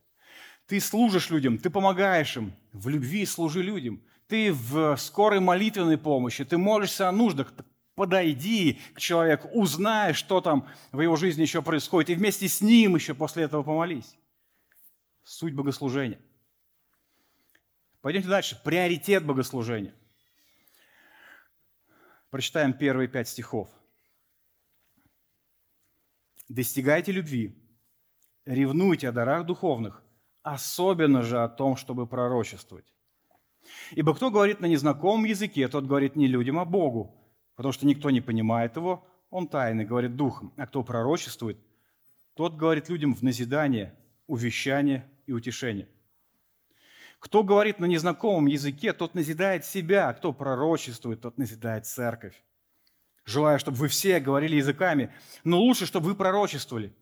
Ты 0.65 0.79
служишь 0.79 1.29
людям, 1.29 1.57
ты 1.57 1.69
помогаешь 1.69 2.37
им. 2.37 2.53
В 2.71 2.87
любви 2.87 3.25
служи 3.25 3.61
людям. 3.61 4.01
Ты 4.29 4.53
в 4.53 4.95
скорой 4.95 5.41
молитвенной 5.41 5.97
помощи, 5.97 6.45
ты 6.45 6.57
молишься 6.57 7.09
о 7.09 7.11
нуждах. 7.11 7.53
Подойди 7.95 8.79
к 8.93 9.01
человеку, 9.01 9.49
узнай, 9.49 10.13
что 10.13 10.39
там 10.39 10.65
в 10.93 11.01
его 11.01 11.17
жизни 11.17 11.41
еще 11.41 11.61
происходит, 11.61 12.11
и 12.11 12.15
вместе 12.15 12.47
с 12.47 12.61
ним 12.61 12.95
еще 12.95 13.13
после 13.13 13.43
этого 13.43 13.63
помолись. 13.63 14.15
Суть 15.25 15.53
богослужения. 15.53 16.21
Пойдемте 17.99 18.29
дальше. 18.29 18.57
Приоритет 18.63 19.25
богослужения. 19.25 19.93
Прочитаем 22.33 22.73
первые 22.73 23.07
пять 23.07 23.27
стихов. 23.27 23.69
«Достигайте 26.49 27.11
любви, 27.11 27.55
ревнуйте 28.45 29.09
о 29.09 29.11
дарах 29.11 29.45
духовных, 29.45 30.03
особенно 30.41 31.21
же 31.21 31.43
о 31.43 31.47
том, 31.47 31.75
чтобы 31.75 32.07
пророчествовать. 32.07 32.91
Ибо 33.91 34.15
кто 34.15 34.31
говорит 34.31 34.61
на 34.61 34.65
незнакомом 34.65 35.25
языке, 35.25 35.67
тот 35.67 35.85
говорит 35.85 36.15
не 36.15 36.25
людям, 36.25 36.57
а 36.57 36.65
Богу, 36.65 37.13
потому 37.55 37.71
что 37.71 37.85
никто 37.85 38.09
не 38.09 38.19
понимает 38.19 38.77
его, 38.77 39.07
он 39.29 39.47
тайный 39.47 39.85
говорит 39.85 40.15
духом, 40.15 40.53
а 40.57 40.65
кто 40.65 40.81
пророчествует, 40.81 41.59
тот 42.33 42.55
говорит 42.55 42.89
людям 42.89 43.13
в 43.13 43.21
назидание, 43.21 43.93
увещание 44.25 45.07
и 45.27 45.33
утешение. 45.33 45.87
Кто 47.23 47.41
говорит 47.41 47.79
на 47.79 47.85
незнакомом 47.85 48.47
языке, 48.47 48.91
тот 48.91 49.15
назидает 49.15 49.63
себя, 49.63 50.11
кто 50.11 50.33
пророчествует, 50.33 51.21
тот 51.21 51.37
назидает 51.37 51.85
церковь. 51.85 52.35
Желаю, 53.23 53.59
чтобы 53.59 53.77
вы 53.77 53.87
все 53.87 54.19
говорили 54.19 54.57
языками, 54.57 55.09
но 55.45 55.61
лучше, 55.61 55.85
чтобы 55.85 56.07
вы 56.07 56.15
пророчествовали. 56.15 56.93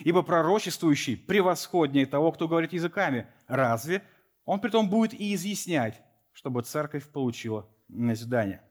Ибо 0.00 0.22
пророчествующий 0.22 1.14
превосходнее 1.14 2.06
того, 2.06 2.32
кто 2.32 2.48
говорит 2.48 2.72
языками. 2.72 3.26
Разве? 3.48 4.02
Он 4.46 4.60
при 4.60 4.70
том 4.70 4.88
будет 4.88 5.12
и 5.12 5.34
изъяснять, 5.34 6.00
чтобы 6.32 6.62
церковь 6.62 7.06
получила 7.10 7.68
назидание. 7.88 8.62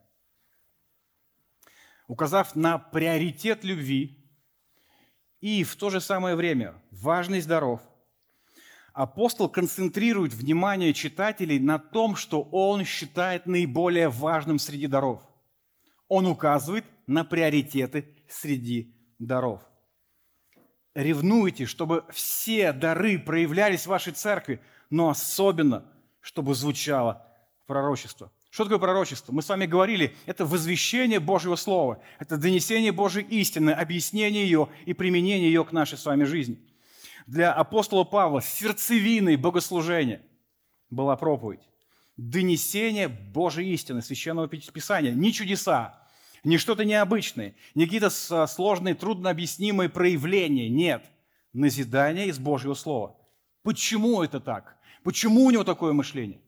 Указав 2.08 2.56
на 2.56 2.80
приоритет 2.80 3.64
любви 3.64 4.28
и 5.40 5.64
в 5.64 5.76
то 5.76 5.92
же 5.92 6.02
самое 6.02 6.36
время 6.36 6.82
важность 6.90 7.48
даров– 7.48 7.80
апостол 8.96 9.50
концентрирует 9.50 10.34
внимание 10.34 10.94
читателей 10.94 11.60
на 11.60 11.78
том, 11.78 12.16
что 12.16 12.42
он 12.42 12.86
считает 12.86 13.46
наиболее 13.46 14.08
важным 14.08 14.58
среди 14.58 14.88
даров. 14.88 15.22
Он 16.08 16.26
указывает 16.26 16.86
на 17.06 17.26
приоритеты 17.26 18.16
среди 18.30 18.96
даров. 19.20 19.62
Ревнуйте, 20.94 21.66
чтобы 21.66 22.06
все 22.10 22.72
дары 22.72 23.20
проявлялись 23.20 23.82
в 23.82 23.88
вашей 23.88 24.14
церкви, 24.14 24.62
но 24.90 25.10
особенно, 25.10 25.86
чтобы 26.22 26.56
звучало 26.56 27.28
пророчество. 27.68 28.32
Что 28.50 28.64
такое 28.64 28.80
пророчество? 28.80 29.34
Мы 29.34 29.42
с 29.42 29.50
вами 29.50 29.66
говорили, 29.66 30.16
это 30.26 30.46
возвещение 30.46 31.20
Божьего 31.20 31.58
Слова, 31.58 32.00
это 32.18 32.38
донесение 32.38 32.94
Божьей 32.94 33.26
истины, 33.26 33.72
объяснение 33.72 34.46
ее 34.46 34.70
и 34.86 34.94
применение 34.94 35.48
ее 35.50 35.66
к 35.66 35.74
нашей 35.74 35.98
с 35.98 36.06
вами 36.06 36.24
жизни– 36.24 36.58
для 37.26 37.52
апостола 37.52 38.04
Павла 38.04 38.42
сердцевиной 38.42 39.36
богослужения 39.36 40.22
была 40.90 41.16
проповедь. 41.16 41.68
Донесение 42.18 43.08
Божьей 43.08 43.74
истины, 43.74 44.02
Священного 44.02 44.48
Писания. 44.48 45.12
Не 45.12 45.34
чудеса, 45.34 46.08
не 46.44 46.58
что-то 46.58 46.86
необычное, 46.86 47.56
не 47.74 47.86
какие-то 47.86 48.10
сложные, 48.48 48.96
труднообъяснимые 48.96 49.90
проявления. 49.90 50.70
Нет. 50.70 51.04
Назидание 51.52 52.28
из 52.28 52.38
Божьего 52.38 52.74
Слова. 52.74 53.18
Почему 53.64 54.22
это 54.22 54.40
так? 54.40 54.78
Почему 55.04 55.46
у 55.46 55.52
него 55.52 55.64
такое 55.64 55.94
мышление? 55.94 56.42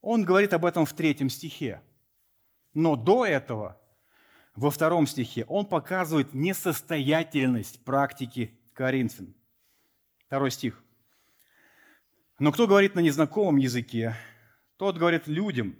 Он 0.00 0.24
говорит 0.24 0.52
об 0.54 0.64
этом 0.64 0.86
в 0.86 0.92
третьем 0.92 1.28
стихе. 1.28 1.82
Но 2.72 2.96
до 2.96 3.26
этого, 3.26 3.78
во 4.54 4.70
втором 4.70 5.06
стихе, 5.06 5.44
он 5.46 5.66
показывает 5.66 6.32
несостоятельность 6.34 7.84
практики 7.84 8.59
Коринфян. 8.80 9.34
Второй 10.26 10.50
стих. 10.50 10.82
Но 12.38 12.50
кто 12.50 12.66
говорит 12.66 12.94
на 12.94 13.00
незнакомом 13.00 13.58
языке, 13.58 14.16
тот 14.78 14.96
говорит 14.96 15.26
людям, 15.26 15.76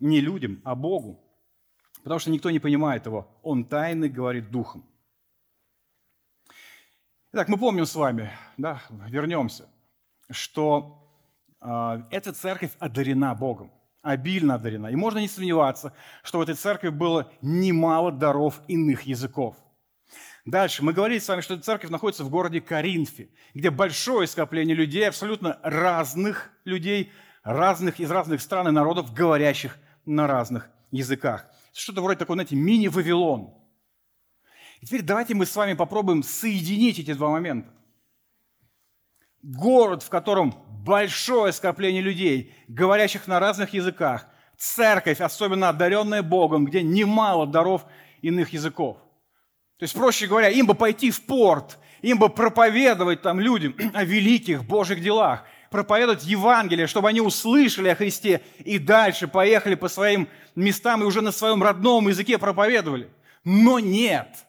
не 0.00 0.20
людям, 0.20 0.60
а 0.64 0.74
Богу, 0.74 1.20
потому 2.02 2.18
что 2.18 2.32
никто 2.32 2.50
не 2.50 2.58
понимает 2.58 3.06
его. 3.06 3.28
Он 3.44 3.64
тайны 3.64 4.08
говорит 4.08 4.50
духом. 4.50 4.84
Итак, 7.32 7.46
мы 7.46 7.56
помним 7.56 7.86
с 7.86 7.94
вами, 7.94 8.32
да, 8.56 8.82
вернемся, 9.06 9.68
что 10.28 11.08
э, 11.60 12.02
эта 12.10 12.32
церковь 12.32 12.72
одарена 12.80 13.32
Богом, 13.36 13.70
обильно 14.02 14.56
одарена. 14.56 14.88
И 14.88 14.96
можно 14.96 15.20
не 15.20 15.28
сомневаться, 15.28 15.92
что 16.24 16.38
в 16.38 16.42
этой 16.42 16.56
церкви 16.56 16.88
было 16.88 17.30
немало 17.42 18.10
даров 18.10 18.60
иных 18.66 19.02
языков. 19.02 19.54
Дальше. 20.44 20.84
Мы 20.84 20.92
говорили 20.92 21.18
с 21.18 21.28
вами, 21.28 21.40
что 21.40 21.58
церковь 21.58 21.90
находится 21.90 22.24
в 22.24 22.30
городе 22.30 22.60
Коринфе, 22.60 23.30
где 23.54 23.70
большое 23.70 24.26
скопление 24.26 24.76
людей, 24.76 25.08
абсолютно 25.08 25.58
разных 25.62 26.50
людей, 26.64 27.12
разных 27.42 28.00
из 28.00 28.10
разных 28.10 28.42
стран 28.42 28.68
и 28.68 28.70
народов, 28.70 29.12
говорящих 29.14 29.78
на 30.04 30.26
разных 30.26 30.68
языках. 30.90 31.46
Что-то 31.72 32.02
вроде 32.02 32.18
такого, 32.18 32.36
знаете, 32.36 32.56
мини-Вавилон– 32.56 33.54
и 34.84 34.86
теперь 34.86 35.00
давайте 35.00 35.34
мы 35.34 35.46
с 35.46 35.56
вами 35.56 35.72
попробуем 35.72 36.22
соединить 36.22 36.98
эти 36.98 37.14
два 37.14 37.30
момента. 37.30 37.70
Город, 39.42 40.02
в 40.02 40.10
котором 40.10 40.54
большое 40.84 41.54
скопление 41.54 42.02
людей, 42.02 42.54
говорящих 42.68 43.26
на 43.26 43.40
разных 43.40 43.72
языках, 43.72 44.26
церковь, 44.58 45.22
особенно 45.22 45.70
одаренная 45.70 46.22
Богом, 46.22 46.66
где 46.66 46.82
немало 46.82 47.46
даров 47.46 47.86
иных 48.20 48.52
языков. 48.52 48.98
То 49.78 49.84
есть, 49.84 49.94
проще 49.94 50.26
говоря, 50.26 50.48
им 50.48 50.66
бы 50.66 50.74
пойти 50.74 51.10
в 51.10 51.22
порт, 51.22 51.78
им 52.02 52.18
бы 52.18 52.28
проповедовать 52.28 53.22
там 53.22 53.40
людям 53.40 53.74
о 53.94 54.04
великих 54.04 54.64
Божьих 54.64 55.00
делах, 55.00 55.44
проповедовать 55.70 56.24
Евангелие, 56.24 56.86
чтобы 56.86 57.08
они 57.08 57.20
услышали 57.20 57.88
о 57.88 57.96
Христе 57.96 58.42
и 58.58 58.78
дальше 58.78 59.26
поехали 59.26 59.74
по 59.74 59.88
своим 59.88 60.28
местам 60.54 61.02
и 61.02 61.06
уже 61.06 61.20
на 61.20 61.32
своем 61.32 61.62
родном 61.62 62.08
языке 62.08 62.38
проповедовали. 62.38 63.10
Но 63.44 63.78
нет– 63.78 64.28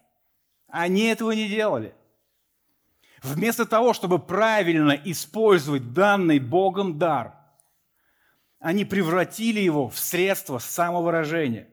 они 0.76 1.04
этого 1.06 1.32
не 1.32 1.48
делали. 1.48 1.96
Вместо 3.24 3.66
того, 3.66 3.94
чтобы 3.94 4.20
правильно 4.20 4.92
использовать 4.92 5.94
данный 5.94 6.38
Богом 6.40 7.00
дар, 7.00 7.34
они 8.60 8.84
превратили 8.84 9.62
его 9.62 9.88
в 9.88 9.98
средство 9.98 10.60
самовыражения. 10.60 11.70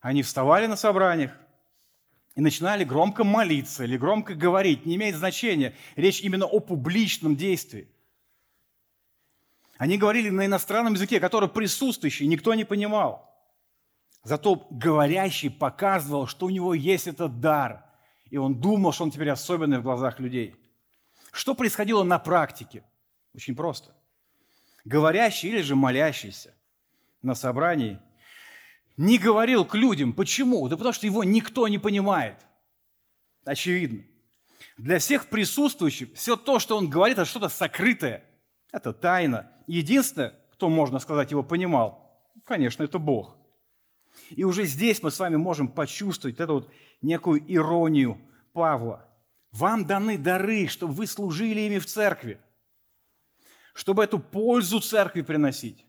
Они 0.00 0.22
вставали 0.22 0.66
на 0.66 0.76
собраниях 0.76 1.32
и 2.38 2.40
начинали 2.40 2.84
громко 2.84 3.24
молиться 3.24 3.82
или 3.82 3.96
громко 3.96 4.36
говорить. 4.36 4.86
Не 4.86 4.94
имеет 4.94 5.16
значения. 5.16 5.74
Речь 5.96 6.20
именно 6.20 6.46
о 6.46 6.60
публичном 6.60 7.34
действии. 7.34 7.88
Они 9.76 9.98
говорили 9.98 10.30
на 10.30 10.46
иностранном 10.46 10.94
языке, 10.94 11.18
который 11.18 11.48
присутствующий, 11.48 12.28
никто 12.28 12.54
не 12.54 12.62
понимал. 12.62 13.28
Зато 14.22 14.68
говорящий 14.70 15.50
показывал, 15.50 16.28
что 16.28 16.46
у 16.46 16.50
него 16.50 16.74
есть 16.74 17.08
этот 17.08 17.40
дар. 17.40 17.84
И 18.30 18.36
он 18.36 18.60
думал, 18.60 18.92
что 18.92 19.02
он 19.02 19.10
теперь 19.10 19.30
особенный 19.30 19.80
в 19.80 19.82
глазах 19.82 20.20
людей. 20.20 20.54
Что 21.32 21.56
происходило 21.56 22.04
на 22.04 22.20
практике? 22.20 22.84
Очень 23.34 23.56
просто. 23.56 23.96
Говорящий 24.84 25.48
или 25.48 25.62
же 25.62 25.74
молящийся 25.74 26.54
на 27.20 27.34
собрании 27.34 27.98
не 28.98 29.16
говорил 29.16 29.64
к 29.64 29.74
людям. 29.74 30.12
Почему? 30.12 30.68
Да 30.68 30.76
потому 30.76 30.92
что 30.92 31.06
его 31.06 31.24
никто 31.24 31.66
не 31.68 31.78
понимает. 31.78 32.36
Очевидно. 33.44 34.02
Для 34.76 34.98
всех 34.98 35.28
присутствующих 35.28 36.10
все 36.14 36.36
то, 36.36 36.58
что 36.58 36.76
он 36.76 36.90
говорит, 36.90 37.16
это 37.16 37.24
что-то 37.24 37.48
сокрытое. 37.48 38.24
Это 38.72 38.92
тайна. 38.92 39.50
Единственное, 39.66 40.34
кто, 40.52 40.68
можно 40.68 40.98
сказать, 40.98 41.30
его 41.30 41.42
понимал, 41.42 42.22
конечно, 42.44 42.82
это 42.82 42.98
Бог. 42.98 43.36
И 44.30 44.44
уже 44.44 44.64
здесь 44.64 45.02
мы 45.02 45.12
с 45.12 45.18
вами 45.18 45.36
можем 45.36 45.68
почувствовать 45.68 46.40
эту 46.40 46.54
вот 46.54 46.72
некую 47.00 47.42
иронию 47.46 48.20
Павла. 48.52 49.08
Вам 49.52 49.86
даны 49.86 50.18
дары, 50.18 50.66
чтобы 50.66 50.92
вы 50.92 51.06
служили 51.06 51.60
ими 51.60 51.78
в 51.78 51.86
церкви, 51.86 52.40
чтобы 53.74 54.02
эту 54.02 54.18
пользу 54.18 54.80
церкви 54.80 55.22
приносить. 55.22 55.86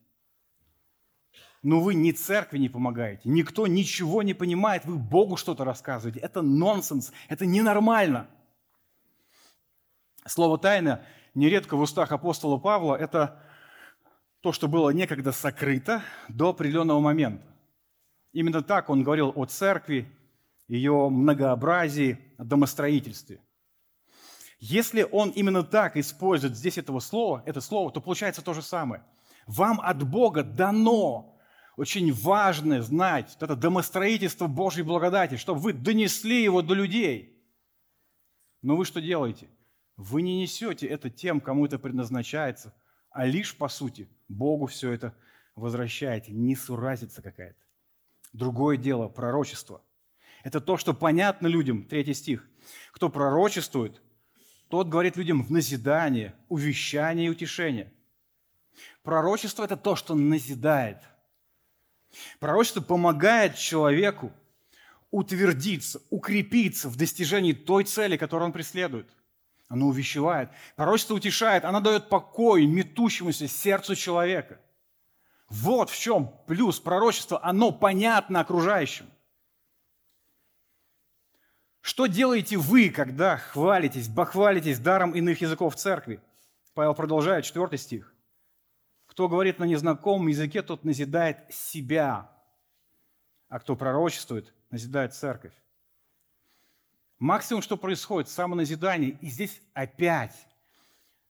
Но 1.61 1.81
вы 1.81 1.93
ни 1.93 2.11
церкви 2.11 2.57
не 2.57 2.69
помогаете, 2.69 3.23
никто 3.25 3.67
ничего 3.67 4.23
не 4.23 4.33
понимает, 4.33 4.85
вы 4.85 4.97
Богу 4.97 5.35
что-то 5.35 5.65
рассказываете. 5.65 6.19
Это 6.19 6.41
нонсенс, 6.41 7.11
это 7.27 7.45
ненормально. 7.45 8.27
Слово 10.25 10.57
«тайна» 10.57 11.03
нередко 11.33 11.75
в 11.75 11.81
устах 11.81 12.11
апостола 12.11 12.57
Павла– 12.57 12.95
это 12.99 13.43
то, 14.41 14.53
что 14.53 14.67
было 14.69 14.91
некогда 14.91 15.33
сокрыто 15.33 16.01
до 16.29 16.49
определенного 16.49 17.01
момента. 17.01 17.45
Именно 18.31 18.61
так 18.61 18.89
он 18.89 19.03
говорил 19.03 19.33
о 19.35 19.45
церкви, 19.45 20.07
ее 20.67 21.09
многообразии, 21.09 22.19
домостроительстве. 22.37 23.41
Если 24.59 25.07
он 25.09 25.29
именно 25.31 25.63
так 25.63 25.97
использует 25.97 26.55
здесь 26.55 26.77
этого 26.77 26.99
слова, 26.99 27.43
это 27.45 27.59
слово, 27.59 27.91
то 27.91 28.01
получается 28.01 28.41
то 28.41 28.53
же 28.53 28.61
самое. 28.61 29.03
Вам 29.47 29.81
от 29.81 30.07
Бога 30.07 30.43
дано 30.43 31.38
очень 31.79 32.11
важно 32.11 32.81
знать 32.81 33.37
это 33.39 33.55
домостроительство 33.55 34.47
Божьей 34.47 34.83
благодати, 34.83 35.37
чтобы 35.37 35.61
вы 35.61 35.71
донесли 35.71 36.43
его 36.43 36.61
до 36.61 36.73
людей. 36.73 37.41
Но 38.61 38.75
вы 38.75 38.83
что 38.83 38.99
делаете? 38.99 39.47
Вы 39.95 40.21
не 40.21 40.41
несете 40.41 40.87
это 40.87 41.09
тем, 41.09 41.39
кому 41.39 41.65
это 41.65 41.79
предназначается, 41.79 42.73
а 43.11 43.25
лишь, 43.25 43.55
по 43.55 43.69
сути, 43.69 44.09
Богу 44.27 44.65
все 44.65 44.91
это 44.91 45.15
возвращаете. 45.55 46.33
Несуразица 46.33 47.21
какая-то. 47.21 47.59
Другое 48.33 48.75
дело– 48.75 49.07
пророчество. 49.09 49.81
Это 50.43 50.59
то, 50.59 50.75
что 50.75 50.93
понятно 50.93 51.47
людям, 51.47 51.85
третий 51.85 52.13
стих. 52.13 52.45
Кто 52.91 53.07
пророчествует, 53.07 54.01
тот 54.67 54.89
говорит 54.89 55.15
людям 55.15 55.43
в 55.43 55.49
назидание, 55.49 56.35
увещание 56.49 57.27
и 57.27 57.29
утешение. 57.29 57.93
Пророчество– 59.01 59.63
это 59.65 59.77
то, 59.77 59.95
что 59.95 60.13
назидает. 60.13 60.97
Пророчество 62.39 62.81
помогает 62.81 63.55
человеку 63.55 64.31
утвердиться, 65.11 66.01
укрепиться 66.09 66.89
в 66.89 66.95
достижении 66.95 67.53
той 67.53 67.83
цели, 67.83 68.17
которую 68.17 68.47
он 68.47 68.53
преследует. 68.53 69.09
Оно 69.67 69.87
увещевает. 69.87 70.49
Пророчество 70.75 71.15
утешает, 71.15 71.65
оно 71.65 71.79
дает 71.79 72.09
покой 72.09 72.65
метущемуся 72.65 73.47
сердцу 73.47 73.95
человека– 73.95 74.59
вот 75.49 75.89
в 75.89 75.99
чем 75.99 76.31
плюс 76.45 76.79
пророчества, 76.79 77.39
оно 77.43 77.71
понятно 77.71 78.39
окружающим. 78.39 79.09
Что 81.81 82.05
делаете 82.05 82.57
вы, 82.57 82.89
когда 82.89 83.37
хвалитесь, 83.37 84.07
бахвалитесь 84.07 84.79
даром 84.79 85.11
иных 85.11 85.41
языков 85.41 85.75
в 85.75 85.77
церкви? 85.77 86.21
Павел 86.75 86.93
продолжает, 86.93 87.45
4 87.45 87.77
стих. 87.77 88.13
Кто 89.19 89.27
говорит 89.27 89.59
на 89.59 89.65
незнакомом 89.65 90.27
языке, 90.27 90.61
тот 90.61 90.85
назидает 90.85 91.39
себя, 91.53 92.31
а 93.49 93.59
кто 93.59 93.75
пророчествует, 93.75 94.53
назидает 94.71 95.13
церковь. 95.13 95.51
Максимум, 97.17 97.61
что 97.61 97.75
происходит, 97.75 98.29
самоназидание. 98.29 99.17
И 99.19 99.27
здесь 99.27 99.61
опять 99.73 100.47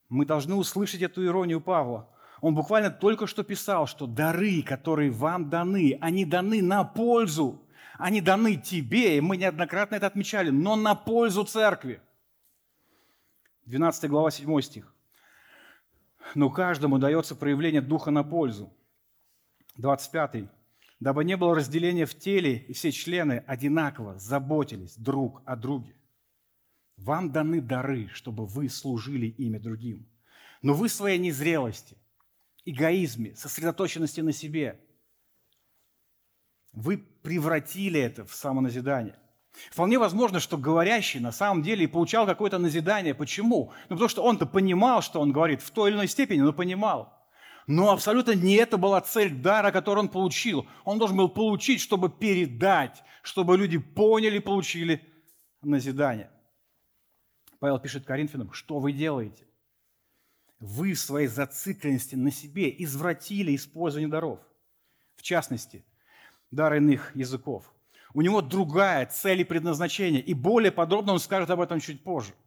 мы 0.07 0.27
должны 0.27 0.53
услышать 0.53 1.01
эту 1.01 1.25
иронию 1.25 1.61
Павла. 1.61 2.07
Он 2.41 2.53
буквально 2.53 2.91
только 2.91 3.25
что 3.25 3.43
писал, 3.43 3.87
что 3.87 4.05
дары, 4.05 4.61
которые 4.61 5.09
вам 5.09 5.49
даны, 5.49 5.97
они 5.99 6.25
даны 6.25 6.61
на 6.61 6.83
пользу. 6.83 7.59
Они 7.97 8.21
даны 8.21 8.57
тебе, 8.57 9.17
и 9.17 9.19
мы 9.19 9.35
неоднократно 9.35 9.95
это 9.95 10.05
отмечали, 10.05 10.51
но 10.51 10.75
на 10.75 10.93
пользу 10.93 11.43
церкви. 11.43 12.03
12 13.65 14.07
глава, 14.11 14.29
7 14.29 14.61
стих. 14.61 14.93
Но 16.35 16.49
каждому 16.49 16.97
дается 16.99 17.35
проявление 17.35 17.81
Духа 17.81 18.11
на 18.11 18.23
пользу. 18.23 18.71
25. 19.77 20.49
Дабы 20.99 21.23
не 21.23 21.37
было 21.37 21.55
разделения 21.55 22.05
в 22.05 22.17
теле, 22.17 22.57
и 22.57 22.73
все 22.73 22.91
члены 22.91 23.43
одинаково 23.47 24.19
заботились 24.19 24.97
друг 24.97 25.41
о 25.45 25.55
друге. 25.55 25.95
Вам 26.97 27.31
даны 27.31 27.61
дары, 27.61 28.09
чтобы 28.09 28.45
вы 28.45 28.67
служили 28.67 29.27
ими 29.27 29.57
другим. 29.57 30.09
Но 30.61 30.73
вы 30.73 30.89
своей 30.89 31.17
незрелости– 31.17 31.97
эгоизме, 32.65 33.35
сосредоточенности 33.35 34.19
на 34.19 34.33
себе. 34.33 34.79
Вы 36.73 36.97
превратили 36.97 37.99
это 37.99 38.25
в 38.25 38.33
самоназидание. 38.33 39.17
Вполне 39.71 39.97
возможно, 39.99 40.39
что 40.39 40.57
говорящий 40.57 41.19
на 41.19 41.31
самом 41.31 41.63
деле 41.63 41.83
и 41.83 41.87
получал 41.87 42.25
какое-то 42.25 42.59
назидание. 42.59 43.13
Почему? 43.13 43.73
Ну, 43.89 43.95
потому 43.95 44.09
что 44.09 44.23
он-то 44.23 44.45
понимал, 44.45 45.01
что 45.01 45.19
он 45.19 45.31
говорит, 45.31 45.61
в 45.61 45.71
той 45.71 45.89
или 45.89 45.97
иной 45.97 46.07
степени, 46.07 46.41
но 46.41 46.53
понимал. 46.53 47.13
Но 47.67 47.91
абсолютно 47.91 48.31
не 48.31 48.55
это 48.55 48.77
была 48.77 49.01
цель 49.01 49.31
дара, 49.31 49.71
который 49.71 49.99
он 49.99 50.09
получил. 50.09 50.67
Он 50.85 50.97
должен 50.97 51.17
был 51.17 51.29
получить, 51.29 51.81
чтобы 51.81 52.09
передать, 52.09 53.03
чтобы 53.21 53.57
люди 53.57 53.77
поняли, 53.77 54.39
получили 54.39 55.07
назидание. 55.61 56.31
Павел 57.59 57.79
пишет 57.79 58.05
Коринфянам, 58.05 58.53
что 58.53 58.79
вы 58.79 58.93
делаете? 58.93 59.45
Вы 60.59 60.93
в 60.93 60.99
своей 60.99 61.27
зацикленности 61.27 62.15
на 62.15 62.31
себе 62.31 62.73
извратили 62.83 63.55
использование 63.55 64.09
даров. 64.09 64.39
В 65.15 65.21
частности, 65.21 65.85
дар 66.51 66.73
иных 66.75 67.15
языков. 67.15 67.71
У 68.13 68.21
него 68.21 68.41
другая 68.41 69.05
цель 69.05 69.41
и 69.41 69.43
предназначение. 69.43 70.21
И 70.21 70.33
более 70.33 70.71
подробно 70.71 71.13
он 71.13 71.19
скажет 71.19 71.49
об 71.49 71.61
этом 71.61 71.79
чуть 71.79 72.03
позже– 72.03 72.33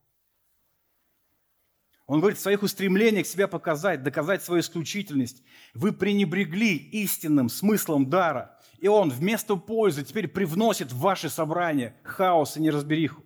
он 2.12 2.20
говорит, 2.20 2.38
в 2.38 2.42
своих 2.42 2.62
устремлениях 2.62 3.26
себя 3.26 3.48
показать, 3.48 4.02
доказать 4.02 4.42
свою 4.42 4.60
исключительность. 4.60 5.42
Вы 5.72 5.92
пренебрегли 5.92 6.76
истинным 6.76 7.48
смыслом 7.48 8.10
дара. 8.10 8.58
И 8.80 8.86
он 8.88 9.08
вместо 9.08 9.56
пользы 9.56 10.04
теперь 10.04 10.28
привносит 10.28 10.92
в 10.92 10.98
ваше 10.98 11.30
собрание 11.30 11.94
хаос 12.02 12.56
и 12.56 12.60
неразбериху. 12.60 13.24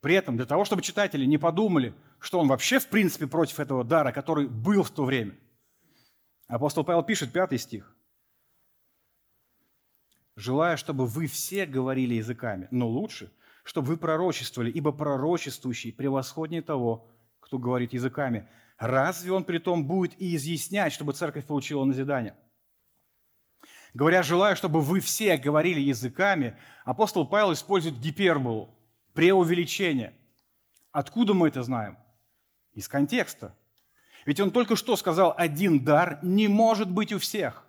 При 0.00 0.14
этом 0.14 0.36
для 0.36 0.46
того, 0.46 0.64
чтобы 0.64 0.82
читатели 0.82 1.24
не 1.24 1.36
подумали, 1.36 1.94
что 2.20 2.38
он 2.38 2.48
вообще 2.48 2.78
в 2.78 2.86
принципе 2.86 3.26
против 3.26 3.58
этого 3.58 3.82
дара, 3.82 4.12
который 4.12 4.46
был 4.46 4.82
в 4.82 4.90
то 4.90 5.04
время. 5.04 5.36
Апостол 6.46 6.84
Павел 6.84 7.02
пишет, 7.02 7.32
пятый 7.32 7.58
стих. 7.58 7.92
«Желая, 10.36 10.76
чтобы 10.76 11.06
вы 11.06 11.26
все 11.26 11.66
говорили 11.66 12.14
языками, 12.14 12.68
но 12.70 12.88
лучше, 12.88 13.30
чтобы 13.64 13.88
вы 13.88 13.96
пророчествовали, 13.96 14.70
ибо 14.70 14.92
пророчествующий 14.92 15.92
превосходнее 15.92 16.62
того, 16.62 17.08
кто 17.40 17.58
говорит 17.58 17.92
языками. 17.92 18.48
Разве 18.78 19.32
он 19.32 19.44
при 19.44 19.58
том 19.58 19.84
будет 19.84 20.20
и 20.20 20.34
изъяснять, 20.36 20.92
чтобы 20.92 21.12
церковь 21.12 21.44
получила 21.44 21.84
назидание? 21.84 22.34
Говоря, 23.92 24.22
желаю, 24.22 24.56
чтобы 24.56 24.80
вы 24.80 25.00
все 25.00 25.36
говорили 25.36 25.80
языками, 25.80 26.56
апостол 26.84 27.26
Павел 27.26 27.52
использует 27.52 27.98
гиперболу, 27.98 28.74
преувеличение. 29.14 30.14
Откуда 30.92 31.34
мы 31.34 31.48
это 31.48 31.62
знаем? 31.62 31.98
Из 32.72 32.88
контекста. 32.88 33.54
Ведь 34.26 34.38
он 34.38 34.50
только 34.52 34.76
что 34.76 34.96
сказал, 34.96 35.34
один 35.36 35.84
дар 35.84 36.20
не 36.22 36.46
может 36.46 36.90
быть 36.90 37.12
у 37.12 37.18
всех. 37.18 37.66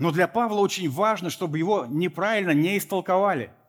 Но 0.00 0.10
для 0.10 0.26
Павла 0.26 0.60
очень 0.60 0.90
важно, 0.90 1.30
чтобы 1.30 1.58
его 1.58 1.86
неправильно 1.88 2.50
не 2.50 2.76
истолковали– 2.76 3.52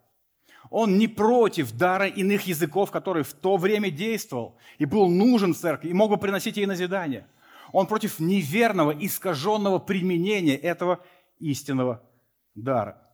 он 0.71 0.97
не 0.97 1.09
против 1.09 1.73
дара 1.73 2.07
иных 2.07 2.43
языков, 2.43 2.91
который 2.91 3.23
в 3.23 3.34
то 3.34 3.57
время 3.57 3.91
действовал 3.91 4.55
и 4.77 4.86
был 4.86 5.09
нужен 5.09 5.53
церкви, 5.53 5.89
и 5.89 5.93
мог 5.93 6.09
бы 6.09 6.17
приносить 6.17 6.55
ей 6.55 6.65
назидание. 6.65 7.27
Он 7.73 7.88
против 7.88 8.19
неверного, 8.19 8.91
искаженного 8.91 9.79
применения 9.79 10.55
этого 10.55 11.03
истинного 11.39 12.01
дара. 12.55 13.05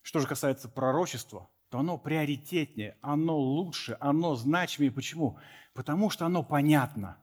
Что 0.00 0.20
же 0.20 0.26
касается 0.26 0.70
пророчества, 0.70 1.46
то 1.68 1.78
оно 1.78 1.98
приоритетнее, 1.98 2.96
оно 3.02 3.36
лучше, 3.36 3.98
оно 4.00 4.34
значимее. 4.34 4.90
Почему? 4.90 5.38
Потому 5.74 6.08
что 6.08 6.24
оно 6.24 6.42
понятно, 6.42 7.18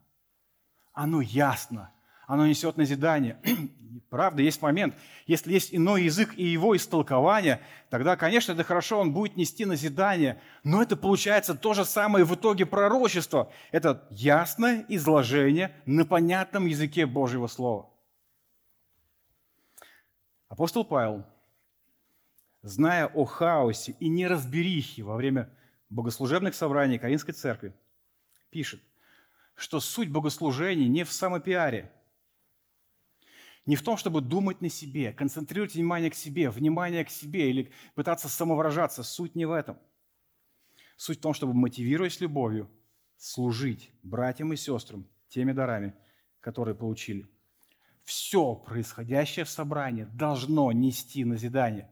оно 0.94 1.22
ясно, 1.22 1.92
оно 2.28 2.46
несет 2.46 2.78
назидание. 2.78 3.40
Правда, 4.10 4.42
есть 4.42 4.62
момент, 4.62 4.96
если 5.26 5.52
есть 5.52 5.74
иной 5.74 6.04
язык 6.04 6.34
и 6.38 6.44
его 6.44 6.76
истолкование, 6.76 7.62
тогда, 7.90 8.16
конечно, 8.16 8.52
это 8.52 8.64
хорошо, 8.64 9.00
он 9.00 9.14
будет 9.14 9.38
нести 9.38 9.66
назидание, 9.66 10.40
но 10.64 10.82
это 10.82 10.96
получается 10.96 11.56
то 11.56 11.74
же 11.74 11.84
самое 11.84 12.26
в 12.26 12.36
итоге 12.36 12.66
пророчество. 12.66 13.52
Это 13.72 14.08
ясное 14.12 14.86
изложение 14.90 15.74
на 15.86 16.06
понятном 16.06 16.68
языке 16.68 17.06
Божьего 17.06 17.48
Слова. 17.48 17.90
Апостол 20.50 20.86
Павел, 20.86 21.26
зная 22.62 23.08
о 23.08 23.26
хаосе 23.26 23.96
и 24.00 24.08
неразберихе 24.08 25.04
во 25.04 25.16
время 25.16 25.50
богослужебных 25.90 26.56
собраний 26.56 27.00
Каринской 27.00 27.34
церкви, 27.34 27.74
пишет, 28.50 28.82
что 29.56 29.80
суть 29.80 30.10
богослужений 30.10 30.88
не 30.88 31.06
в 31.06 31.12
самопиаре– 31.12 31.92
не 33.68 33.76
в 33.76 33.84
том, 33.84 33.98
чтобы 33.98 34.22
думать 34.22 34.62
на 34.62 34.70
себе, 34.70 35.12
концентрировать 35.12 35.76
внимание 35.76 36.10
к 36.10 36.16
себе, 36.16 36.50
внимание 36.50 37.04
к 37.04 37.10
себе 37.10 37.50
или 37.50 37.72
пытаться 37.96 38.30
самовыражаться. 38.30 39.04
Суть 39.04 39.36
не 39.36 39.46
в 39.46 39.52
этом. 39.52 39.78
Суть 40.96 41.20
в 41.20 41.22
том, 41.22 41.34
чтобы, 41.34 41.54
мотивируясь 41.54 42.22
любовью, 42.22 42.72
служить 43.18 43.92
братьям 44.04 44.54
и 44.54 44.56
сестрам 44.56 45.06
теми 45.28 45.52
дарами, 45.52 45.94
которые 46.40 46.76
получили. 46.76 47.28
Все 48.04 48.56
происходящее 48.56 49.44
в 49.44 49.50
собрании 49.50 50.06
должно 50.14 50.72
нести 50.72 51.26
назидание. 51.26 51.92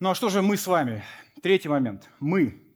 Ну 0.00 0.08
а 0.08 0.14
что 0.14 0.30
же 0.30 0.40
мы 0.40 0.56
с 0.56 0.66
вами? 0.66 1.04
Третий 1.42 1.68
момент. 1.68 2.08
Мы 2.18 2.73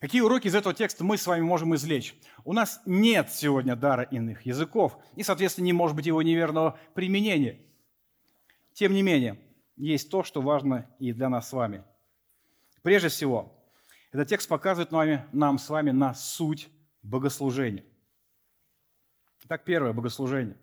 Какие 0.00 0.20
уроки 0.20 0.46
из 0.46 0.54
этого 0.54 0.74
текста 0.74 1.02
мы 1.02 1.18
с 1.18 1.26
вами 1.26 1.42
можем 1.42 1.74
извлечь? 1.74 2.14
У 2.44 2.52
нас 2.52 2.80
нет 2.86 3.30
сегодня 3.32 3.74
дара 3.74 4.04
иных 4.04 4.42
языков, 4.46 4.96
и, 5.16 5.24
соответственно, 5.24 5.64
не 5.64 5.72
может 5.72 5.96
быть 5.96 6.06
его 6.06 6.22
неверного 6.22 6.78
применения. 6.94 7.60
Тем 8.74 8.92
не 8.92 9.02
менее, 9.02 9.40
есть 9.76 10.08
то, 10.08 10.22
что 10.22 10.40
важно 10.40 10.88
и 11.00 11.12
для 11.12 11.28
нас 11.28 11.48
с 11.48 11.52
вами. 11.52 11.82
Прежде 12.82 13.08
всего, 13.08 13.52
этот 14.12 14.28
текст 14.28 14.48
показывает 14.48 14.92
нами, 14.92 15.26
нам 15.32 15.58
с 15.58 15.68
вами 15.68 15.90
на 15.90 16.14
суть 16.14 16.68
богослужения. 17.02 17.84
Итак, 19.44 19.64
первое 19.64 19.92
богослужение. 19.92 20.56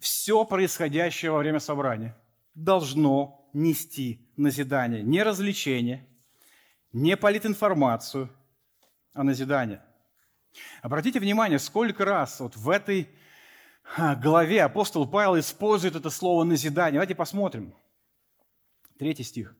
Все 0.00 0.44
происходящее 0.44 1.30
во 1.30 1.38
время 1.38 1.60
собрания 1.60 2.20
должно 2.54 3.48
нести 3.52 4.28
назидание, 4.36 5.04
не 5.04 5.22
развлечение– 5.22 6.08
не 6.92 7.16
политинформацию, 7.16 8.28
а 9.12 9.22
назидание. 9.24 9.82
Обратите 10.82 11.20
внимание, 11.20 11.58
сколько 11.58 12.04
раз 12.04 12.40
вот 12.40 12.56
в 12.56 12.68
этой 12.68 13.08
главе 14.22 14.62
апостол 14.62 15.08
Павел 15.08 15.38
использует 15.38 15.96
это 15.96 16.10
слово 16.10 16.44
назидание. 16.44 16.94
Давайте 16.94 17.14
посмотрим. 17.14 17.74
Третий 18.98 19.24
стих. 19.24 19.54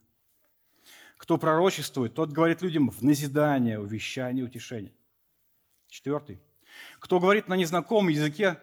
Кто 1.16 1.38
пророчествует, 1.38 2.14
тот 2.14 2.30
говорит 2.30 2.62
людям 2.62 2.90
в 2.90 3.02
назидание, 3.02 3.78
увещание, 3.78 4.44
утешение. 4.44 4.92
Четвертый. 5.88 6.42
Кто 6.98 7.20
говорит 7.20 7.48
на 7.48 7.54
незнакомом 7.54 8.08
языке, 8.08 8.58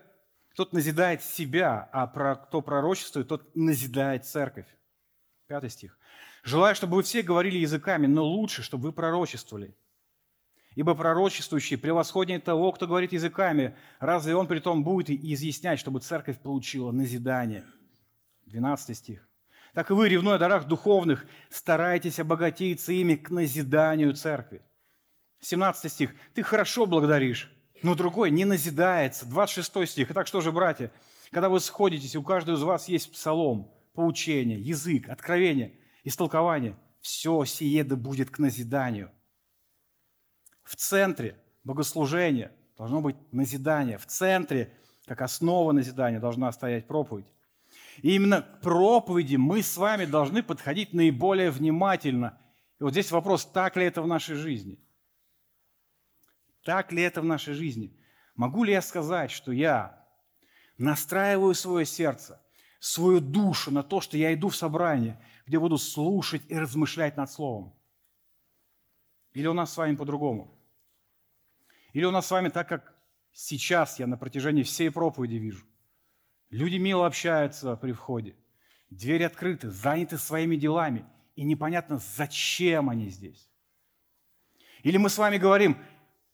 тот 0.56 0.74
назидает 0.74 1.24
себя, 1.24 1.90
а 1.94 2.08
кто 2.36 2.62
пророчествует, 2.62 3.28
тот 3.28 3.56
назидает 3.56 4.26
церковь. 4.26 4.68
Пятый 5.48 5.70
стих. 5.70 5.98
Желаю, 6.44 6.76
чтобы 6.76 6.98
вы 6.98 7.04
все 7.04 7.22
говорили 7.22 7.58
языками, 7.58 8.08
но 8.08 8.24
лучше, 8.24 8.64
чтобы 8.64 8.86
вы 8.86 8.92
пророчествовали. 8.92 9.76
Ибо 10.76 10.96
пророчествующий 10.96 11.78
превосходнее 11.78 12.40
того, 12.40 12.72
кто 12.72 12.88
говорит 12.88 13.12
языками, 13.12 13.76
разве 14.00 14.36
он 14.36 14.48
при 14.48 14.60
том 14.60 14.84
будет 14.84 15.10
и 15.10 15.34
изъяснять, 15.34 15.80
чтобы 15.80 16.00
церковь 16.00 16.40
получила 16.40 16.92
назидание? 16.92 17.66
12 18.46 18.96
стих. 18.96 19.28
Так 19.74 19.92
и 19.92 19.94
вы, 19.94 20.10
ревной 20.10 20.36
о 20.36 20.40
дарах 20.40 20.68
духовных, 20.68 21.26
старайтесь 21.50 22.20
обогатиться 22.20 22.94
ими 22.94 23.16
к 23.16 23.30
назиданию 23.30 24.14
церкви. 24.14 24.62
17 25.42 25.92
стих. 25.92 26.16
Ты 26.34 26.44
хорошо 26.44 26.86
благодаришь, 26.86 27.52
но 27.84 27.96
другой 27.96 28.32
не 28.32 28.46
назидается. 28.46 29.28
26 29.28 29.88
стих. 29.88 30.12
Итак, 30.12 30.28
что 30.28 30.42
же, 30.42 30.52
братья, 30.52 30.92
когда 31.32 31.50
вы 31.50 31.60
сходитесь, 31.60 32.16
у 32.16 32.24
каждого 32.24 32.56
из 32.56 32.64
вас 32.64 32.88
есть 32.88 33.12
псалом, 33.12 33.72
поучение, 33.94 34.62
язык, 34.62 35.10
откровение– 35.10 35.76
истолкование. 36.04 36.78
Все 37.02 37.46
сие 37.46 37.84
да 37.84 37.96
будет 37.96 38.30
к 38.30 38.40
назиданию. 38.40 39.12
В 40.64 40.76
центре 40.76 41.42
богослужения 41.64 42.52
должно 42.78 43.02
быть 43.02 43.16
назидание. 43.32 43.98
В 43.98 44.06
центре, 44.06 44.78
как 45.06 45.22
основа 45.22 45.72
назидания, 45.72 46.20
должна 46.20 46.52
стоять 46.52 46.88
проповедь. 46.88 47.26
И 48.02 48.16
именно 48.16 48.42
к 48.42 48.62
проповеди 48.62 49.36
мы 49.36 49.62
с 49.62 49.78
вами 49.78 50.06
должны 50.06 50.44
подходить 50.44 50.94
наиболее 50.94 51.52
внимательно. 51.52 52.38
И 52.80 52.84
вот 52.84 52.92
здесь 52.92 53.12
вопрос, 53.12 53.46
так 53.46 53.76
ли 53.78 53.86
это 53.86 54.02
в 54.02 54.08
нашей 54.08 54.36
жизни? 54.36 54.80
Так 56.64 56.92
ли 56.92 57.02
это 57.02 57.22
в 57.22 57.26
нашей 57.26 57.54
жизни? 57.54 57.98
Могу 58.36 58.64
ли 58.64 58.72
я 58.72 58.82
сказать, 58.82 59.32
что 59.32 59.52
я 59.52 60.06
настраиваю 60.78 61.54
свое 61.56 61.86
сердце, 61.86 62.42
свою 62.80 63.20
душу 63.20 63.72
на 63.72 63.84
то, 63.84 64.00
что 64.00 64.18
я 64.18 64.34
иду 64.34 64.50
в 64.50 64.56
собрание, 64.56 65.20
где 65.50 65.58
буду 65.58 65.80
слушать 65.80 66.44
и 66.48 66.60
размышлять 66.60 67.18
над 67.18 67.32
Словом? 67.32 67.74
Или 69.34 69.48
у 69.48 69.54
нас 69.54 69.74
с 69.74 69.78
вами 69.78 69.96
по-другому? 69.96 70.56
Или 71.92 72.06
у 72.06 72.12
нас 72.12 72.28
с 72.28 72.32
вами 72.32 72.50
так, 72.50 72.70
как 72.70 72.94
сейчас 73.32 73.98
я 73.98 74.06
на 74.06 74.16
протяжении 74.16 74.62
всей 74.62 74.92
проповеди 74.92 75.38
вижу? 75.38 75.66
Люди 76.52 76.76
мило 76.76 77.08
общаются 77.08 77.76
при 77.78 77.94
входе, 77.94 78.36
двери 78.92 79.24
открыты, 79.24 79.72
заняты 79.72 80.20
своими 80.20 80.56
делами, 80.56 81.04
и 81.36 81.44
непонятно, 81.44 81.98
зачем 81.98 82.88
они 82.88 83.10
здесь. 83.10 83.50
Или 84.84 84.98
мы 84.98 85.10
с 85.10 85.18
вами 85.18 85.40
говорим, 85.40 85.80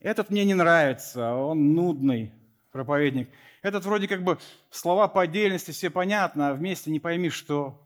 Этот 0.02 0.30
мне 0.30 0.44
не 0.44 0.56
нравится, 0.56 1.36
он 1.36 1.74
нудный 1.74 2.34
проповедник. 2.70 3.30
Этот 3.62 3.86
вроде 3.86 4.10
как 4.10 4.26
бы 4.26 4.40
слова 4.72 5.08
по 5.08 5.22
отдельности 5.22 5.72
все 5.72 5.90
понятно, 5.90 6.50
а 6.50 6.54
вместе 6.54 6.92
не 6.92 7.00
пойми 7.00 7.30
что. 7.30 7.85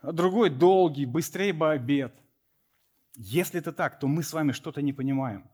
А 0.00 0.12
другой 0.12 0.50
долгий, 0.50 1.04
быстрее 1.04 1.52
бы 1.52 1.70
обед. 1.70 2.14
Если 3.14 3.60
это 3.60 3.72
так, 3.72 3.98
то 3.98 4.06
мы 4.06 4.22
с 4.22 4.32
вами 4.32 4.52
что-то 4.52 4.80
не 4.80 4.92
понимаем. 4.92 5.44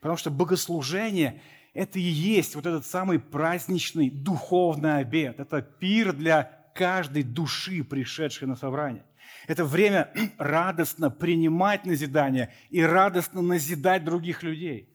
Потому 0.00 0.16
что 0.16 0.30
богослужение– 0.30 1.40
это 1.74 1.98
и 1.98 2.02
есть 2.02 2.54
вот 2.54 2.66
этот 2.66 2.86
самый 2.86 3.20
праздничный 3.20 4.10
духовный 4.10 4.98
обед. 4.98 5.38
Это 5.38 5.62
пир 5.62 6.12
для 6.12 6.44
каждой 6.74 7.22
души, 7.22 7.84
пришедшей 7.84 8.48
на 8.48 8.56
собрание. 8.56 9.04
Это 9.46 9.64
время 9.64 10.12
радостно 10.38 11.10
принимать 11.10 11.84
назидание 11.84 12.52
и 12.70 12.82
радостно 12.82 13.42
назидать 13.42 14.04
других 14.04 14.42
людей. 14.42 14.92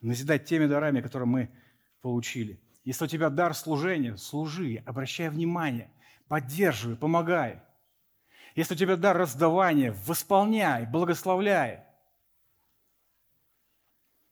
Назидать 0.00 0.44
теми 0.44 0.66
дарами, 0.66 1.00
которые 1.00 1.28
мы 1.28 1.50
получили. 2.00 2.60
Если 2.84 3.04
у 3.04 3.08
тебя 3.08 3.30
дар 3.30 3.54
служения, 3.54 4.16
служи, 4.16 4.82
обращай 4.84 5.30
внимание, 5.30 5.92
поддерживай, 6.28 6.96
помогай. 6.96 7.60
Если 8.54 8.74
у 8.74 8.76
тебя 8.76 8.96
дар 8.96 9.16
раздавания, 9.16 9.96
восполняй, 10.06 10.86
благословляй. 10.86 11.84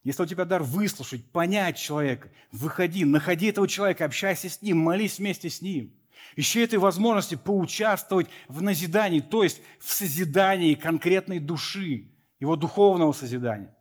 Если 0.03 0.23
у 0.23 0.27
тебя 0.27 0.45
дар 0.45 0.63
выслушать, 0.63 1.31
понять 1.31 1.77
человека, 1.77 2.31
выходи, 2.53 3.05
находи 3.05 3.47
этого 3.47 3.69
человека, 3.69 4.05
общайся 4.05 4.49
с 4.49 4.63
ним, 4.63 4.79
молись 4.79 5.19
вместе 5.19 5.51
с 5.51 5.61
ним. 5.61 5.95
Ищи 6.37 6.61
этой 6.61 6.79
возможности 6.79 7.35
поучаствовать 7.35 8.29
в 8.49 8.63
назидании, 8.63 9.21
то 9.21 9.43
есть 9.43 9.61
в 9.79 9.91
созидании 9.91 10.75
конкретной 10.75 11.39
души, 11.39 12.11
его 12.39 12.57
духовного 12.57 13.13
созидания. 13.13 13.75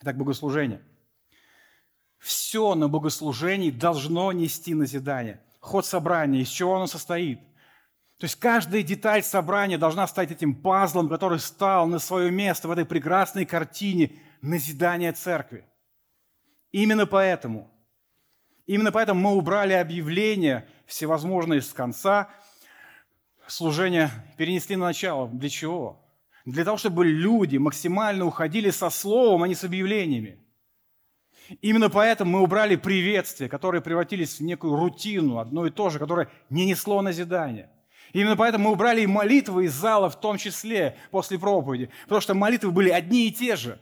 Так, 0.00 0.16
богослужение. 0.16 0.82
Все 2.18 2.74
на 2.74 2.88
богослужении 2.88 3.70
должно 3.70 4.30
нести 4.32 4.74
назидание. 4.74 5.40
Ход 5.62 5.86
собрания, 5.86 6.42
из 6.42 6.48
чего 6.48 6.76
оно 6.76 6.86
состоит– 6.86 7.40
то 8.22 8.26
есть 8.26 8.38
каждая 8.38 8.84
деталь 8.84 9.24
собрания 9.24 9.78
должна 9.78 10.06
стать 10.06 10.30
этим 10.30 10.54
пазлом, 10.54 11.08
который 11.08 11.40
стал 11.40 11.88
на 11.88 11.98
свое 11.98 12.30
место 12.30 12.68
в 12.68 12.70
этой 12.70 12.84
прекрасной 12.84 13.44
картине 13.44 14.12
назидания 14.42 15.12
церкви. 15.12 15.64
Именно 16.70 17.06
поэтому, 17.06 17.68
именно 18.64 18.92
поэтому 18.92 19.20
мы 19.20 19.36
убрали 19.36 19.72
объявления 19.72 20.68
всевозможные 20.86 21.62
с 21.62 21.72
конца 21.72 22.30
служения, 23.48 24.08
перенесли 24.36 24.76
на 24.76 24.84
начало. 24.84 25.26
Для 25.26 25.48
чего? 25.48 26.08
Для 26.44 26.64
того, 26.64 26.76
чтобы 26.76 27.04
люди 27.04 27.56
максимально 27.56 28.24
уходили 28.24 28.70
со 28.70 28.88
словом, 28.88 29.42
а 29.42 29.48
не 29.48 29.56
с 29.56 29.64
объявлениями. 29.64 30.41
Именно 31.60 31.90
поэтому 31.90 32.38
мы 32.38 32.42
убрали 32.42 32.76
приветствия, 32.76 33.48
которые 33.48 33.82
превратились 33.82 34.38
в 34.38 34.42
некую 34.42 34.76
рутину, 34.76 35.38
одно 35.38 35.66
и 35.66 35.70
то 35.70 35.90
же, 35.90 35.98
которое 35.98 36.30
не 36.50 36.66
несло 36.66 37.02
назидания– 37.02 37.70
Именно 38.12 38.36
поэтому 38.36 38.68
мы 38.68 38.72
убрали 38.72 39.02
и 39.02 39.06
молитвы 39.06 39.66
из 39.66 39.72
зала, 39.72 40.10
в 40.10 40.20
том 40.20 40.36
числе 40.36 40.96
после 41.10 41.38
проповеди, 41.38 41.90
потому 42.04 42.20
что 42.20 42.34
молитвы 42.34 42.70
были 42.70 42.90
одни 42.90 43.28
и 43.28 43.32
те 43.32 43.56
же. 43.56 43.80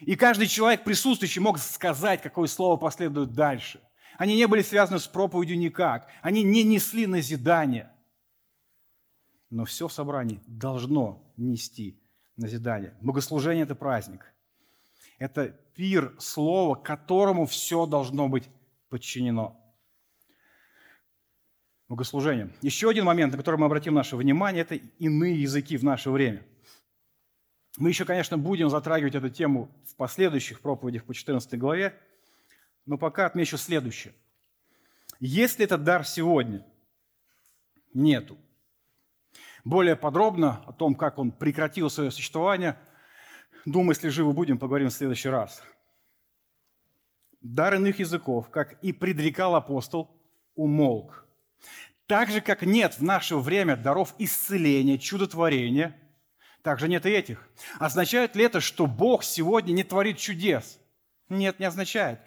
И 0.00 0.14
каждый 0.14 0.46
человек 0.46 0.84
присутствующий 0.84 1.40
мог 1.40 1.58
сказать, 1.58 2.22
какое 2.22 2.46
слово 2.48 2.76
последует 2.76 3.32
дальше. 3.32 3.80
Они 4.18 4.36
не 4.36 4.46
были 4.46 4.62
связаны 4.62 4.98
с 4.98 5.06
проповедью 5.06 5.58
никак. 5.58 6.08
Они 6.20 6.42
не 6.42 6.62
несли 6.62 7.06
назидания. 7.06 7.90
Но 9.48 9.64
все 9.64 9.88
в 9.88 9.92
собрании 9.92 10.40
должно 10.46 11.22
нести 11.36 11.98
назидание. 12.36 12.94
Богослужение– 13.00 13.62
это 13.64 13.74
праздник. 13.74 14.32
Это 15.18 15.58
пир 15.80 16.14
слова, 16.18 16.74
которому 16.74 17.46
все 17.46 17.86
должно 17.86 18.28
быть 18.28 18.50
подчинено 18.90 19.58
богослужения. 21.88 22.52
Еще 22.60 22.90
один 22.90 23.06
момент, 23.06 23.32
на 23.32 23.38
который 23.38 23.56
мы 23.56 23.64
обратим 23.64 23.94
наше 23.94 24.16
внимание, 24.16 24.60
это 24.60 24.74
иные 24.74 25.40
языки 25.40 25.78
в 25.78 25.82
наше 25.82 26.10
время. 26.10 26.44
Мы 27.78 27.88
еще, 27.88 28.04
конечно, 28.04 28.36
будем 28.36 28.68
затрагивать 28.68 29.14
эту 29.14 29.30
тему 29.30 29.70
в 29.86 29.96
последующих 29.96 30.60
проповедях 30.60 31.04
по 31.04 31.14
14 31.14 31.58
главе, 31.58 31.98
но 32.84 32.98
пока 32.98 33.24
отмечу 33.24 33.56
следующее. 33.56 34.12
Если 35.18 35.64
этот 35.64 35.82
дар 35.82 36.04
сегодня 36.04 36.62
нету, 37.94 38.36
более 39.64 39.96
подробно 39.96 40.62
о 40.66 40.74
том, 40.74 40.94
как 40.94 41.16
он 41.16 41.32
прекратил 41.32 41.88
свое 41.88 42.10
существование, 42.10 42.78
думаю, 43.64 43.92
если 43.92 44.10
живы 44.10 44.34
будем, 44.34 44.58
поговорим 44.58 44.90
в 44.90 44.92
следующий 44.92 45.30
раз. 45.30 45.62
Дар 47.40 47.74
иных 47.74 47.98
языков, 47.98 48.50
как 48.50 48.78
и 48.82 48.92
предрекал 48.92 49.54
апостол, 49.54 50.10
умолк– 50.54 51.26
так 52.10 52.28
же, 52.28 52.40
как 52.40 52.62
нет 52.62 52.98
в 52.98 53.04
наше 53.04 53.36
время 53.36 53.76
даров 53.76 54.16
исцеления, 54.18 54.98
чудотворения, 54.98 55.96
так 56.60 56.80
же 56.80 56.88
нет 56.88 57.06
и 57.06 57.10
этих. 57.10 57.48
Означает 57.78 58.34
ли 58.34 58.42
это, 58.42 58.60
что 58.60 58.88
Бог 58.88 59.22
сегодня 59.22 59.70
не 59.70 59.84
творит 59.84 60.18
чудес? 60.18 60.80
Нет, 61.28 61.60
не 61.60 61.66
означает. 61.66 62.18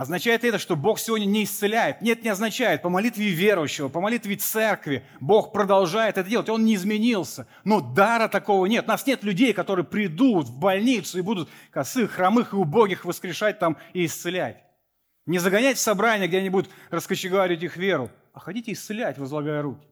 Означает 0.00 0.44
это, 0.44 0.58
что 0.58 0.76
Бог 0.76 0.98
сегодня 0.98 1.26
не 1.26 1.44
исцеляет? 1.44 2.00
Нет, 2.00 2.22
не 2.22 2.30
означает. 2.30 2.80
По 2.80 2.88
молитве 2.88 3.28
верующего, 3.28 3.88
по 3.88 4.00
молитве 4.00 4.36
церкви 4.36 5.04
Бог 5.20 5.52
продолжает 5.52 6.16
это 6.16 6.26
делать, 6.26 6.48
Он 6.48 6.64
не 6.64 6.74
изменился. 6.74 7.46
Но 7.64 7.82
дара 7.82 8.26
такого 8.28 8.64
нет. 8.64 8.86
У 8.86 8.88
нас 8.88 9.06
нет 9.06 9.22
людей, 9.24 9.52
которые 9.52 9.84
придут 9.84 10.46
в 10.46 10.58
больницу 10.58 11.18
и 11.18 11.20
будут 11.20 11.50
косых, 11.70 12.12
хромых 12.12 12.54
и 12.54 12.56
убогих 12.56 13.04
воскрешать 13.04 13.58
там 13.58 13.76
и 13.92 14.06
исцелять. 14.06 14.64
Не 15.26 15.38
загонять 15.38 15.76
в 15.76 15.82
собрание, 15.82 16.28
где 16.28 16.38
они 16.38 16.48
будут 16.48 16.70
раскочегарить 16.90 17.62
их 17.62 17.76
веру 17.76 18.10
а 18.32 18.40
ходите 18.40 18.72
исцелять, 18.72 19.18
возлагая 19.18 19.60
руки. 19.60 19.86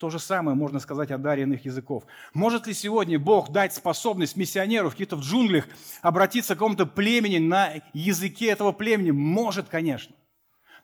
То 0.00 0.08
же 0.08 0.18
самое 0.18 0.56
можно 0.56 0.80
сказать 0.80 1.10
о 1.10 1.18
даре 1.18 1.42
иных 1.42 1.66
языков. 1.66 2.04
Может 2.32 2.66
ли 2.66 2.72
сегодня 2.72 3.18
Бог 3.18 3.50
дать 3.50 3.74
способность 3.74 4.34
миссионеру 4.34 4.88
в 4.88 4.92
каких-то 4.92 5.16
джунглях 5.16 5.66
обратиться 6.00 6.54
к 6.54 6.58
какому-то 6.58 6.86
племени 6.86 7.36
на 7.36 7.82
языке 7.92 8.46
этого 8.46 8.72
племени? 8.72 9.10
Может, 9.10 9.68
конечно. 9.68 10.16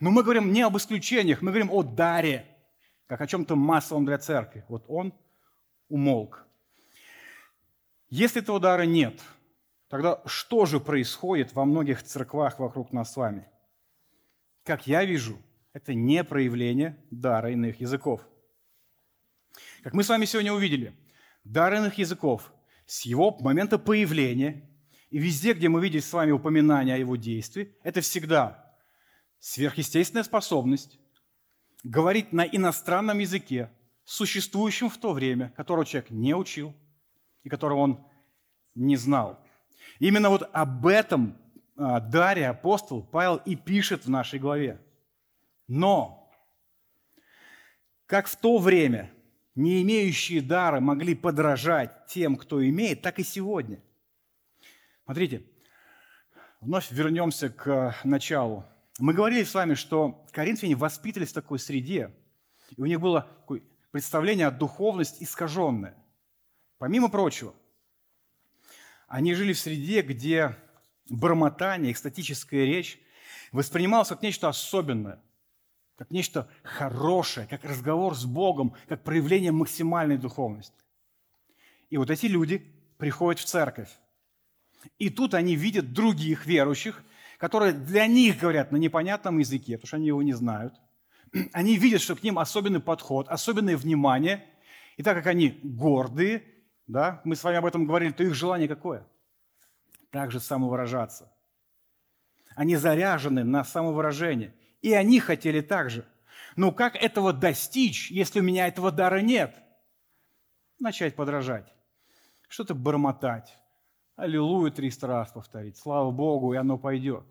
Но 0.01 0.11
мы 0.11 0.23
говорим 0.23 0.53
не 0.53 0.61
об 0.61 0.77
исключениях, 0.77 1.41
мы 1.41 1.51
говорим 1.51 1.71
о 1.73 1.83
даре, 1.83 2.45
как 3.07 3.23
о 3.23 3.27
чем-то 3.27 3.57
массовом 3.57 4.05
для 4.05 4.19
церкви. 4.19 4.67
Вот 4.69 4.85
он 4.87 5.15
умолк. 5.89 6.47
Если 8.11 8.43
этого 8.43 8.61
дара 8.61 8.83
нет, 8.83 9.19
тогда 9.89 10.21
что 10.27 10.67
же 10.67 10.79
происходит 10.79 11.55
во 11.55 11.65
многих 11.65 12.03
церквах 12.03 12.59
вокруг 12.59 12.93
нас 12.93 13.15
с 13.15 13.17
вами? 13.17 13.49
Как 14.63 14.87
я 14.87 15.07
вижу, 15.07 15.39
это 15.73 15.95
не 15.95 16.23
проявление 16.23 17.03
дара 17.11 17.51
иных 17.51 17.81
языков. 17.81 18.21
Как 19.87 19.95
мы 19.95 20.03
с 20.03 20.09
вами 20.09 20.25
сегодня 20.25 20.53
увидели, 20.53 20.97
дар 21.45 21.73
иных 21.73 21.97
языков 21.97 22.53
с 22.87 23.03
его 23.03 23.31
момента 23.39 23.79
появления 23.79 24.69
и 25.11 25.19
везде, 25.19 25.53
где 25.53 25.69
мы 25.69 25.81
видели 25.81 26.01
с 26.01 26.13
вами 26.13 26.33
упоминание 26.33 26.97
о 26.97 26.99
его 26.99 27.15
действии, 27.15 27.73
это 27.85 28.01
всегда 28.01 28.75
сверхъестественная 29.39 30.25
способность 30.25 30.99
говорить 31.85 32.33
на 32.33 32.45
иностранном 32.45 33.21
языке, 33.21 33.71
существующем 34.05 34.91
в 34.91 34.99
то 34.99 35.13
время, 35.13 35.53
которого 35.57 35.87
человек 35.87 36.11
не 36.11 36.35
учил 36.35 36.75
и 37.45 37.49
которого 37.49 37.79
он 37.79 38.05
не 38.75 38.97
знал. 38.97 39.39
Именно 40.01 40.31
вот 40.31 40.51
об 40.53 40.85
этом 40.89 41.39
а, 41.77 42.01
даре 42.01 42.49
апостол 42.49 43.05
Павел 43.05 43.37
и 43.37 43.55
пишет 43.55 44.05
в 44.05 44.11
нашей 44.11 44.41
главе. 44.41 44.85
Но, 45.69 46.29
как 48.07 48.27
в 48.27 48.35
то 48.35 48.59
время 48.59 49.13
не 49.57 49.83
имеющие 49.83 50.43
дара 50.43 50.81
могли 50.81 51.15
подражать 51.15 52.07
тем, 52.07 52.37
кто 52.37 52.65
имеет, 52.69 53.03
так 53.03 53.19
и 53.19 53.25
сегодня. 53.25 53.83
Смотрите, 55.05 55.45
вновь 56.61 56.91
вернемся 56.91 57.49
к 57.49 57.97
началу. 58.05 58.65
Мы 58.99 59.15
говорили 59.15 59.45
с 59.45 59.55
вами, 59.55 59.75
что 59.75 60.27
коринфяне 60.31 60.77
воспитывались 60.77 61.31
в 61.31 61.35
такой 61.35 61.59
среде, 61.59 62.15
и 62.77 62.81
у 62.81 62.85
них 62.85 63.01
было 63.01 63.23
такое 63.23 63.63
представление 63.91 64.47
о 64.47 64.51
духовности 64.51 65.25
искаженное. 65.25 65.97
Помимо 66.79 67.09
прочего, 67.09 67.55
они 69.09 69.35
жили 69.35 69.55
в 69.55 69.59
среде, 69.59 70.03
где 70.03 70.55
бормотание, 71.09 71.93
экстатическая 71.93 72.67
речь 72.67 73.01
воспринималось 73.53 74.09
как 74.09 74.21
нечто 74.23 74.49
особенное 74.49 75.23
как 75.97 76.11
нечто 76.11 76.49
хорошее, 76.63 77.47
как 77.47 77.65
разговор 77.65 78.15
с 78.15 78.25
Богом, 78.25 78.75
как 78.89 79.03
проявление 79.03 79.53
максимальной 79.53 80.19
духовности. 80.19 80.75
И 81.91 81.97
вот 81.97 82.11
эти 82.11 82.27
люди 82.27 82.59
приходят 82.99 83.41
в 83.41 83.45
церковь. 83.45 83.91
И 84.99 85.11
тут 85.11 85.35
они 85.35 85.57
видят 85.57 85.93
других 85.93 86.47
верующих, 86.47 87.03
которые 87.39 87.73
для 87.73 88.07
них 88.07 88.39
говорят 88.39 88.73
на 88.73 88.77
непонятном 88.77 89.39
языке, 89.39 89.77
потому 89.77 89.89
что 89.89 89.97
они 89.97 90.07
его 90.09 90.23
не 90.23 90.33
знают. 90.33 90.75
Они 91.53 91.77
видят, 91.77 92.01
что 92.01 92.15
к 92.15 92.23
ним 92.23 92.39
особенный 92.39 92.81
подход, 92.81 93.29
особенное 93.29 93.77
внимание. 93.77 94.47
И 94.97 95.03
так 95.03 95.17
как 95.17 95.27
они 95.27 95.59
гордые 95.63 96.45
да, 96.87 97.21
мы 97.25 97.35
с 97.35 97.43
вами 97.43 97.57
об 97.57 97.67
этом 97.67 97.85
говорили, 97.85 98.13
то 98.13 98.23
их 98.23 98.35
желание 98.35 98.69
какое? 98.69 99.07
Также 100.11 100.39
самовыражаться. 100.39 101.33
Они 102.55 102.77
заряжены 102.77 103.45
на 103.45 103.65
самовыражение. 103.65 104.55
И 104.83 104.93
они 104.93 105.21
хотели 105.21 105.61
так 105.61 105.91
же. 105.91 106.07
Но 106.57 106.73
как 106.73 106.97
этого 106.97 107.33
достичь, 107.33 108.11
если 108.11 108.41
у 108.41 108.43
меня 108.43 108.69
этого 108.69 108.91
дара 108.91 109.21
нет? 109.21 109.55
Начать 110.79 111.15
подражать. 111.15 111.73
Что-то 112.49 112.75
бормотать. 112.75 113.59
Аллилуйя 114.17 114.71
300 114.71 115.07
раз 115.07 115.33
повторить. 115.33 115.77
Слава 115.77 116.11
Богу, 116.11 116.55
и 116.55 116.57
оно 116.57 116.79
пойдет. 116.79 117.25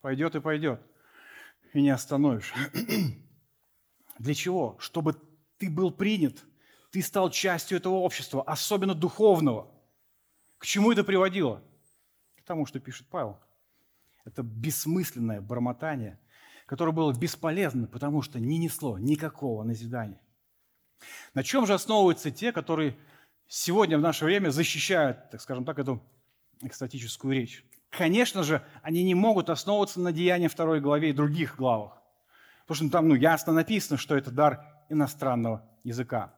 Пойдет 0.00 0.34
и 0.34 0.40
пойдет. 0.40 0.80
И 1.72 1.80
не 1.80 1.90
остановишь. 1.90 2.52
Для 4.18 4.34
чего? 4.34 4.76
Чтобы 4.80 5.16
ты 5.58 5.70
был 5.70 5.90
принят, 5.90 6.44
ты 6.90 7.02
стал 7.02 7.30
частью 7.30 7.78
этого 7.78 7.94
общества, 7.94 8.42
особенно 8.42 8.94
духовного. 8.94 9.70
К 10.58 10.66
чему 10.66 10.92
это 10.92 11.04
приводило? 11.04 11.62
К 12.36 12.42
тому, 12.42 12.66
что 12.66 12.80
пишет 12.80 13.06
Павел. 13.08 13.38
Это 14.24 14.42
бессмысленное 14.42 15.40
бормотание, 15.40 16.18
которое 16.70 16.92
было 16.92 17.12
бесполезно, 17.12 17.88
потому 17.88 18.22
что 18.22 18.38
не 18.38 18.56
несло 18.56 18.96
никакого 18.96 19.64
назидания. 19.64 20.20
На 21.34 21.42
чем 21.42 21.66
же 21.66 21.74
основываются 21.74 22.30
те, 22.30 22.52
которые 22.52 22.96
сегодня 23.48 23.98
в 23.98 24.00
наше 24.00 24.24
время 24.24 24.50
защищают, 24.50 25.32
так 25.32 25.40
скажем 25.40 25.64
так, 25.64 25.80
эту 25.80 26.00
экстатическую 26.62 27.34
речь? 27.34 27.64
Конечно 27.88 28.44
же, 28.44 28.64
они 28.82 29.02
не 29.02 29.16
могут 29.16 29.50
основываться 29.50 29.98
на 29.98 30.12
деянии 30.12 30.46
второй 30.46 30.80
главе 30.80 31.10
и 31.10 31.12
других 31.12 31.56
главах. 31.56 32.00
Потому 32.68 32.76
что 32.76 32.92
там 32.92 33.08
ну, 33.08 33.16
ясно 33.16 33.52
написано, 33.52 33.98
что 33.98 34.16
это 34.16 34.30
дар 34.30 34.64
иностранного 34.88 35.68
языка. 35.82 36.36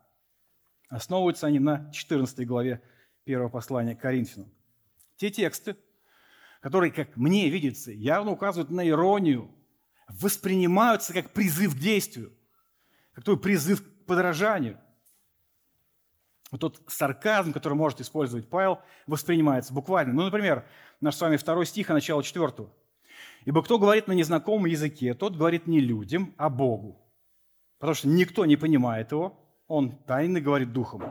Основываются 0.89 1.47
они 1.47 1.59
на 1.59 1.93
14 1.93 2.47
главе 2.47 2.83
первого 3.24 3.51
послания 3.51 3.95
к 3.95 4.01
Коринфянам. 4.01 4.51
Те 5.16 5.28
тексты, 5.28 5.76
которые, 6.62 6.91
как 6.91 7.18
мне 7.18 7.51
видится, 7.51 7.93
явно 7.93 8.30
указывают 8.30 8.70
на 8.70 8.89
иронию, 8.89 9.51
воспринимаются 10.21 11.13
как 11.13 11.31
призыв 11.31 11.75
к 11.75 11.79
действию, 11.79 12.33
как 13.13 13.25
такой 13.25 13.41
призыв 13.41 13.83
к 13.83 14.07
подражанию. 14.07 14.79
Вот 16.51 16.61
тот 16.61 16.83
сарказм, 16.89 17.53
который 17.53 17.75
может 17.75 18.01
использовать 18.01 18.49
Павел, 18.49 18.81
воспринимается 19.07 19.73
буквально. 19.73 20.13
Ну, 20.13 20.25
например, 20.25 20.67
наш 21.01 21.17
с 21.17 21.21
вами 21.21 21.37
второй 21.37 21.65
стих, 21.65 21.89
а 21.91 21.95
начало 21.95 22.23
четвертого. 22.23 22.71
Ибо 23.45 23.63
кто 23.63 23.79
говорит 23.79 24.07
на 24.07 24.13
незнакомом 24.13 24.67
языке, 24.67 25.15
тот 25.15 25.37
говорит 25.37 25.67
не 25.67 25.81
людям, 25.81 26.35
а 26.37 26.51
Богу. 26.51 27.01
Потому 27.79 27.95
что 27.95 28.09
никто 28.09 28.45
не 28.45 28.57
понимает 28.57 29.11
его, 29.13 29.39
он 29.67 29.97
тайно 30.05 30.41
говорит 30.41 30.73
духом. 30.73 31.03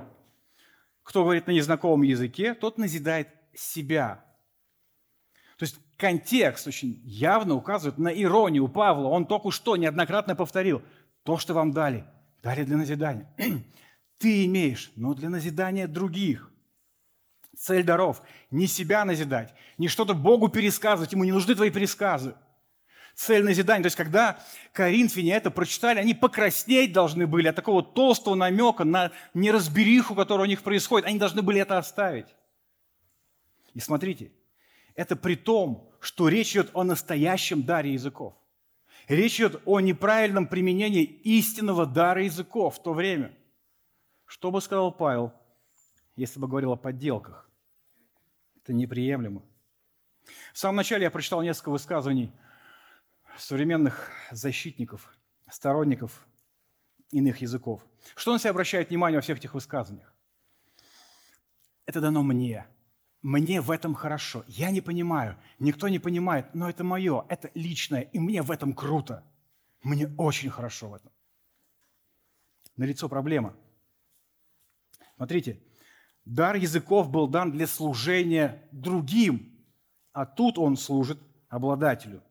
Кто 1.03 1.23
говорит 1.23 1.47
на 1.47 1.51
незнакомом 1.51 2.03
языке, 2.03 2.53
тот 2.53 2.77
назидает 2.77 3.27
себя. 3.53 4.23
То 5.61 5.65
есть 5.65 5.77
контекст 5.95 6.65
очень 6.65 6.99
явно 7.03 7.53
указывает 7.53 7.99
на 7.99 8.07
иронию 8.07 8.67
Павла. 8.67 9.09
Он 9.09 9.27
только 9.27 9.51
что 9.51 9.77
неоднократно 9.77 10.35
повторил. 10.35 10.81
То, 11.21 11.37
что 11.37 11.53
вам 11.53 11.71
дали, 11.71 12.03
дали 12.41 12.63
для 12.63 12.77
назидания. 12.77 13.31
Ты 14.17 14.45
имеешь, 14.45 14.91
но 14.95 15.13
для 15.13 15.29
назидания 15.29 15.85
других. 15.85 16.49
Цель 17.55 17.83
даров– 17.83 18.23
не 18.49 18.65
себя 18.65 19.05
назидать, 19.05 19.53
не 19.77 19.87
что-то 19.87 20.15
Богу 20.15 20.49
пересказывать, 20.49 21.11
ему 21.11 21.25
не 21.25 21.31
нужны 21.31 21.53
твои 21.53 21.69
пересказы. 21.69 22.33
Цель 23.13 23.43
назидания, 23.43 23.83
то 23.83 23.87
есть 23.87 23.97
когда 23.97 24.39
коринфяне 24.73 25.33
это 25.33 25.51
прочитали, 25.51 25.99
они 25.99 26.15
покраснеть 26.15 26.91
должны 26.91 27.27
были 27.27 27.49
от 27.49 27.55
такого 27.55 27.83
толстого 27.83 28.33
намека 28.33 28.83
на 28.83 29.11
неразбериху, 29.35 30.15
которая 30.15 30.47
у 30.47 30.49
них 30.49 30.63
происходит. 30.63 31.07
Они 31.07 31.19
должны 31.19 31.43
были 31.43 31.61
это 31.61 31.77
оставить. 31.77 32.33
И 33.75 33.79
смотрите, 33.79 34.31
это 35.01 35.15
при 35.15 35.35
том, 35.35 35.91
что 35.99 36.27
речь 36.27 36.51
идет 36.51 36.69
о 36.75 36.83
настоящем 36.83 37.63
даре 37.63 37.93
языков. 37.93 38.35
Речь 39.07 39.39
идет 39.39 39.59
о 39.65 39.79
неправильном 39.79 40.45
применении 40.45 41.03
истинного 41.03 41.87
дара 41.87 42.23
языков 42.23 42.75
в 42.75 42.83
то 42.83 42.93
время. 42.93 43.35
Что 44.25 44.51
бы 44.51 44.61
сказал 44.61 44.91
Павел, 44.91 45.33
если 46.15 46.39
бы 46.39 46.47
говорил 46.47 46.71
о 46.73 46.75
подделках? 46.75 47.49
Это 48.57 48.73
неприемлемо. 48.73 49.41
В 50.53 50.59
самом 50.59 50.75
начале 50.75 51.05
я 51.05 51.09
прочитал 51.09 51.41
несколько 51.41 51.71
высказываний 51.71 52.31
современных 53.39 54.11
защитников, 54.29 55.17
сторонников 55.49 56.27
иных 57.09 57.41
языков. 57.41 57.83
Что 58.15 58.33
на 58.33 58.39
себя 58.39 58.51
обращает 58.51 58.89
внимание 58.89 59.17
во 59.17 59.23
всех 59.23 59.39
этих 59.39 59.55
высказываниях? 59.55 60.13
Это 61.87 62.01
дано 62.01 62.21
мне. 62.21 62.67
Мне 63.21 63.61
в 63.61 63.69
этом 63.69 63.93
хорошо. 63.93 64.43
Я 64.47 64.71
не 64.71 64.81
понимаю, 64.81 65.37
никто 65.59 65.87
не 65.89 65.99
понимает, 65.99 66.53
но 66.55 66.69
это 66.69 66.83
мое, 66.83 67.25
это 67.29 67.51
личное, 67.53 68.01
и 68.01 68.19
мне 68.19 68.41
в 68.41 68.51
этом 68.51 68.73
круто. 68.73 69.23
Мне 69.83 70.07
очень 70.17 70.49
хорошо 70.49 70.89
в 70.89 70.93
этом. 70.95 71.11
Налицо 72.77 73.09
проблема. 73.09 73.55
Смотрите, 75.17 75.61
Дар 76.25 76.55
языков 76.55 77.09
был 77.09 77.27
дан 77.27 77.51
для 77.51 77.67
служения 77.67 78.67
другим, 78.71 79.65
а 80.13 80.25
тут 80.25 80.57
он 80.57 80.77
служит 80.77 81.19
обладателю. 81.49 82.21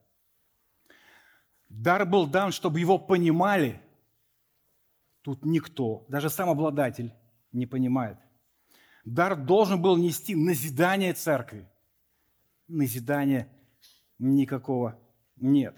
Дар 1.67 2.05
был 2.05 2.27
дан, 2.27 2.51
чтобы 2.51 2.79
его 2.79 2.97
понимали. 2.97 3.81
Тут 5.21 5.45
никто, 5.45 6.05
даже 6.07 6.29
сам 6.29 6.49
обладатель, 6.49 7.13
не 7.51 7.65
понимает. 7.65 8.17
Дар 9.05 9.35
должен 9.35 9.81
был 9.81 9.97
нести 9.97 10.35
назидание 10.35 11.13
церкви. 11.13 11.67
Назидания 12.67 13.51
никакого 14.19 14.99
нет. 15.35 15.75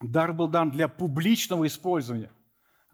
Дар 0.00 0.32
был 0.32 0.48
дан 0.48 0.70
для 0.70 0.88
публичного 0.88 1.66
использования, 1.66 2.30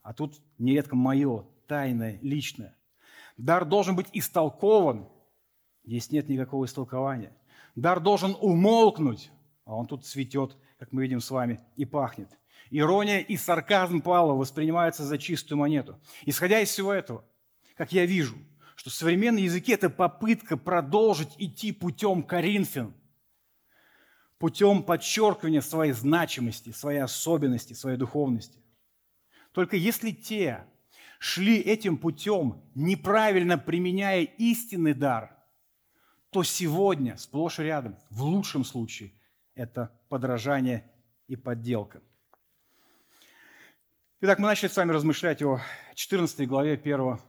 а 0.02 0.14
тут 0.14 0.40
нередко 0.58 0.96
мое, 0.96 1.46
тайное, 1.66 2.18
личное. 2.22 2.76
Дар 3.36 3.64
должен 3.64 3.96
быть 3.96 4.08
истолкован. 4.12 5.08
Здесь 5.84 6.10
нет 6.10 6.28
никакого 6.28 6.64
истолкования. 6.64 7.36
Дар 7.74 8.00
должен 8.00 8.36
умолкнуть, 8.40 9.30
а 9.64 9.74
он 9.74 9.86
тут 9.86 10.04
цветет, 10.04 10.56
как 10.78 10.92
мы 10.92 11.02
видим 11.02 11.20
с 11.20 11.30
вами, 11.30 11.60
и 11.76 11.84
пахнет. 11.84 12.28
Ирония 12.70 13.20
и 13.20 13.36
сарказм 13.36 14.00
Павла 14.00 14.34
воспринимаются 14.34 15.04
за 15.04 15.18
чистую 15.18 15.58
монету. 15.58 15.98
Исходя 16.24 16.60
из 16.60 16.68
всего 16.68 16.92
этого, 16.92 17.24
как 17.76 17.92
я 17.92 18.06
вижу, 18.06 18.36
что 18.81 18.89
современные 18.89 19.45
языки– 19.45 19.72
это 19.74 19.91
попытка 19.91 20.57
продолжить 20.57 21.35
идти 21.37 21.70
путем 21.70 22.22
Коринфян, 22.22 22.95
путем 24.39 24.83
подчеркивания 24.83 25.61
своей 25.61 25.93
значимости, 25.93 26.72
своей 26.72 27.01
особенности, 27.01 27.74
своей 27.74 27.99
духовности. 27.99 28.59
Только 29.53 29.76
если 29.76 30.12
те, 30.12 30.64
шли 31.18 31.59
этим 31.59 31.99
путем, 31.99 32.62
неправильно 32.74 33.59
применяя 33.59 34.22
истинный 34.22 34.95
дар, 34.95 35.37
то 36.31 36.43
сегодня 36.43 37.18
сплошь 37.18 37.59
и 37.59 37.64
рядом, 37.64 37.99
в 38.09 38.22
лучшем 38.22 38.64
случае, 38.64 39.12
это 39.55 39.95
подражание 40.09 40.91
и 41.26 41.37
подделка. 41.37 42.01
Итак, 44.22 44.39
мы 44.39 44.47
начали 44.47 44.70
с 44.70 44.76
вами 44.78 44.93
размышлять 44.93 45.43
о 45.43 45.61
14 45.95 46.49
главе 46.49 46.81
1 46.83 47.20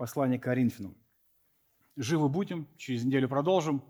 послания 0.00 0.38
к 0.38 0.44
Коринфянам. 0.44 0.96
Живы 1.94 2.30
будем, 2.30 2.66
через 2.78 3.04
неделю 3.04 3.28
продолжим. 3.28 3.82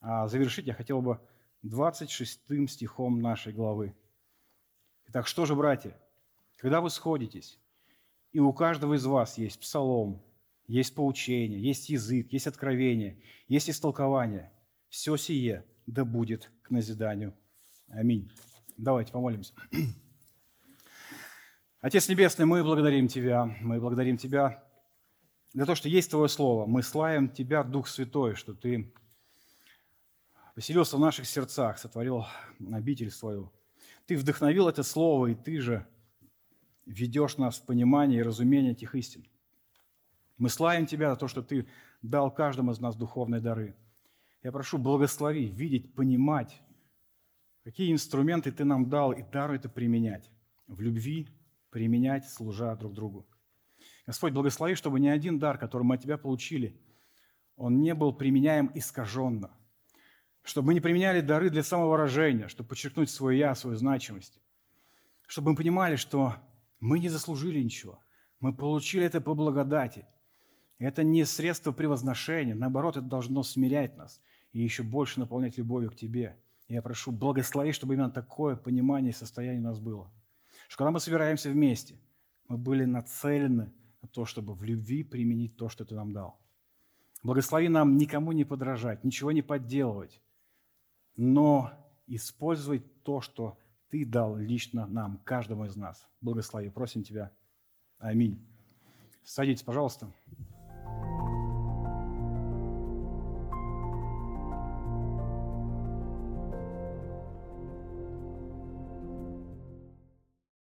А 0.00 0.28
завершить 0.28 0.68
я 0.68 0.72
хотел 0.72 1.02
бы 1.02 1.18
26 1.62 2.70
стихом 2.70 3.20
нашей 3.20 3.52
главы. 3.52 3.92
Итак, 5.08 5.26
что 5.26 5.46
же, 5.46 5.56
братья, 5.56 5.98
когда 6.58 6.80
вы 6.80 6.90
сходитесь, 6.90 7.58
и 8.30 8.38
у 8.38 8.52
каждого 8.52 8.94
из 8.94 9.04
вас 9.04 9.36
есть 9.36 9.58
псалом, 9.58 10.22
есть 10.68 10.94
поучение, 10.94 11.60
есть 11.60 11.88
язык, 11.88 12.32
есть 12.32 12.46
откровение, 12.46 13.20
есть 13.48 13.68
истолкование. 13.68 14.52
Все 14.88 15.16
сие 15.16 15.64
да 15.86 16.04
будет 16.04 16.52
к 16.62 16.70
назиданию. 16.70 17.34
Аминь. 17.88 18.30
Давайте 18.76 19.10
помолимся. 19.10 19.54
Отец 21.80 22.08
Небесный, 22.08 22.46
мы 22.46 22.62
благодарим 22.62 23.08
Тебя, 23.08 23.44
мы 23.60 23.80
благодарим 23.80 24.18
Тебя 24.18 24.67
за 25.58 25.66
то, 25.66 25.74
что 25.74 25.88
есть 25.88 26.10
Твое 26.10 26.28
Слово. 26.28 26.66
Мы 26.66 26.84
славим 26.84 27.28
Тебя, 27.28 27.64
Дух 27.64 27.88
Святой, 27.88 28.36
что 28.36 28.54
Ты 28.54 28.92
поселился 30.54 30.96
в 30.96 31.00
наших 31.00 31.26
сердцах, 31.26 31.78
сотворил 31.78 32.26
обитель 32.70 33.10
свою. 33.10 33.52
Ты 34.06 34.16
вдохновил 34.16 34.68
это 34.68 34.84
Слово, 34.84 35.26
и 35.26 35.34
Ты 35.34 35.60
же 35.60 35.84
ведешь 36.86 37.38
нас 37.38 37.58
в 37.58 37.66
понимание 37.66 38.20
и 38.20 38.22
разумение 38.22 38.70
этих 38.70 38.94
истин. 38.94 39.26
Мы 40.36 40.48
славим 40.48 40.86
Тебя 40.86 41.10
за 41.10 41.16
то, 41.16 41.26
что 41.26 41.42
Ты 41.42 41.66
дал 42.02 42.32
каждому 42.32 42.70
из 42.70 42.78
нас 42.78 42.94
духовные 42.94 43.40
дары. 43.40 43.74
Я 44.44 44.52
прошу, 44.52 44.78
благослови, 44.78 45.46
видеть, 45.46 45.92
понимать, 45.92 46.62
какие 47.64 47.92
инструменты 47.92 48.52
Ты 48.52 48.64
нам 48.64 48.88
дал, 48.88 49.10
и 49.10 49.24
дару 49.24 49.54
это 49.54 49.68
применять. 49.68 50.30
В 50.68 50.80
любви 50.80 51.26
применять, 51.70 52.28
служа 52.30 52.76
друг 52.76 52.94
другу. 52.94 53.26
Господь, 54.08 54.32
благослови, 54.32 54.74
чтобы 54.74 55.00
ни 55.00 55.06
один 55.06 55.38
дар, 55.38 55.58
который 55.58 55.82
мы 55.82 55.96
от 55.96 56.02
Тебя 56.02 56.16
получили, 56.16 56.80
он 57.56 57.82
не 57.82 57.92
был 57.92 58.14
применяем 58.14 58.70
искаженно. 58.74 59.50
Чтобы 60.42 60.68
мы 60.68 60.74
не 60.74 60.80
применяли 60.80 61.20
дары 61.20 61.50
для 61.50 61.62
самовыражения, 61.62 62.48
чтобы 62.48 62.70
подчеркнуть 62.70 63.10
свое 63.10 63.38
«я», 63.38 63.54
свою 63.54 63.76
значимость. 63.76 64.40
Чтобы 65.26 65.50
мы 65.50 65.56
понимали, 65.56 65.96
что 65.96 66.36
мы 66.80 67.00
не 67.00 67.10
заслужили 67.10 67.62
ничего. 67.62 67.98
Мы 68.40 68.54
получили 68.54 69.04
это 69.04 69.20
по 69.20 69.34
благодати. 69.34 70.06
Это 70.78 71.02
не 71.02 71.26
средство 71.26 71.72
превозношения. 71.72 72.54
Наоборот, 72.54 72.96
это 72.96 73.04
должно 73.04 73.42
смирять 73.42 73.98
нас 73.98 74.22
и 74.54 74.62
еще 74.62 74.84
больше 74.84 75.20
наполнять 75.20 75.58
любовью 75.58 75.90
к 75.90 75.96
Тебе. 75.96 76.34
Я 76.66 76.80
прошу, 76.80 77.12
благослови, 77.12 77.72
чтобы 77.72 77.92
именно 77.92 78.10
такое 78.10 78.56
понимание 78.56 79.10
и 79.10 79.14
состояние 79.14 79.60
у 79.60 79.64
нас 79.64 79.78
было. 79.78 80.10
Что 80.66 80.78
когда 80.78 80.92
мы 80.92 81.00
собираемся 81.00 81.50
вместе, 81.50 82.00
мы 82.48 82.56
были 82.56 82.86
нацелены 82.86 83.66
на 83.66 83.72
то, 84.12 84.24
чтобы 84.24 84.54
в 84.54 84.62
любви 84.62 85.02
применить 85.02 85.56
то, 85.56 85.68
что 85.68 85.84
Ты 85.84 85.94
нам 85.94 86.12
дал. 86.12 86.38
Благослови 87.22 87.68
нам 87.68 87.96
никому 87.96 88.32
не 88.32 88.44
подражать, 88.44 89.04
ничего 89.04 89.32
не 89.32 89.42
подделывать, 89.42 90.20
но 91.16 91.72
использовать 92.06 93.02
то, 93.02 93.20
что 93.20 93.58
Ты 93.90 94.04
дал 94.04 94.36
лично 94.36 94.86
нам, 94.86 95.18
каждому 95.24 95.64
из 95.64 95.76
нас. 95.76 96.08
Благослови, 96.20 96.70
просим 96.70 97.02
Тебя. 97.02 97.32
Аминь. 97.98 98.38
Садитесь, 99.24 99.62
пожалуйста. 99.62 100.12